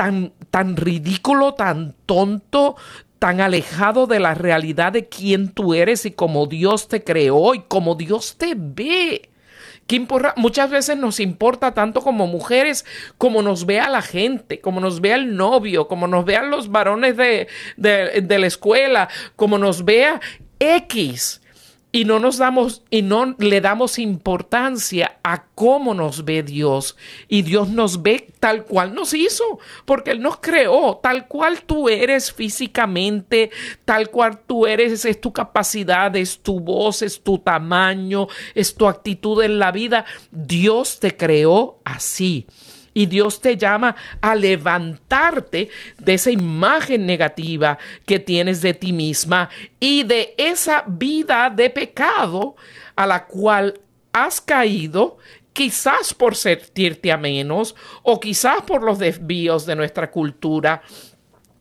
tan, 0.01 0.33
tan 0.51 0.79
ridículo, 0.79 1.53
tan 1.53 1.95
tonto, 2.07 2.77
tan 3.19 3.43
alejado 3.43 4.07
de 4.07 4.19
la 4.19 4.33
realidad 4.33 4.93
de 4.93 5.11
quién 5.11 5.51
tú 5.51 5.75
eres 5.75 6.07
y 6.07 6.13
cómo 6.13 6.47
Dios 6.47 6.89
te 6.89 7.05
creó 7.05 7.53
y 7.53 7.65
cómo 7.69 7.97
Dios 7.97 8.37
te 8.39 8.55
ve. 8.57 9.29
¿Qué? 9.87 10.07
Muchas 10.37 10.71
veces 10.71 10.97
nos 10.97 11.21
importa 11.21 11.75
tanto 11.75 12.01
como 12.01 12.27
mujeres 12.27 12.87
como 13.19 13.43
nos 13.43 13.67
vea 13.67 13.91
la 13.91 14.01
gente, 14.01 14.63
como 14.63 14.81
nos 14.81 15.03
vea 15.03 15.17
el 15.17 15.37
novio, 15.37 15.87
como 15.87 16.07
nos 16.07 16.25
vean 16.25 16.51
los 16.51 16.71
varones 16.71 17.19
de, 17.19 17.49
de, 17.77 18.23
de 18.23 18.39
la 18.39 18.47
escuela, 18.47 19.11
como 19.37 19.59
nos 19.59 19.85
vea 19.85 20.19
X 20.61 21.43
y 21.93 22.05
no 22.05 22.19
nos 22.19 22.39
damos 22.39 22.83
y 22.91 23.03
no 23.03 23.35
le 23.39 23.61
damos 23.61 23.99
importancia 23.99 25.19
a 25.23 25.45
cómo 25.55 25.95
nos 25.95 26.25
ve 26.25 26.43
Dios. 26.43 26.97
Y 27.29 27.43
Dios 27.43 27.69
nos 27.69 28.03
ve 28.03 28.33
tal 28.39 28.65
cual 28.65 28.95
nos 28.95 29.13
hizo 29.13 29.59
porque 29.85 30.13
él 30.13 30.21
nos 30.21 30.39
creó 30.39 31.01
tal 31.03 31.27
cual 31.27 31.63
tú 31.63 31.89
eres 31.89 32.33
físicamente 32.33 33.51
tal 33.85 34.11
cual 34.11 34.41
tú 34.47 34.67
eres 34.67 35.05
es 35.05 35.21
tu 35.21 35.33
capacidad 35.33 36.15
es 36.17 36.41
tu 36.41 36.61
voz 36.61 37.03
es 37.03 37.23
tu 37.23 37.39
tamaño 37.39 38.29
es 38.55 38.75
tu 38.75 38.87
actitud 38.87 39.43
en 39.43 39.59
la 39.59 39.73
vida. 39.73 40.05
Dios 40.31 41.01
te 41.01 41.17
creó 41.17 41.81
así 41.85 42.47
y 42.95 43.07
Dios 43.07 43.41
te 43.41 43.57
llama 43.57 43.97
a 44.21 44.35
levantarte 44.35 45.71
de 45.99 46.15
esa 46.15 46.31
imagen 46.31 47.07
negativa 47.07 47.79
que 48.07 48.19
tienes 48.19 48.63
de 48.63 48.75
ti 48.75 48.93
misma 48.93 49.49
y 49.79 50.03
de 50.03 50.35
esa 50.37 50.85
vida 50.87 51.51
de 51.51 51.71
pecado 51.71 52.57
a 52.97 53.07
la 53.07 53.27
cual 53.27 53.81
has 54.13 54.41
caído 54.41 55.19
quizás 55.53 56.15
por 56.15 56.37
sentirte 56.37 57.13
a 57.13 57.17
menos 57.17 57.75
o 58.03 58.21
quizás 58.21 58.63
por 58.63 58.83
los 58.83 58.99
desvíos 58.99 59.67
de 59.67 59.77
nuestra 59.77 60.11
cultura 60.11 60.83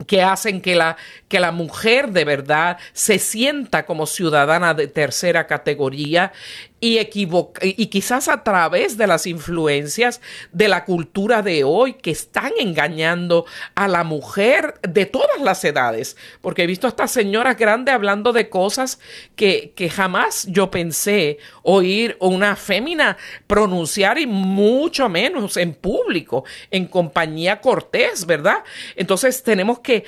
que 0.08 0.22
hacen 0.22 0.62
que 0.62 0.76
la, 0.76 0.96
que 1.28 1.40
la 1.40 1.52
mujer 1.52 2.12
de 2.12 2.24
verdad 2.24 2.78
se 2.94 3.20
sienta 3.20 3.86
como 3.86 4.06
ciudadana 4.06 4.74
de 4.74 4.88
tercera 4.88 5.46
categoría 5.46 6.32
y, 6.80 7.00
y 7.00 7.86
quizás 7.88 8.28
a 8.28 8.44
través 8.44 8.98
de 8.98 9.08
las 9.08 9.28
influencias 9.28 10.22
de 10.52 10.68
la 10.68 10.86
cultura 10.86 11.42
de 11.42 11.64
hoy 11.64 11.94
que 11.94 12.12
están 12.12 12.52
engañando 12.60 13.46
a 13.76 13.88
la 13.88 14.04
mujer 14.04 14.76
de 14.88 15.06
todas 15.06 15.42
las 15.42 15.64
edades. 15.64 16.18
Porque 16.42 16.64
he 16.64 16.68
visto 16.68 16.88
a 16.88 16.90
estas 16.90 17.12
señoras 17.12 17.58
grandes 17.58 17.94
hablando 17.94 18.34
de 18.34 18.50
cosas 18.50 19.00
que, 19.36 19.74
que 19.76 19.90
jamás 19.90 20.48
yo 20.50 20.72
pensé 20.72 21.38
oír 21.64 22.18
una 22.20 22.56
fémina 22.56 23.18
pronunciar 23.48 24.20
y 24.20 24.28
mucho 24.28 25.10
menos 25.10 25.58
en 25.58 25.74
público, 25.74 26.44
en 26.72 26.86
compañía 26.88 27.62
cortés, 27.62 28.26
¿verdad? 28.26 28.64
Entonces 28.96 29.44
tenemos 29.44 29.80
que 29.80 30.06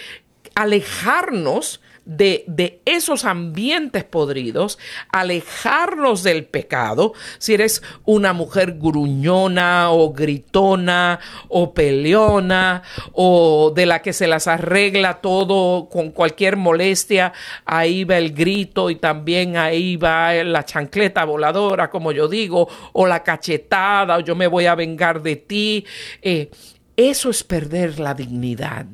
alejarnos 0.56 1.82
de, 2.06 2.82
esos 2.86 3.26
ambientes 3.26 4.04
podridos, 4.04 4.80
alejarnos 5.12 6.24
del 6.24 6.46
pecado. 6.46 7.14
Si 7.38 7.54
eres 7.54 7.82
una 8.06 8.34
mujer 8.34 8.78
gruñona 8.78 9.92
o 9.92 10.12
gritona 10.14 11.20
o 11.48 11.74
peleona 11.74 12.84
o 13.14 13.72
de 13.76 13.86
la 13.86 14.02
que 14.02 14.14
se 14.14 14.28
las 14.28 14.48
arregla 14.48 15.22
todo 15.22 15.90
con 15.90 16.12
cualquier 16.12 16.58
molestia, 16.58 17.34
ahí 17.66 18.04
va 18.04 18.18
el 18.18 18.34
grito 18.34 18.90
y 18.90 18.96
también 18.96 19.58
ahí 19.58 19.96
va 19.96 20.34
la 20.44 20.66
chancleta 20.66 21.26
voladora, 21.26 21.90
como 21.90 22.12
yo 22.12 22.28
digo, 22.28 22.68
o 22.94 23.08
la 23.08 23.24
cachetada, 23.24 24.18
o 24.18 24.20
yo 24.22 24.36
me 24.36 24.48
voy 24.48 24.66
a 24.66 24.76
vengar 24.76 25.22
de 25.22 25.36
ti. 25.36 25.86
Eh, 26.22 26.50
eso 26.96 27.30
es 27.30 27.44
perder 27.44 28.00
la 28.00 28.14
dignidad. 28.14 28.86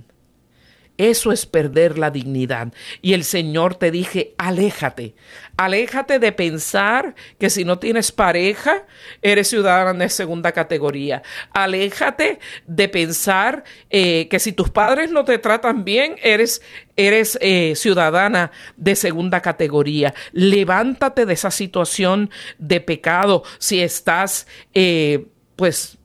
Eso 0.98 1.32
es 1.32 1.46
perder 1.46 1.98
la 1.98 2.10
dignidad. 2.10 2.74
Y 3.02 3.14
el 3.14 3.24
Señor 3.24 3.76
te 3.76 3.92
dije, 3.92 4.34
aléjate, 4.38 5.14
aléjate 5.56 6.18
de 6.18 6.32
pensar 6.32 7.14
que 7.40 7.52
si 7.52 7.66
no 7.66 7.78
tienes 7.78 8.12
pareja, 8.12 8.86
eres 9.22 9.48
ciudadana 9.48 10.06
de 10.06 10.10
segunda 10.10 10.52
categoría. 10.52 11.22
Aléjate 11.52 12.40
de 12.66 12.90
pensar 12.90 13.64
eh, 13.92 14.28
que 14.28 14.40
si 14.40 14.54
tus 14.54 14.72
padres 14.72 15.12
no 15.12 15.24
te 15.24 15.38
tratan 15.38 15.84
bien, 15.84 16.16
eres, 16.24 16.64
eres 16.96 17.38
eh, 17.42 17.74
ciudadana 17.76 18.52
de 18.76 18.96
segunda 18.96 19.42
categoría. 19.42 20.16
Levántate 20.32 21.28
de 21.28 21.34
esa 21.34 21.52
situación 21.52 22.32
de 22.58 22.82
pecado 22.82 23.44
si 23.60 23.82
estás, 23.82 24.48
eh, 24.74 25.28
pues, 25.56 25.98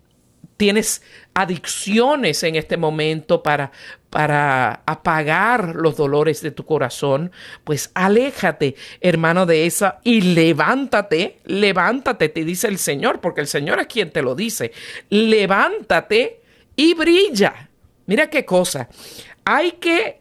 tienes 0.58 1.02
adicciones 1.34 2.42
en 2.42 2.56
este 2.56 2.76
momento 2.76 3.42
para, 3.42 3.72
para 4.12 4.82
apagar 4.84 5.74
los 5.74 5.96
dolores 5.96 6.42
de 6.42 6.50
tu 6.50 6.66
corazón, 6.66 7.32
pues 7.64 7.90
aléjate, 7.94 8.76
hermano, 9.00 9.46
de 9.46 9.64
esa 9.64 10.00
y 10.04 10.20
levántate, 10.20 11.40
levántate, 11.46 12.28
te 12.28 12.44
dice 12.44 12.68
el 12.68 12.76
Señor, 12.76 13.22
porque 13.22 13.40
el 13.40 13.46
Señor 13.46 13.80
es 13.80 13.86
quien 13.86 14.10
te 14.10 14.20
lo 14.20 14.34
dice, 14.34 14.72
levántate 15.08 16.42
y 16.76 16.92
brilla. 16.92 17.70
Mira 18.04 18.28
qué 18.28 18.44
cosa, 18.44 18.90
hay 19.46 19.72
que 19.72 20.20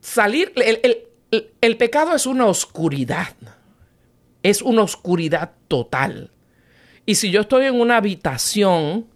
salir, 0.00 0.54
el, 0.56 1.04
el 1.60 1.76
pecado 1.76 2.14
es 2.14 2.24
una 2.24 2.46
oscuridad, 2.46 3.36
es 4.42 4.62
una 4.62 4.84
oscuridad 4.84 5.52
total. 5.68 6.30
Y 7.04 7.16
si 7.16 7.30
yo 7.30 7.42
estoy 7.42 7.66
en 7.66 7.78
una 7.78 7.98
habitación 7.98 9.06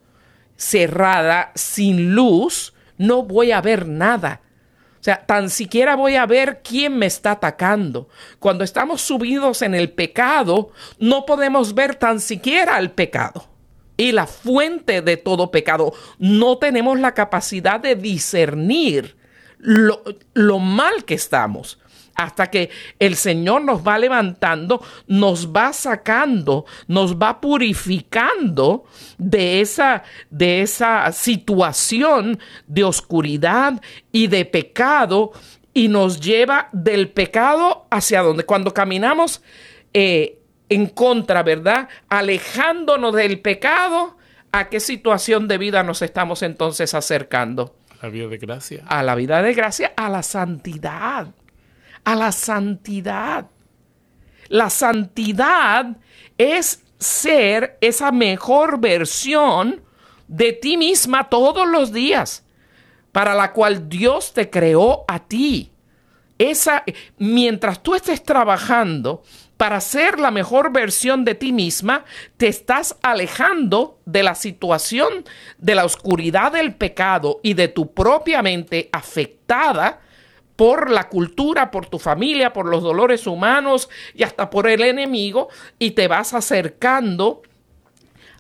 cerrada, 0.55 1.53
sin 1.55 2.15
luz, 2.15 2.75
no 2.99 3.23
voy 3.23 3.53
a 3.53 3.61
ver 3.61 3.87
nada. 3.87 4.41
O 5.01 5.05
sea, 5.07 5.25
tan 5.25 5.51
siquiera 5.51 5.95
voy 5.95 6.17
a 6.17 6.27
ver 6.27 6.63
quién 6.65 6.99
me 6.99 7.07
está 7.07 7.33
atacando. 7.33 8.09
Cuando 8.39 8.65
estamos 8.65 9.03
subidos 9.03 9.63
en 9.63 9.75
el 9.75 9.93
pecado, 9.93 10.71
no 10.99 11.27
podemos 11.27 11.75
ver 11.75 11.95
tan 11.95 12.19
siquiera 12.21 12.79
el 12.79 12.91
pecado 12.91 13.49
y 13.97 14.13
la 14.13 14.27
fuente 14.27 15.03
de 15.03 15.17
todo 15.17 15.51
pecado. 15.51 15.93
No 16.19 16.59
tenemos 16.59 16.99
la 16.99 17.15
capacidad 17.15 17.79
de 17.79 17.95
discernir 17.95 19.17
lo, 19.59 20.03
lo 20.35 20.59
mal 20.59 21.05
que 21.05 21.15
estamos 21.15 21.79
hasta 22.17 22.51
que 22.51 22.71
el 22.99 23.15
Señor 23.15 23.63
nos 23.63 23.87
va 23.87 23.99
levantando, 23.99 24.83
nos 25.07 25.53
va 25.53 25.73
sacando, 25.73 26.65
nos 26.89 27.17
va 27.17 27.41
purificando 27.41 28.85
de 29.19 29.61
esa, 29.61 30.03
de 30.31 30.63
esa 30.63 31.13
situación 31.13 32.41
de 32.67 32.85
oscuridad 32.85 33.81
y 34.11 34.27
de 34.27 34.45
pecado 34.47 35.33
y 35.75 35.89
nos 35.89 36.21
lleva 36.21 36.71
del 36.73 37.11
pecado 37.11 37.87
hacia 37.91 38.23
donde 38.23 38.45
cuando 38.45 38.73
caminamos 38.73 39.43
eh, 39.93 40.39
en 40.71 40.87
contra, 40.87 41.43
¿verdad? 41.43 41.89
Alejándonos 42.09 43.15
del 43.15 43.41
pecado, 43.41 44.17
¿a 44.53 44.71
qué 44.71 44.81
situación 44.81 45.49
de 45.49 45.59
vida 45.59 45.83
nos 45.83 46.01
estamos 46.01 46.43
entonces 46.43 46.95
acercando? 46.95 47.77
A 48.01 48.07
la 48.07 48.09
vida 48.09 48.27
de 48.29 48.39
gracia. 48.39 48.85
A 48.87 49.03
la 49.03 49.15
vida 49.15 49.43
de 49.43 49.53
gracia, 49.53 49.93
a 49.97 50.09
la 50.09 50.23
santidad 50.23 51.35
a 52.07 52.15
la 52.15 52.31
santidad. 52.31 53.51
La 54.49 54.71
santidad 54.71 55.97
es 56.39 56.85
ser 56.99 57.77
esa 57.81 58.13
mejor 58.13 58.79
versión 58.79 59.83
de 60.29 60.53
ti 60.53 60.77
misma 60.77 61.29
todos 61.29 61.67
los 61.69 61.93
días, 61.93 62.45
para 63.11 63.35
la 63.35 63.53
cual 63.53 63.89
Dios 63.89 64.33
te 64.33 64.49
creó 64.49 65.05
a 65.09 65.19
ti. 65.19 65.73
Esa, 66.39 66.85
mientras 67.19 67.83
tú 67.83 67.97
estés 67.97 68.23
trabajando 68.23 69.25
para 69.57 69.81
ser 69.81 70.21
la 70.21 70.31
mejor 70.31 70.71
versión 70.71 71.25
de 71.25 71.35
ti 71.35 71.53
misma, 71.53 72.05
te 72.37 72.47
estás 72.47 72.97
alejando 73.03 73.99
de 74.05 74.23
la 74.23 74.37
situación 74.37 75.25
de 75.59 75.75
la 75.75 75.85
oscuridad 75.85 76.53
del 76.53 76.77
pecado 76.77 77.41
y 77.43 77.55
de 77.55 77.67
tu 77.67 77.93
propia 77.95 78.43
mente 78.43 78.91
afectada 78.93 80.03
por 80.57 80.91
la 80.91 81.09
cultura, 81.09 81.71
por 81.71 81.87
tu 81.87 81.99
familia, 81.99 82.53
por 82.53 82.67
los 82.67 82.83
dolores 82.83 83.27
humanos 83.27 83.89
y 84.15 84.23
hasta 84.23 84.51
por 84.51 84.67
el 84.67 84.83
enemigo 84.83 85.49
y 85.79 85.93
te 85.93 86.09
vas 86.09 86.33
acercando 86.33 87.43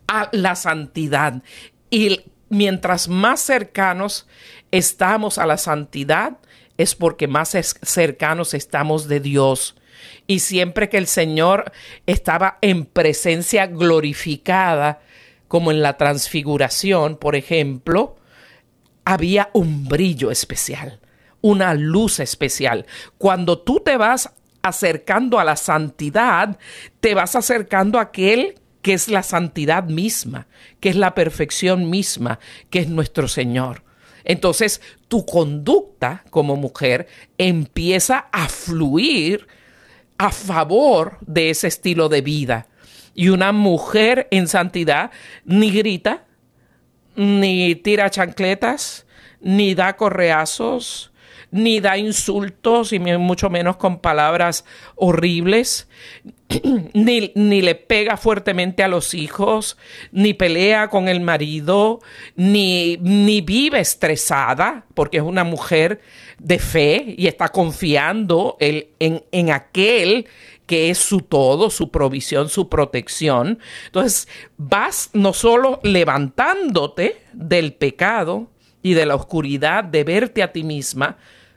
a 0.08 0.30
la 0.32 0.56
santidad. 0.56 1.42
Y 1.90 2.22
mientras 2.48 3.08
más 3.08 3.40
cercanos 3.40 4.26
estamos 4.70 5.38
a 5.38 5.46
la 5.46 5.58
santidad, 5.58 6.38
es 6.78 6.94
porque 6.94 7.28
más 7.28 7.56
cercanos 7.82 8.54
estamos 8.54 9.08
de 9.08 9.20
Dios. 9.20 9.76
Y 10.26 10.40
siempre 10.40 10.88
que 10.88 10.98
el 10.98 11.06
Señor 11.06 11.72
estaba 12.06 12.58
en 12.60 12.84
presencia 12.84 13.66
glorificada, 13.66 15.00
como 15.48 15.70
en 15.70 15.80
la 15.80 15.96
transfiguración, 15.96 17.16
por 17.16 17.36
ejemplo, 17.36 18.16
había 19.04 19.50
un 19.52 19.86
brillo 19.88 20.30
especial 20.30 21.00
una 21.46 21.74
luz 21.74 22.18
especial. 22.18 22.86
Cuando 23.18 23.58
tú 23.60 23.78
te 23.78 23.96
vas 23.96 24.32
acercando 24.62 25.38
a 25.38 25.44
la 25.44 25.54
santidad, 25.54 26.58
te 26.98 27.14
vas 27.14 27.36
acercando 27.36 28.00
a 28.00 28.02
aquel 28.02 28.56
que 28.82 28.94
es 28.94 29.08
la 29.08 29.22
santidad 29.22 29.84
misma, 29.84 30.48
que 30.80 30.88
es 30.88 30.96
la 30.96 31.14
perfección 31.14 31.88
misma, 31.88 32.40
que 32.68 32.80
es 32.80 32.88
nuestro 32.88 33.28
Señor. 33.28 33.84
Entonces, 34.24 34.80
tu 35.06 35.24
conducta 35.24 36.24
como 36.30 36.56
mujer 36.56 37.06
empieza 37.38 38.26
a 38.32 38.48
fluir 38.48 39.46
a 40.18 40.32
favor 40.32 41.18
de 41.20 41.50
ese 41.50 41.68
estilo 41.68 42.08
de 42.08 42.22
vida. 42.22 42.66
Y 43.14 43.28
una 43.28 43.52
mujer 43.52 44.26
en 44.32 44.48
santidad 44.48 45.12
ni 45.44 45.70
grita, 45.70 46.24
ni 47.14 47.76
tira 47.76 48.10
chancletas, 48.10 49.06
ni 49.40 49.76
da 49.76 49.96
correazos, 49.96 51.12
ni 51.50 51.80
da 51.80 51.96
insultos 51.96 52.92
y 52.92 52.98
mucho 52.98 53.50
menos 53.50 53.76
con 53.76 53.98
palabras 53.98 54.64
horribles, 54.94 55.88
ni, 56.92 57.32
ni, 57.34 57.62
le 57.62 57.74
pega 57.74 58.16
fuertemente 58.16 58.82
a 58.82 58.88
los 58.88 59.14
hijos, 59.14 59.76
ni 60.12 60.34
pelea 60.34 60.88
con 60.88 61.08
el 61.08 61.20
marido, 61.20 62.00
ni, 62.36 62.98
ni 62.98 63.40
vive 63.40 63.80
estresada, 63.80 64.84
porque 64.94 65.18
es 65.18 65.22
una 65.22 65.44
mujer 65.44 66.00
de 66.38 66.58
fe 66.58 67.14
y 67.16 67.26
está 67.26 67.48
confiando 67.48 68.56
en, 68.60 69.24
en 69.30 69.50
aquel 69.50 70.26
que 70.66 70.90
es 70.90 70.98
su 70.98 71.20
todo, 71.20 71.70
su 71.70 71.90
provisión, 71.90 72.48
su 72.48 72.68
protección. 72.68 73.58
Entonces 73.86 74.28
vas 74.56 75.10
no 75.12 75.32
solo 75.32 75.80
levantándote 75.82 77.22
del 77.32 77.72
pecado 77.72 78.48
y 78.82 78.94
de 78.94 79.06
la 79.06 79.14
oscuridad 79.14 79.84
de 79.84 80.04
verte 80.04 80.42
a 80.42 80.52
ti 80.52 80.62
misma, 80.62 81.16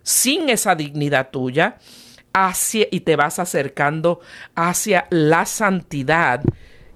sin 0.10 0.50
esa 0.50 0.74
dignidad 0.74 1.30
tuya 1.30 1.78
hacia, 2.34 2.88
y 2.90 3.02
te 3.02 3.16
vas 3.16 3.38
acercando 3.38 4.22
hacia 4.56 5.06
la 5.12 5.46
santidad 5.46 6.44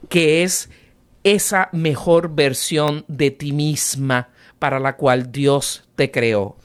que 0.09 0.41
es 0.41 0.71
esa 1.23 1.69
mejor 1.73 2.33
versión 2.33 3.05
de 3.07 3.29
ti 3.29 3.51
misma 3.51 4.29
para 4.57 4.79
la 4.79 4.95
cual 4.97 5.31
Dios 5.31 5.87
te 5.95 6.09
creó. 6.09 6.57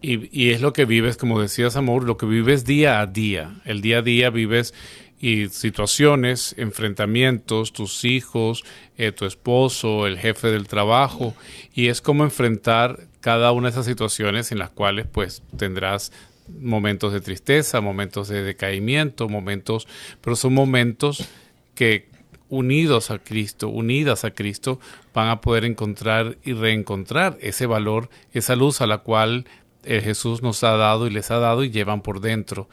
Y, 0.00 0.30
y, 0.32 0.52
es 0.52 0.62
lo 0.62 0.72
que 0.72 0.86
vives, 0.86 1.18
como 1.18 1.38
decías, 1.38 1.76
amor, 1.76 2.04
lo 2.04 2.16
que 2.16 2.24
vives 2.24 2.64
día 2.64 3.00
a 3.00 3.06
día. 3.06 3.60
El 3.66 3.82
día 3.82 3.98
a 3.98 4.02
día 4.02 4.30
vives 4.30 4.72
y 5.20 5.48
situaciones, 5.48 6.54
enfrentamientos, 6.56 7.72
tus 7.72 8.04
hijos, 8.04 8.64
eh, 8.96 9.12
tu 9.12 9.26
esposo, 9.26 10.06
el 10.06 10.18
jefe 10.18 10.48
del 10.48 10.66
trabajo, 10.66 11.34
y 11.74 11.88
es 11.88 12.00
como 12.00 12.24
enfrentar 12.24 13.06
cada 13.20 13.52
una 13.52 13.68
de 13.68 13.72
esas 13.72 13.86
situaciones 13.86 14.50
en 14.50 14.58
las 14.58 14.70
cuales 14.70 15.06
pues 15.06 15.42
tendrás 15.58 16.10
momentos 16.48 17.12
de 17.12 17.20
tristeza, 17.20 17.82
momentos 17.82 18.28
de 18.28 18.42
decaimiento, 18.42 19.28
momentos, 19.28 19.86
pero 20.22 20.36
son 20.36 20.54
momentos 20.54 21.28
que 21.74 22.08
unidos 22.48 23.10
a 23.10 23.18
Cristo, 23.18 23.68
unidas 23.68 24.24
a 24.24 24.32
Cristo, 24.32 24.80
van 25.14 25.28
a 25.28 25.40
poder 25.40 25.64
encontrar 25.64 26.38
y 26.42 26.54
reencontrar 26.54 27.38
ese 27.40 27.66
valor, 27.66 28.08
esa 28.32 28.56
luz 28.56 28.80
a 28.80 28.86
la 28.86 28.98
cual 28.98 29.46
eh, 29.84 30.00
Jesús 30.02 30.42
nos 30.42 30.62
ha 30.64 30.76
dado 30.76 31.06
y 31.06 31.10
les 31.10 31.30
ha 31.30 31.38
dado 31.38 31.64
y 31.64 31.70
llevan 31.70 32.02
por 32.02 32.20
dentro. 32.20 32.68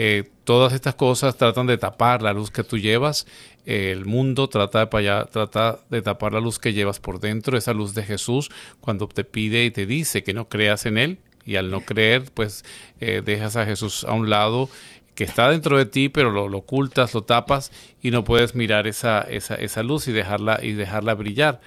Eh, 0.00 0.30
todas 0.44 0.74
estas 0.74 0.94
cosas 0.94 1.36
tratan 1.36 1.66
de 1.66 1.76
tapar 1.76 2.22
la 2.22 2.32
luz 2.32 2.52
que 2.52 2.62
tú 2.62 2.78
llevas. 2.78 3.26
Eh, 3.66 3.90
el 3.90 4.04
mundo 4.04 4.48
trata 4.48 4.86
de, 4.86 5.26
trata 5.32 5.80
de 5.90 6.02
tapar 6.02 6.34
la 6.34 6.38
luz 6.38 6.60
que 6.60 6.72
llevas 6.72 7.00
por 7.00 7.18
dentro, 7.18 7.58
esa 7.58 7.72
luz 7.72 7.94
de 7.94 8.04
Jesús, 8.04 8.48
cuando 8.78 9.08
te 9.08 9.24
pide 9.24 9.64
y 9.64 9.72
te 9.72 9.86
dice 9.86 10.22
que 10.22 10.34
no 10.34 10.48
creas 10.48 10.86
en 10.86 10.98
Él. 10.98 11.18
Y 11.44 11.56
al 11.56 11.72
no 11.72 11.80
creer, 11.80 12.26
pues 12.32 12.64
dejas 13.00 13.56
a 13.56 13.64
Jesús 13.64 14.04
a 14.04 14.12
un 14.12 14.30
lado 14.30 14.68
que 15.16 15.24
está 15.24 15.50
dentro 15.50 15.76
de 15.78 15.86
ti, 15.86 16.08
pero 16.10 16.30
lo, 16.30 16.44
ocultas, 16.56 17.14
lo 17.14 17.22
tapas 17.22 17.72
y 18.00 18.12
no 18.12 18.22
puedes 18.22 18.54
mirar 18.54 18.86
esa, 18.86 19.22
esa, 19.22 19.56
esa 19.56 19.82
luz 19.82 20.06
y 20.06 20.12
dejarla, 20.12 20.60
y 20.62 20.74
dejarla 20.74 21.14
brillar. 21.14 21.60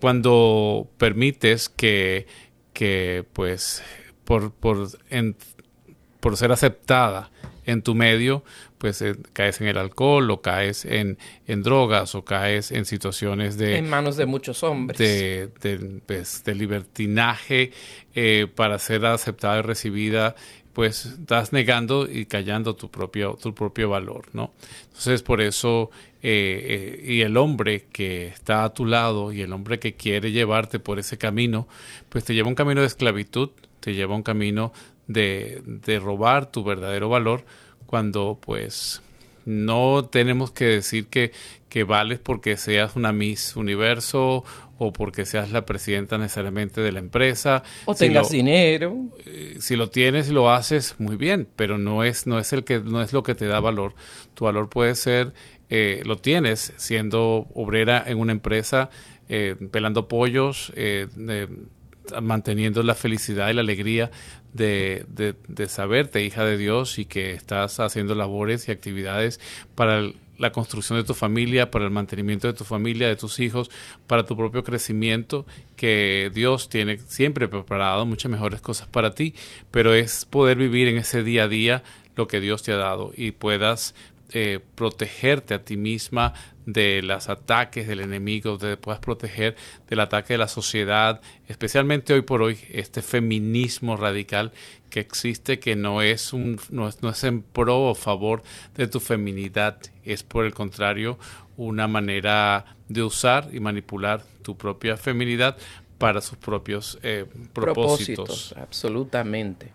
cuando 0.00 0.88
permites 0.96 1.68
que 1.68 2.26
que 2.72 3.24
pues 3.32 3.82
por, 4.24 4.52
por, 4.52 4.88
por 6.28 6.36
ser 6.36 6.52
aceptada 6.52 7.30
en 7.64 7.80
tu 7.80 7.94
medio, 7.94 8.44
pues 8.76 9.00
eh, 9.00 9.16
caes 9.32 9.62
en 9.62 9.68
el 9.68 9.78
alcohol 9.78 10.30
o 10.30 10.42
caes 10.42 10.84
en, 10.84 11.16
en, 11.46 11.62
drogas 11.62 12.14
o 12.14 12.22
caes 12.22 12.70
en 12.70 12.84
situaciones 12.84 13.56
de... 13.56 13.78
En 13.78 13.88
manos 13.88 14.18
de 14.18 14.26
muchos 14.26 14.62
hombres. 14.62 14.98
De, 14.98 15.48
de, 15.62 16.02
pues, 16.04 16.42
libertinaje 16.46 17.72
eh, 18.14 18.46
para 18.54 18.78
ser 18.78 19.06
aceptada 19.06 19.60
y 19.60 19.62
recibida, 19.62 20.34
pues 20.74 21.06
estás 21.06 21.54
negando 21.54 22.06
y 22.06 22.26
callando 22.26 22.76
tu 22.76 22.90
propio, 22.90 23.38
tu 23.40 23.54
propio 23.54 23.88
valor, 23.88 24.26
¿no? 24.34 24.52
Entonces 24.88 25.22
por 25.22 25.40
eso 25.40 25.90
eh, 26.22 27.00
eh, 27.00 27.12
y 27.14 27.22
el 27.22 27.38
hombre 27.38 27.86
que 27.90 28.26
está 28.26 28.64
a 28.64 28.74
tu 28.74 28.84
lado 28.84 29.32
y 29.32 29.40
el 29.40 29.54
hombre 29.54 29.78
que 29.78 29.94
quiere 29.94 30.30
llevarte 30.30 30.78
por 30.78 30.98
ese 30.98 31.16
camino, 31.16 31.68
pues 32.10 32.24
te 32.24 32.34
lleva 32.34 32.48
un 32.48 32.54
camino 32.54 32.82
de 32.82 32.86
esclavitud, 32.86 33.48
te 33.80 33.94
lleva 33.94 34.14
un 34.14 34.22
camino 34.22 34.74
de, 35.08 35.62
de 35.64 35.98
robar 35.98 36.50
tu 36.50 36.62
verdadero 36.62 37.08
valor 37.08 37.44
cuando 37.86 38.38
pues 38.40 39.02
no 39.44 40.04
tenemos 40.04 40.52
que 40.52 40.66
decir 40.66 41.06
que, 41.06 41.32
que 41.68 41.82
vales 41.82 42.20
porque 42.20 42.56
seas 42.56 42.94
una 42.94 43.12
Miss 43.12 43.56
Universo 43.56 44.44
o 44.80 44.92
porque 44.92 45.26
seas 45.26 45.50
la 45.50 45.66
presidenta 45.66 46.18
necesariamente 46.18 46.80
de 46.80 46.92
la 46.92 47.00
empresa. 47.00 47.64
O 47.84 47.96
tengas 47.96 48.30
dinero. 48.30 48.94
Eh, 49.26 49.56
si 49.58 49.74
lo 49.74 49.90
tienes 49.90 50.28
y 50.28 50.32
lo 50.32 50.52
haces, 50.52 50.94
muy 50.98 51.16
bien, 51.16 51.48
pero 51.56 51.78
no 51.78 52.04
es, 52.04 52.28
no 52.28 52.38
es 52.38 52.52
el 52.52 52.62
que, 52.62 52.78
no 52.78 53.02
es 53.02 53.12
lo 53.12 53.24
que 53.24 53.34
te 53.34 53.46
da 53.46 53.58
valor. 53.58 53.94
Tu 54.34 54.44
valor 54.44 54.68
puede 54.68 54.94
ser 54.94 55.32
eh, 55.70 56.02
lo 56.06 56.16
tienes 56.16 56.72
siendo 56.76 57.46
obrera 57.54 58.02
en 58.06 58.18
una 58.18 58.32
empresa, 58.32 58.88
eh, 59.28 59.54
pelando 59.70 60.08
pollos, 60.08 60.72
eh, 60.76 61.08
manteniendo 62.22 62.82
la 62.82 62.94
felicidad 62.94 63.50
y 63.50 63.54
la 63.54 63.60
alegría 63.60 64.10
de, 64.52 65.04
de, 65.08 65.68
saberte 65.68 66.24
hija 66.24 66.44
de 66.44 66.56
Dios 66.56 66.98
y 66.98 67.04
que 67.04 67.32
estás 67.32 67.80
haciendo 67.80 68.14
labores 68.14 68.68
y 68.68 68.72
actividades 68.72 69.40
para 69.74 70.10
la 70.38 70.52
construcción 70.52 70.98
de 70.98 71.04
tu 71.04 71.14
familia, 71.14 71.70
para 71.70 71.84
el 71.84 71.90
mantenimiento 71.90 72.46
de 72.46 72.54
tu 72.54 72.64
familia, 72.64 73.08
de 73.08 73.16
tus 73.16 73.40
hijos, 73.40 73.70
para 74.06 74.24
tu 74.24 74.36
propio 74.36 74.62
crecimiento, 74.62 75.46
que 75.76 76.30
Dios 76.32 76.68
tiene 76.68 76.98
siempre 76.98 77.48
preparado 77.48 78.06
muchas 78.06 78.30
mejores 78.30 78.60
cosas 78.60 78.86
para 78.88 79.14
ti, 79.14 79.34
pero 79.70 79.94
es 79.94 80.24
poder 80.24 80.56
vivir 80.56 80.88
en 80.88 80.98
ese 80.98 81.22
día 81.22 81.44
a 81.44 81.48
día 81.48 81.82
lo 82.16 82.28
que 82.28 82.40
Dios 82.40 82.62
te 82.62 82.72
ha 82.72 82.76
dado 82.76 83.12
y 83.16 83.32
puedas 83.32 83.94
eh, 84.32 84.60
protegerte 84.74 85.54
a 85.54 85.64
ti 85.64 85.76
misma 85.76 86.34
de 86.68 87.00
los 87.02 87.30
ataques 87.30 87.88
del 87.88 88.00
enemigo, 88.00 88.58
te 88.58 88.76
puedas 88.76 89.00
proteger 89.00 89.56
del 89.88 90.00
ataque 90.00 90.34
de 90.34 90.38
la 90.38 90.48
sociedad, 90.48 91.22
especialmente 91.46 92.12
hoy 92.12 92.20
por 92.20 92.42
hoy, 92.42 92.58
este 92.70 93.00
feminismo 93.00 93.96
radical 93.96 94.52
que 94.90 95.00
existe, 95.00 95.58
que 95.60 95.76
no 95.76 96.02
es, 96.02 96.34
un, 96.34 96.60
no 96.68 96.86
es, 96.86 97.02
no 97.02 97.08
es 97.08 97.24
en 97.24 97.40
pro 97.40 97.88
o 97.88 97.94
favor 97.94 98.42
de 98.74 98.86
tu 98.86 99.00
feminidad, 99.00 99.78
es 100.04 100.22
por 100.22 100.44
el 100.44 100.52
contrario 100.52 101.18
una 101.56 101.88
manera 101.88 102.76
de 102.88 103.02
usar 103.02 103.48
y 103.50 103.60
manipular 103.60 104.22
tu 104.42 104.58
propia 104.58 104.98
feminidad 104.98 105.56
para 105.96 106.20
sus 106.20 106.36
propios 106.36 106.98
eh, 107.02 107.24
propósitos. 107.54 108.54
Absolutamente. 108.58 109.72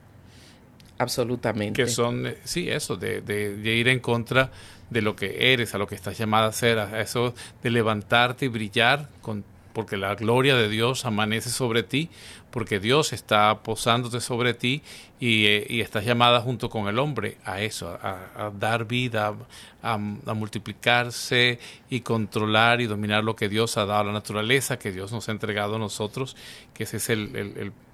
Absolutamente. 1.00 1.84
Que 1.84 1.90
son, 1.90 2.28
eh, 2.28 2.38
sí, 2.44 2.70
eso, 2.70 2.96
de, 2.98 3.22
de, 3.22 3.76
ir 3.76 3.88
en 3.88 4.00
contra 4.00 4.52
de 4.94 5.02
lo 5.02 5.16
que 5.16 5.52
eres, 5.52 5.76
a 5.76 5.78
lo 5.78 5.88
que 5.88 5.96
estás 5.96 6.18
llamada 6.18 6.48
a 6.48 6.54
ser, 6.54 6.80
a 6.80 7.02
eso 7.02 7.34
de 7.62 7.70
levantarte 7.70 8.46
y 8.46 8.48
brillar 8.48 9.10
con 9.22 9.44
porque 9.74 9.98
la 9.98 10.16
gloria 10.16 10.56
de 10.56 10.70
Dios 10.70 11.06
amanece 11.06 11.50
sobre 11.50 11.84
ti, 11.84 12.10
porque 12.52 12.80
Dios 12.80 13.12
está 13.12 13.64
posándote 13.64 14.22
sobre 14.22 14.54
ti 14.54 14.84
y, 15.20 15.46
eh, 15.48 15.82
estás 15.82 16.06
llamada 16.06 16.40
junto 16.40 16.70
con 16.70 16.88
el 16.88 17.00
hombre 17.00 17.38
a 17.44 17.62
eso, 17.62 18.00
a, 18.02 18.52
dar 18.58 18.86
vida, 18.86 19.34
a, 19.82 19.98
multiplicarse 19.98 21.60
y 21.90 22.02
controlar 22.02 22.80
y 22.80 22.86
dominar 22.86 23.24
lo 23.24 23.36
que 23.36 23.50
Dios 23.50 23.78
ha 23.78 23.86
dado 23.86 24.02
a 24.02 24.06
la 24.06 24.14
naturaleza, 24.14 24.78
que 24.78 24.92
Dios 24.92 25.12
nos 25.12 25.28
ha 25.28 25.32
entregado 25.32 25.76
a 25.76 25.80
nosotros, 25.80 26.38
que 26.74 26.84
esa 26.84 26.98
es 26.98 27.10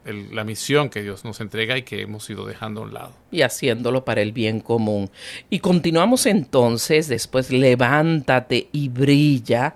la 0.05 0.43
misión 0.43 0.89
que 0.89 1.01
Dios 1.01 1.25
nos 1.25 1.41
entrega 1.41 1.77
y 1.77 1.83
que 1.83 2.01
hemos 2.01 2.29
ido 2.29 2.45
dejando 2.45 2.81
a 2.81 2.83
un 2.85 2.93
lado. 2.93 3.13
Y 3.31 3.41
haciéndolo 3.41 4.05
para 4.05 4.21
el 4.21 4.31
bien 4.31 4.59
común. 4.59 5.09
Y 5.49 5.59
continuamos 5.59 6.25
entonces, 6.25 7.07
después 7.07 7.51
levántate 7.51 8.69
y 8.71 8.89
brilla 8.89 9.75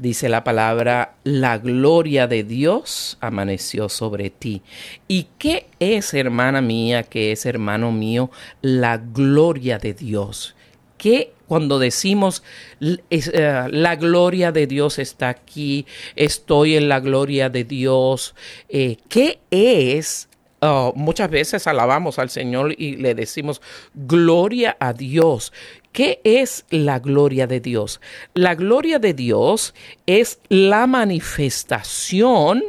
dice 0.00 0.30
la 0.30 0.44
palabra, 0.44 1.16
la 1.24 1.58
gloria 1.58 2.26
de 2.26 2.42
Dios 2.42 3.18
amaneció 3.20 3.90
sobre 3.90 4.30
ti. 4.30 4.62
¿Y 5.06 5.28
qué 5.38 5.66
es, 5.78 6.14
hermana 6.14 6.62
mía, 6.62 7.02
qué 7.02 7.32
es, 7.32 7.44
hermano 7.44 7.92
mío, 7.92 8.30
la 8.62 8.96
gloria 8.96 9.78
de 9.78 9.92
Dios? 9.92 10.56
¿Qué 10.96 11.34
cuando 11.50 11.80
decimos 11.80 12.44
eh, 12.78 13.66
la 13.72 13.96
gloria 13.96 14.52
de 14.52 14.68
Dios 14.68 15.00
está 15.00 15.30
aquí, 15.30 15.84
estoy 16.14 16.76
en 16.76 16.88
la 16.88 17.00
gloria 17.00 17.48
de 17.48 17.64
Dios, 17.64 18.36
eh, 18.68 18.98
¿qué 19.08 19.40
es 19.50 20.28
Oh, 20.62 20.92
muchas 20.94 21.30
veces 21.30 21.66
alabamos 21.66 22.18
al 22.18 22.28
Señor 22.28 22.74
y 22.76 22.96
le 22.96 23.14
decimos 23.14 23.62
gloria 23.94 24.76
a 24.78 24.92
Dios. 24.92 25.54
¿Qué 25.90 26.20
es 26.22 26.66
la 26.68 26.98
gloria 26.98 27.46
de 27.46 27.60
Dios? 27.60 28.00
La 28.34 28.54
gloria 28.54 28.98
de 28.98 29.14
Dios 29.14 29.74
es 30.04 30.38
la 30.50 30.86
manifestación 30.86 32.62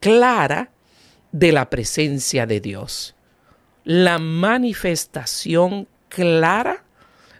clara 0.00 0.72
de 1.30 1.52
la 1.52 1.70
presencia 1.70 2.44
de 2.44 2.60
Dios. 2.60 3.14
La 3.84 4.18
manifestación 4.18 5.86
clara 6.08 6.81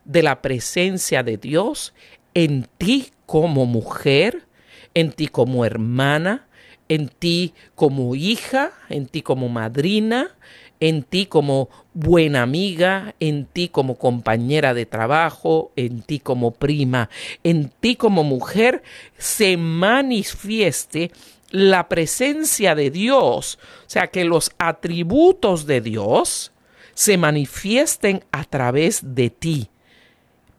de 0.04 0.22
la 0.22 0.42
presencia 0.42 1.22
de 1.22 1.36
Dios 1.36 1.94
en 2.34 2.68
ti 2.78 3.10
como 3.26 3.66
mujer, 3.66 4.46
en 4.94 5.12
ti 5.12 5.28
como 5.28 5.64
hermana, 5.64 6.46
en 6.88 7.08
ti 7.08 7.54
como 7.74 8.14
hija, 8.14 8.72
en 8.88 9.06
ti 9.06 9.22
como 9.22 9.48
madrina, 9.48 10.36
en 10.80 11.04
ti 11.04 11.26
como 11.26 11.70
buena 11.94 12.42
amiga, 12.42 13.14
en 13.20 13.46
ti 13.46 13.68
como 13.68 13.96
compañera 13.96 14.74
de 14.74 14.84
trabajo, 14.84 15.72
en 15.76 16.02
ti 16.02 16.18
como 16.18 16.50
prima, 16.50 17.08
en 17.44 17.68
ti 17.68 17.96
como 17.96 18.24
mujer, 18.24 18.82
se 19.16 19.56
manifieste 19.56 21.12
la 21.50 21.88
presencia 21.88 22.74
de 22.74 22.90
Dios, 22.90 23.58
o 23.86 23.90
sea, 23.90 24.08
que 24.08 24.24
los 24.24 24.50
atributos 24.58 25.66
de 25.66 25.82
Dios 25.82 26.52
se 26.94 27.16
manifiesten 27.16 28.24
a 28.32 28.44
través 28.44 29.14
de 29.14 29.30
ti. 29.30 29.68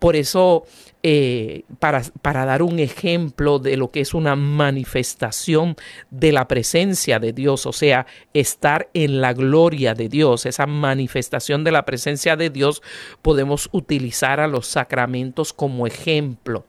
Por 0.04 0.18
eso 0.18 0.66
eh, 1.02 1.64
para, 1.80 2.02
para, 2.22 2.44
dar 2.44 2.62
un 2.62 2.80
ejemplo 2.80 3.58
de 3.58 3.78
lo 3.78 3.90
que 3.90 4.02
es 4.02 4.14
una 4.14 4.36
manifestación 4.36 5.78
de 6.12 6.34
la 6.34 6.50
presencia 6.50 7.20
de 7.20 7.32
Dios, 7.32 7.66
o 7.66 7.72
sea, 7.72 8.06
estar 8.34 8.90
en 8.94 9.22
la 9.22 9.32
gloria 9.32 9.94
de 9.94 10.10
Dios, 10.10 10.46
esa 10.46 10.66
manifestación 10.66 11.64
de 11.64 11.72
la 11.72 11.86
presencia 11.86 12.36
de 12.36 12.50
Dios, 12.50 12.82
podemos 13.22 13.70
utilizar 13.72 14.42
a 14.42 14.48
los 14.48 14.68
sacramentos 14.68 15.54
como 15.54 15.88
ejemplo. 15.88 16.66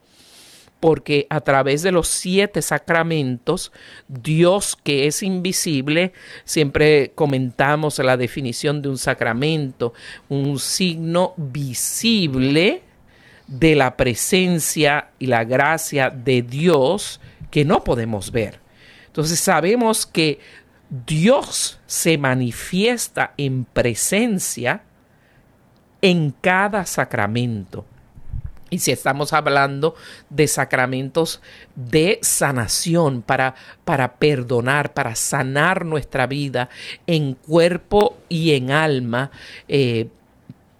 porque 0.78 1.26
a 1.28 1.40
través 1.40 1.82
de 1.82 1.90
los 1.90 2.06
siete 2.06 2.62
sacramentos, 2.62 3.72
Dios 4.06 4.76
que 4.80 5.08
es 5.08 5.24
invisible, 5.24 6.12
siempre 6.44 7.10
comentamos 7.16 7.98
la 7.98 8.16
definición 8.16 8.80
de 8.80 8.90
un 8.90 8.98
sacramento, 8.98 9.92
un 10.28 10.60
signo 10.60 11.34
visible 11.36 12.83
de 13.46 13.74
la 13.74 13.96
presencia 13.96 15.10
y 15.18 15.26
la 15.26 15.44
gracia 15.44 16.10
de 16.10 16.42
Dios 16.42 17.20
que 17.50 17.64
no 17.64 17.84
podemos 17.84 18.30
ver. 18.30 18.60
Entonces 19.06 19.38
sabemos 19.38 20.06
que 20.06 20.40
Dios 21.06 21.78
se 21.86 22.18
manifiesta 22.18 23.34
en 23.36 23.64
presencia 23.64 24.82
en 26.02 26.34
cada 26.40 26.84
sacramento. 26.84 27.86
Y 28.70 28.78
si 28.80 28.90
estamos 28.90 29.32
hablando 29.32 29.94
de 30.30 30.48
sacramentos 30.48 31.40
de 31.76 32.18
sanación 32.22 33.22
para, 33.22 33.54
para 33.84 34.16
perdonar, 34.16 34.94
para 34.94 35.14
sanar 35.14 35.84
nuestra 35.84 36.26
vida 36.26 36.68
en 37.06 37.34
cuerpo 37.34 38.18
y 38.28 38.54
en 38.54 38.70
alma, 38.70 39.30
eh, 39.68 40.08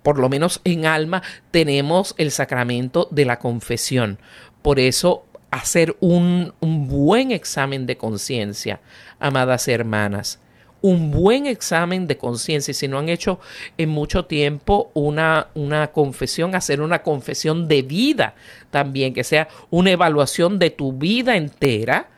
por 0.05 0.21
lo 0.21 0.29
menos 0.29 0.61
en 0.63 0.87
alma, 0.87 1.25
tenemos 1.51 2.15
el 2.19 2.31
sacramento 2.31 3.09
de 3.11 3.25
la 3.25 3.41
confesión. 3.41 4.19
Por 4.63 4.79
eso 4.79 5.25
hacer 5.51 5.97
un, 6.01 6.53
un 6.61 6.87
buen 6.87 7.33
examen 7.33 7.87
de 7.87 7.97
conciencia, 7.97 8.81
amadas 9.19 9.67
hermanas 9.67 10.39
un 10.83 11.11
buen 11.11 11.47
examen 11.47 12.07
de 12.07 12.19
conciencia. 12.19 12.75
Si 12.75 12.89
no 12.89 12.99
han 12.99 13.09
hecho 13.09 13.41
en 13.79 13.89
mucho 13.89 14.27
tiempo 14.27 14.91
una, 14.93 15.49
una 15.55 15.87
confesión, 15.93 16.55
hacer 16.55 16.83
una 16.83 17.03
confesión 17.03 17.69
de 17.69 17.81
vida 17.81 18.35
también, 18.71 19.15
que 19.15 19.25
sea 19.25 19.49
una 19.71 19.93
evaluación 19.93 20.59
de 20.59 20.69
tu 20.69 20.93
vida 20.93 21.37
entera 21.37 22.11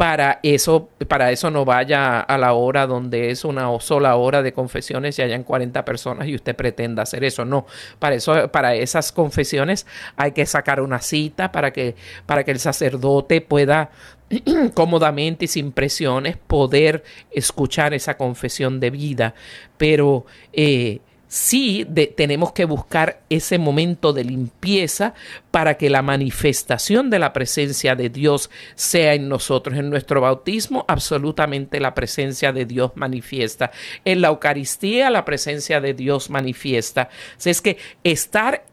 para 0.00 0.40
eso, 0.42 0.88
para 1.08 1.30
eso 1.30 1.50
no 1.50 1.66
vaya 1.66 2.20
a 2.20 2.38
la 2.38 2.54
hora 2.54 2.86
donde 2.86 3.30
es 3.30 3.44
una 3.44 3.68
sola 3.80 4.16
hora 4.16 4.40
de 4.42 4.54
confesiones 4.54 5.18
y 5.18 5.22
hayan 5.22 5.44
40 5.44 5.84
personas 5.84 6.26
y 6.26 6.34
usted 6.34 6.56
pretenda 6.56 7.02
hacer 7.02 7.22
eso. 7.22 7.44
No, 7.44 7.66
para 7.98 8.14
eso, 8.14 8.50
para 8.50 8.74
esas 8.74 9.12
confesiones 9.12 9.86
hay 10.16 10.32
que 10.32 10.46
sacar 10.46 10.80
una 10.80 11.02
cita 11.02 11.52
para 11.52 11.74
que, 11.74 11.96
para 12.24 12.44
que 12.44 12.50
el 12.50 12.60
sacerdote 12.60 13.42
pueda 13.42 13.90
cómodamente 14.72 15.44
y 15.44 15.48
sin 15.48 15.70
presiones 15.70 16.38
poder 16.38 17.04
escuchar 17.30 17.92
esa 17.92 18.16
confesión 18.16 18.80
de 18.80 18.88
vida. 18.88 19.34
Pero 19.76 20.24
eh, 20.54 21.00
sí 21.30 21.86
tenemos 22.16 22.52
que 22.52 22.64
buscar 22.64 23.20
ese 23.30 23.56
momento 23.56 24.12
de 24.12 24.24
limpieza 24.24 25.14
para 25.52 25.78
que 25.78 25.88
la 25.88 26.02
manifestación 26.02 27.08
de 27.08 27.20
la 27.20 27.32
presencia 27.32 27.94
de 27.94 28.08
Dios 28.08 28.50
sea 28.74 29.14
en 29.14 29.28
nosotros. 29.28 29.78
En 29.78 29.90
nuestro 29.90 30.20
bautismo, 30.20 30.84
absolutamente 30.88 31.78
la 31.78 31.94
presencia 31.94 32.52
de 32.52 32.64
Dios 32.64 32.90
manifiesta. 32.96 33.70
En 34.04 34.22
la 34.22 34.28
Eucaristía, 34.28 35.08
la 35.08 35.24
presencia 35.24 35.80
de 35.80 35.94
Dios 35.94 36.30
manifiesta. 36.30 37.08
es 37.44 37.60
que 37.62 37.78
estar, 38.02 38.64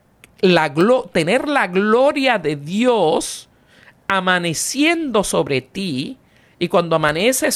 la, 0.42 0.74
tener 1.14 1.48
la 1.48 1.68
gloria 1.68 2.40
de 2.40 2.56
Dios 2.56 3.50
amaneciendo 4.08 5.24
sobre 5.24 5.62
ti, 5.62 6.18
y 6.58 6.70
cuando 6.70 6.96
amanece, 6.96 7.50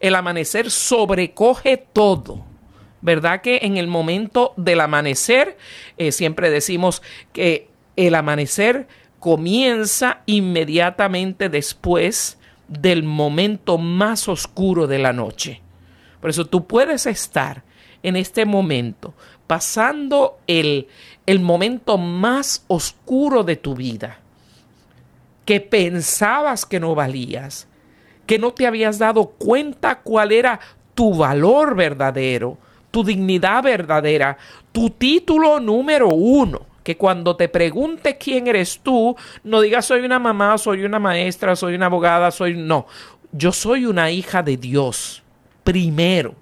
el 0.00 0.14
amanecer 0.14 0.70
sobrecoge 0.70 1.76
todo 1.76 2.55
¿verdad? 3.00 3.40
Que 3.40 3.60
en 3.62 3.76
el 3.76 3.86
momento 3.86 4.52
del 4.56 4.80
amanecer, 4.80 5.56
eh, 5.98 6.12
siempre 6.12 6.50
decimos 6.50 7.02
que 7.32 7.68
el 7.96 8.14
amanecer 8.14 8.88
comienza 9.18 10.20
inmediatamente 10.26 11.48
después 11.48 12.38
del 12.68 13.02
momento 13.02 13.78
más 13.78 14.28
oscuro 14.28 14.86
de 14.86 14.98
la 14.98 15.12
noche. 15.12 15.62
Por 16.20 16.30
eso 16.30 16.46
tú 16.46 16.66
puedes 16.66 17.06
estar 17.06 17.62
en 18.02 18.16
este 18.16 18.44
momento 18.44 19.14
pasando 19.46 20.38
el, 20.46 20.88
el 21.26 21.40
momento 21.40 21.98
más 21.98 22.64
oscuro 22.68 23.44
de 23.44 23.56
tu 23.56 23.74
vida, 23.74 24.18
que 25.44 25.60
pensabas 25.60 26.66
que 26.66 26.80
no 26.80 26.94
valías, 26.94 27.68
que 28.26 28.38
no 28.38 28.52
te 28.52 28.66
habías 28.66 28.98
dado 28.98 29.30
cuenta 29.30 30.00
cuál 30.00 30.32
era 30.32 30.58
tu 30.94 31.14
valor 31.14 31.76
verdadero, 31.76 32.58
tu 32.96 33.04
dignidad 33.04 33.62
verdadera, 33.62 34.38
tu 34.72 34.88
título 34.88 35.60
número 35.60 36.08
uno. 36.08 36.64
Que 36.82 36.96
cuando 36.96 37.36
te 37.36 37.46
pregunte 37.46 38.16
quién 38.16 38.46
eres 38.46 38.80
tú, 38.82 39.14
no 39.44 39.60
digas 39.60 39.84
soy 39.84 40.00
una 40.00 40.18
mamá, 40.18 40.56
soy 40.56 40.82
una 40.82 40.98
maestra, 40.98 41.54
soy 41.56 41.74
una 41.74 41.86
abogada, 41.86 42.30
soy... 42.30 42.56
No, 42.56 42.86
yo 43.32 43.52
soy 43.52 43.84
una 43.84 44.10
hija 44.10 44.42
de 44.42 44.56
Dios. 44.56 45.22
Primero, 45.62 46.36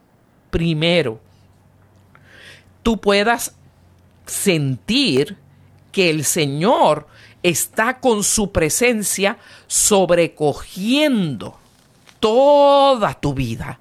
primero. 0.51 1.19
Tú 2.85 3.01
puedas 3.01 3.57
sentir 4.25 5.37
que 5.91 6.09
el 6.09 6.23
Señor 6.23 7.09
está 7.43 7.99
con 7.99 8.23
su 8.23 8.53
presencia 8.53 9.39
sobrecogiendo 9.67 11.59
toda 12.21 13.15
tu 13.15 13.35
vida 13.35 13.81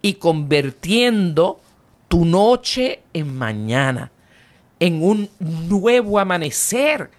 y 0.00 0.14
convirtiendo 0.14 1.60
tu 2.08 2.24
noche 2.24 3.02
en 3.12 3.36
mañana, 3.36 4.10
en 4.80 5.02
un 5.02 5.28
nuevo 5.38 6.18
amanecer, 6.18 7.10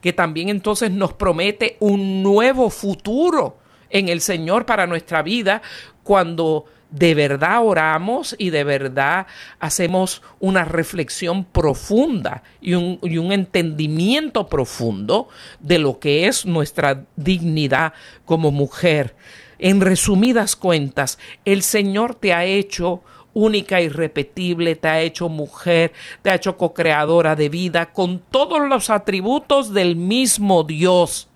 que 0.00 0.12
también 0.12 0.48
entonces 0.48 0.90
nos 0.90 1.12
promete 1.12 1.76
un 1.80 2.22
nuevo 2.22 2.70
futuro 2.70 3.58
en 3.90 4.08
el 4.08 4.20
Señor 4.20 4.64
para 4.64 4.86
nuestra 4.86 5.22
vida 5.22 5.60
cuando 6.04 6.66
de 6.90 7.14
verdad 7.14 7.60
oramos 7.62 8.34
y 8.38 8.50
de 8.50 8.64
verdad 8.64 9.26
hacemos 9.60 10.22
una 10.40 10.64
reflexión 10.64 11.44
profunda 11.44 12.42
y 12.60 12.74
un, 12.74 12.98
y 13.02 13.18
un, 13.18 13.32
entendimiento 13.32 14.46
profundo 14.46 15.28
de 15.60 15.78
lo 15.78 15.98
que 15.98 16.26
es 16.26 16.46
nuestra 16.46 17.04
dignidad 17.16 17.92
como 18.24 18.50
mujer. 18.50 19.16
En 19.58 19.80
resumidas 19.80 20.56
cuentas, 20.56 21.18
el 21.44 21.62
Señor 21.62 22.14
te 22.14 22.32
ha 22.32 22.44
hecho 22.44 23.02
única 23.38 23.80
y 23.80 23.84
irrepetible, 23.84 24.74
te 24.74 24.88
ha 24.88 25.00
hecho 25.00 25.28
mujer, 25.28 25.92
te 26.22 26.30
ha 26.30 26.34
hecho 26.34 26.56
co-creadora 26.56 27.36
de 27.36 27.48
vida, 27.48 27.92
con 27.92 28.18
todos 28.18 28.68
los 28.68 28.90
atributos 28.90 29.72
del 29.72 29.94
mismo 29.96 30.64
Dios, 30.64 31.28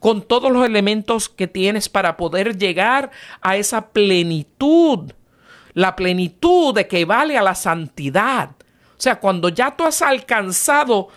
con 0.00 0.22
todos 0.22 0.50
los 0.50 0.66
elementos 0.66 1.28
que 1.28 1.46
tienes 1.46 1.88
para 1.88 2.16
poder 2.16 2.58
llegar 2.58 3.10
a 3.40 3.56
esa 3.56 3.88
plenitud, 3.88 5.12
la 5.72 5.94
plenitud 5.94 6.74
de 6.74 6.88
que 6.88 7.04
vale 7.04 7.38
a 7.38 7.42
la 7.42 7.54
santidad. 7.54 8.50
O 8.98 9.00
sea, 9.00 9.20
cuando 9.20 9.48
ya 9.48 9.76
tú 9.76 9.84
has 9.84 10.02
alcanzado 10.02 11.08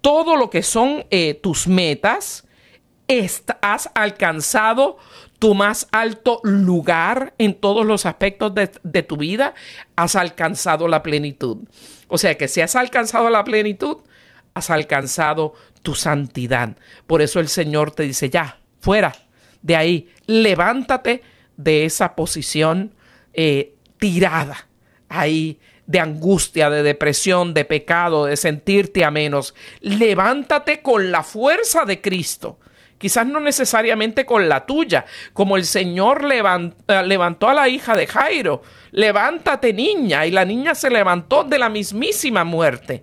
todo 0.00 0.36
lo 0.36 0.50
que 0.50 0.62
son 0.62 1.06
eh, 1.10 1.34
tus 1.34 1.66
metas, 1.66 2.44
has 3.62 3.90
alcanzado 3.94 4.98
tu 5.38 5.54
más 5.54 5.88
alto 5.92 6.40
lugar 6.42 7.34
en 7.38 7.54
todos 7.54 7.86
los 7.86 8.06
aspectos 8.06 8.52
de, 8.54 9.02
tu 9.02 9.16
vida, 9.16 9.54
has 9.96 10.16
alcanzado 10.16 10.88
la 10.88 11.02
plenitud. 11.02 11.58
O 12.08 12.18
sea 12.18 12.36
que 12.36 12.48
si 12.48 12.60
has 12.60 12.74
alcanzado 12.74 13.30
la 13.30 13.44
plenitud, 13.44 13.98
has 14.54 14.70
alcanzado 14.70 15.54
tu 15.82 15.94
santidad. 15.94 16.76
Por 17.06 17.22
eso 17.22 17.38
el 17.40 17.48
Señor 17.48 17.92
te 17.92 18.02
dice, 18.02 18.30
ya, 18.30 18.58
fuera 18.80 19.14
de 19.62 19.76
ahí, 19.76 20.08
levántate 20.26 21.22
de 21.56 21.84
esa 21.84 22.14
posición 22.14 22.94
eh, 23.32 23.74
tirada 23.98 24.68
ahí 25.08 25.58
de 25.86 26.00
angustia, 26.00 26.68
de 26.68 26.82
depresión, 26.82 27.54
de 27.54 27.64
pecado, 27.64 28.26
de 28.26 28.36
sentirte 28.36 29.04
a 29.04 29.10
menos. 29.10 29.54
Levántate 29.80 30.82
con 30.82 31.10
la 31.10 31.22
fuerza 31.22 31.84
de 31.84 32.00
Cristo 32.00 32.58
quizás 32.98 33.26
no 33.26 33.40
necesariamente 33.40 34.26
con 34.26 34.48
la 34.48 34.66
tuya, 34.66 35.06
como 35.32 35.56
el 35.56 35.64
Señor 35.64 36.30
eh, 36.30 37.02
levantó 37.04 37.48
a 37.48 37.54
la 37.54 37.68
hija 37.68 37.96
de 37.96 38.06
Jairo, 38.06 38.62
levántate 38.90 39.72
niña, 39.72 40.26
y 40.26 40.30
la 40.30 40.44
niña 40.44 40.74
se 40.74 40.90
levantó 40.90 41.44
de 41.44 41.58
la 41.58 41.68
mismísima 41.68 42.44
muerte. 42.44 43.02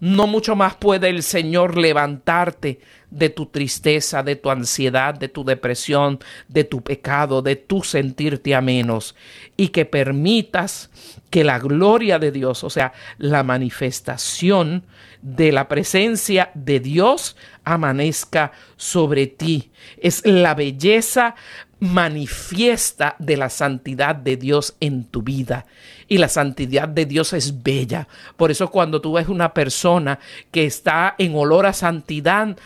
No 0.00 0.26
mucho 0.26 0.54
más 0.54 0.74
puede 0.74 1.08
el 1.08 1.22
Señor 1.22 1.78
levantarte 1.78 2.80
de 3.10 3.30
tu 3.30 3.46
tristeza, 3.46 4.22
de 4.22 4.36
tu 4.36 4.50
ansiedad, 4.50 5.14
de 5.14 5.28
tu 5.28 5.44
depresión, 5.44 6.18
de 6.48 6.64
tu 6.64 6.82
pecado, 6.82 7.42
de 7.42 7.56
tu 7.56 7.82
sentirte 7.82 8.54
a 8.54 8.60
menos. 8.60 9.14
Y 9.56 9.68
que 9.68 9.86
permitas 9.86 10.90
que 11.30 11.44
la 11.44 11.58
gloria 11.58 12.18
de 12.18 12.32
Dios, 12.32 12.64
o 12.64 12.70
sea, 12.70 12.92
la 13.18 13.44
manifestación 13.44 14.84
de 15.24 15.52
la 15.52 15.68
presencia 15.68 16.50
de 16.52 16.80
Dios 16.80 17.34
amanezca 17.64 18.52
sobre 18.76 19.26
ti. 19.26 19.72
Es 19.96 20.24
la 20.26 20.54
belleza 20.54 21.34
manifiesta 21.80 23.16
de 23.18 23.38
la 23.38 23.48
santidad 23.48 24.14
de 24.16 24.36
Dios 24.36 24.76
en 24.80 25.04
tu 25.04 25.22
vida. 25.22 25.64
Y 26.08 26.18
la 26.18 26.28
santidad 26.28 26.88
de 26.88 27.06
Dios 27.06 27.32
es 27.32 27.62
bella. 27.62 28.06
Por 28.36 28.50
eso 28.50 28.70
cuando 28.70 29.00
tú 29.00 29.14
ves 29.14 29.28
una 29.28 29.54
persona 29.54 30.18
que 30.50 30.66
está 30.66 31.14
en 31.16 31.34
olor 31.34 31.64
a 31.64 31.72
santidad, 31.72 32.58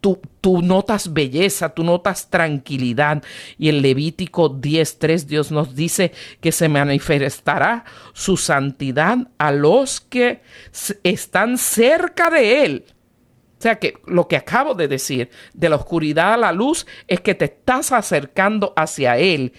tú, 0.00 0.20
tú, 0.40 0.62
notas 0.62 1.12
belleza, 1.12 1.70
tú 1.70 1.84
notas 1.84 2.28
tranquilidad. 2.30 3.22
Y 3.58 3.68
en 3.68 3.82
Levítico 3.82 4.50
10.3 4.50 5.24
Dios 5.24 5.50
nos 5.50 5.74
dice 5.74 6.12
que 6.40 6.52
se 6.52 6.68
manifestará 6.68 7.84
su 8.12 8.36
santidad 8.36 9.18
a 9.38 9.52
los 9.52 10.00
que 10.00 10.42
están 11.02 11.58
cerca 11.58 12.30
de 12.30 12.64
Él. 12.64 12.84
O 13.58 13.62
sea 13.62 13.78
que 13.78 13.98
lo 14.06 14.26
que 14.26 14.36
acabo 14.36 14.74
de 14.74 14.88
decir, 14.88 15.28
de 15.52 15.68
la 15.68 15.76
oscuridad 15.76 16.32
a 16.32 16.38
la 16.38 16.52
luz, 16.52 16.86
es 17.06 17.20
que 17.20 17.34
te 17.34 17.44
estás 17.44 17.92
acercando 17.92 18.72
hacia 18.74 19.18
Él 19.18 19.52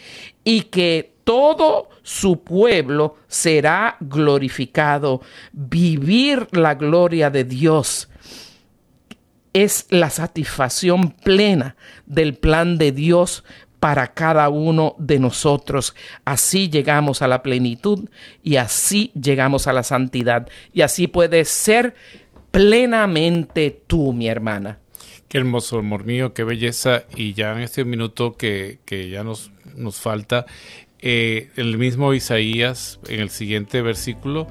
y 0.44 0.64
que 0.64 1.14
todo 1.24 1.90
su 2.02 2.44
pueblo 2.44 3.18
será 3.28 3.98
glorificado. 4.00 5.22
Vivir 5.52 6.48
la 6.52 6.74
gloria 6.74 7.30
de 7.30 7.44
Dios 7.44 8.10
es 9.54 9.86
la 9.90 10.10
satisfacción 10.10 11.12
plena 11.12 11.76
del 12.06 12.36
plan 12.36 12.78
de 12.78 12.92
Dios 12.92 13.44
para 13.80 14.14
cada 14.14 14.50
uno 14.50 14.96
de 15.00 15.20
nosotros. 15.20 15.96
Así 16.24 16.70
llegamos 16.70 17.22
a 17.22 17.28
la 17.28 17.42
plenitud 17.42 18.10
y 18.44 18.58
así 18.58 19.12
llegamos 19.20 19.68
a 19.68 19.74
la 19.74 19.84
santidad. 19.84 20.48
Y 20.72 20.82
así 20.82 21.08
puedes 21.08 21.50
ser 21.50 21.96
plenamente 22.52 23.82
tú, 23.88 24.14
mi 24.14 24.28
hermana. 24.28 24.78
Qué 25.28 25.40
hermoso, 25.40 25.80
amor 25.80 26.04
mío, 26.04 26.34
qué 26.34 26.44
belleza. 26.44 27.06
Y 27.16 27.34
ya 27.34 27.54
en 27.54 27.62
este 27.62 27.84
minuto 27.84 28.34
que, 28.34 28.80
que 28.86 29.10
ya 29.10 29.24
nos, 29.24 29.52
nos 29.76 30.00
falta, 30.00 30.46
eh, 31.04 31.50
el 31.56 31.80
mismo 31.80 32.14
Isaías, 32.14 33.00
en 33.08 33.22
el 33.22 33.32
siguiente 33.32 33.82
versículo, 33.82 34.48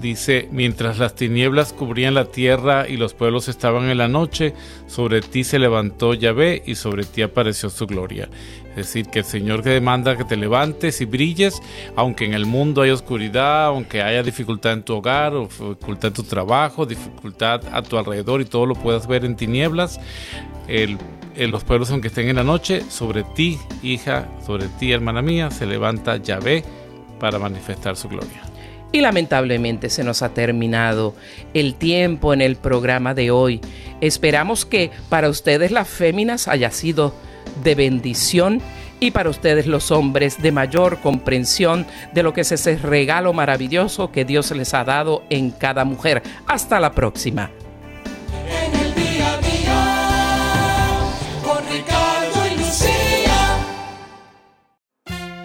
dice, 0.00 0.46
mientras 0.52 0.98
las 0.98 1.14
tinieblas 1.14 1.72
cubrían 1.72 2.12
la 2.12 2.26
tierra 2.26 2.86
y 2.86 2.98
los 2.98 3.14
pueblos 3.14 3.48
estaban 3.48 3.88
en 3.88 3.96
la 3.96 4.06
noche, 4.06 4.52
sobre 4.86 5.22
ti 5.22 5.42
se 5.42 5.58
levantó 5.58 6.12
Yahvé 6.12 6.62
y 6.66 6.74
sobre 6.74 7.04
ti 7.04 7.22
apareció 7.22 7.70
su 7.70 7.86
gloria. 7.86 8.28
Es 8.70 8.88
decir, 8.88 9.06
que 9.06 9.20
el 9.20 9.24
Señor 9.24 9.62
te 9.62 9.70
demanda 9.70 10.18
que 10.18 10.24
te 10.24 10.36
levantes 10.36 11.00
y 11.00 11.06
brilles, 11.06 11.62
aunque 11.96 12.26
en 12.26 12.34
el 12.34 12.44
mundo 12.44 12.82
hay 12.82 12.90
oscuridad, 12.90 13.68
aunque 13.68 14.02
haya 14.02 14.22
dificultad 14.22 14.74
en 14.74 14.82
tu 14.82 14.96
hogar, 14.96 15.34
o 15.34 15.48
dificultad 15.48 16.08
en 16.08 16.12
tu 16.12 16.24
trabajo, 16.24 16.84
dificultad 16.84 17.62
a 17.72 17.80
tu 17.80 17.96
alrededor 17.96 18.42
y 18.42 18.44
todo 18.44 18.66
lo 18.66 18.74
puedas 18.74 19.06
ver 19.06 19.24
en 19.24 19.34
tinieblas. 19.34 19.98
El 20.68 20.98
en 21.36 21.50
los 21.50 21.64
pueblos 21.64 21.90
aunque 21.90 22.08
estén 22.08 22.28
en 22.28 22.36
la 22.36 22.44
noche, 22.44 22.82
sobre 22.88 23.22
ti, 23.22 23.58
hija, 23.82 24.28
sobre 24.44 24.68
ti, 24.68 24.92
hermana 24.92 25.22
mía, 25.22 25.50
se 25.50 25.66
levanta 25.66 26.16
Yahvé 26.16 26.64
para 27.20 27.38
manifestar 27.38 27.96
su 27.96 28.08
gloria. 28.08 28.42
Y 28.92 29.00
lamentablemente 29.00 29.90
se 29.90 30.04
nos 30.04 30.22
ha 30.22 30.32
terminado 30.32 31.14
el 31.54 31.74
tiempo 31.74 32.32
en 32.32 32.40
el 32.40 32.56
programa 32.56 33.14
de 33.14 33.30
hoy. 33.30 33.60
Esperamos 34.00 34.64
que 34.64 34.90
para 35.08 35.28
ustedes 35.28 35.70
las 35.70 35.88
féminas 35.88 36.48
haya 36.48 36.70
sido 36.70 37.14
de 37.62 37.74
bendición 37.74 38.60
y 39.00 39.10
para 39.10 39.28
ustedes 39.28 39.66
los 39.66 39.90
hombres 39.90 40.40
de 40.40 40.52
mayor 40.52 41.00
comprensión 41.00 41.86
de 42.14 42.22
lo 42.22 42.32
que 42.32 42.42
es 42.42 42.52
ese 42.52 42.76
regalo 42.76 43.32
maravilloso 43.32 44.10
que 44.10 44.24
Dios 44.24 44.50
les 44.52 44.72
ha 44.72 44.84
dado 44.84 45.22
en 45.28 45.50
cada 45.50 45.84
mujer. 45.84 46.22
Hasta 46.46 46.80
la 46.80 46.92
próxima. 46.92 47.50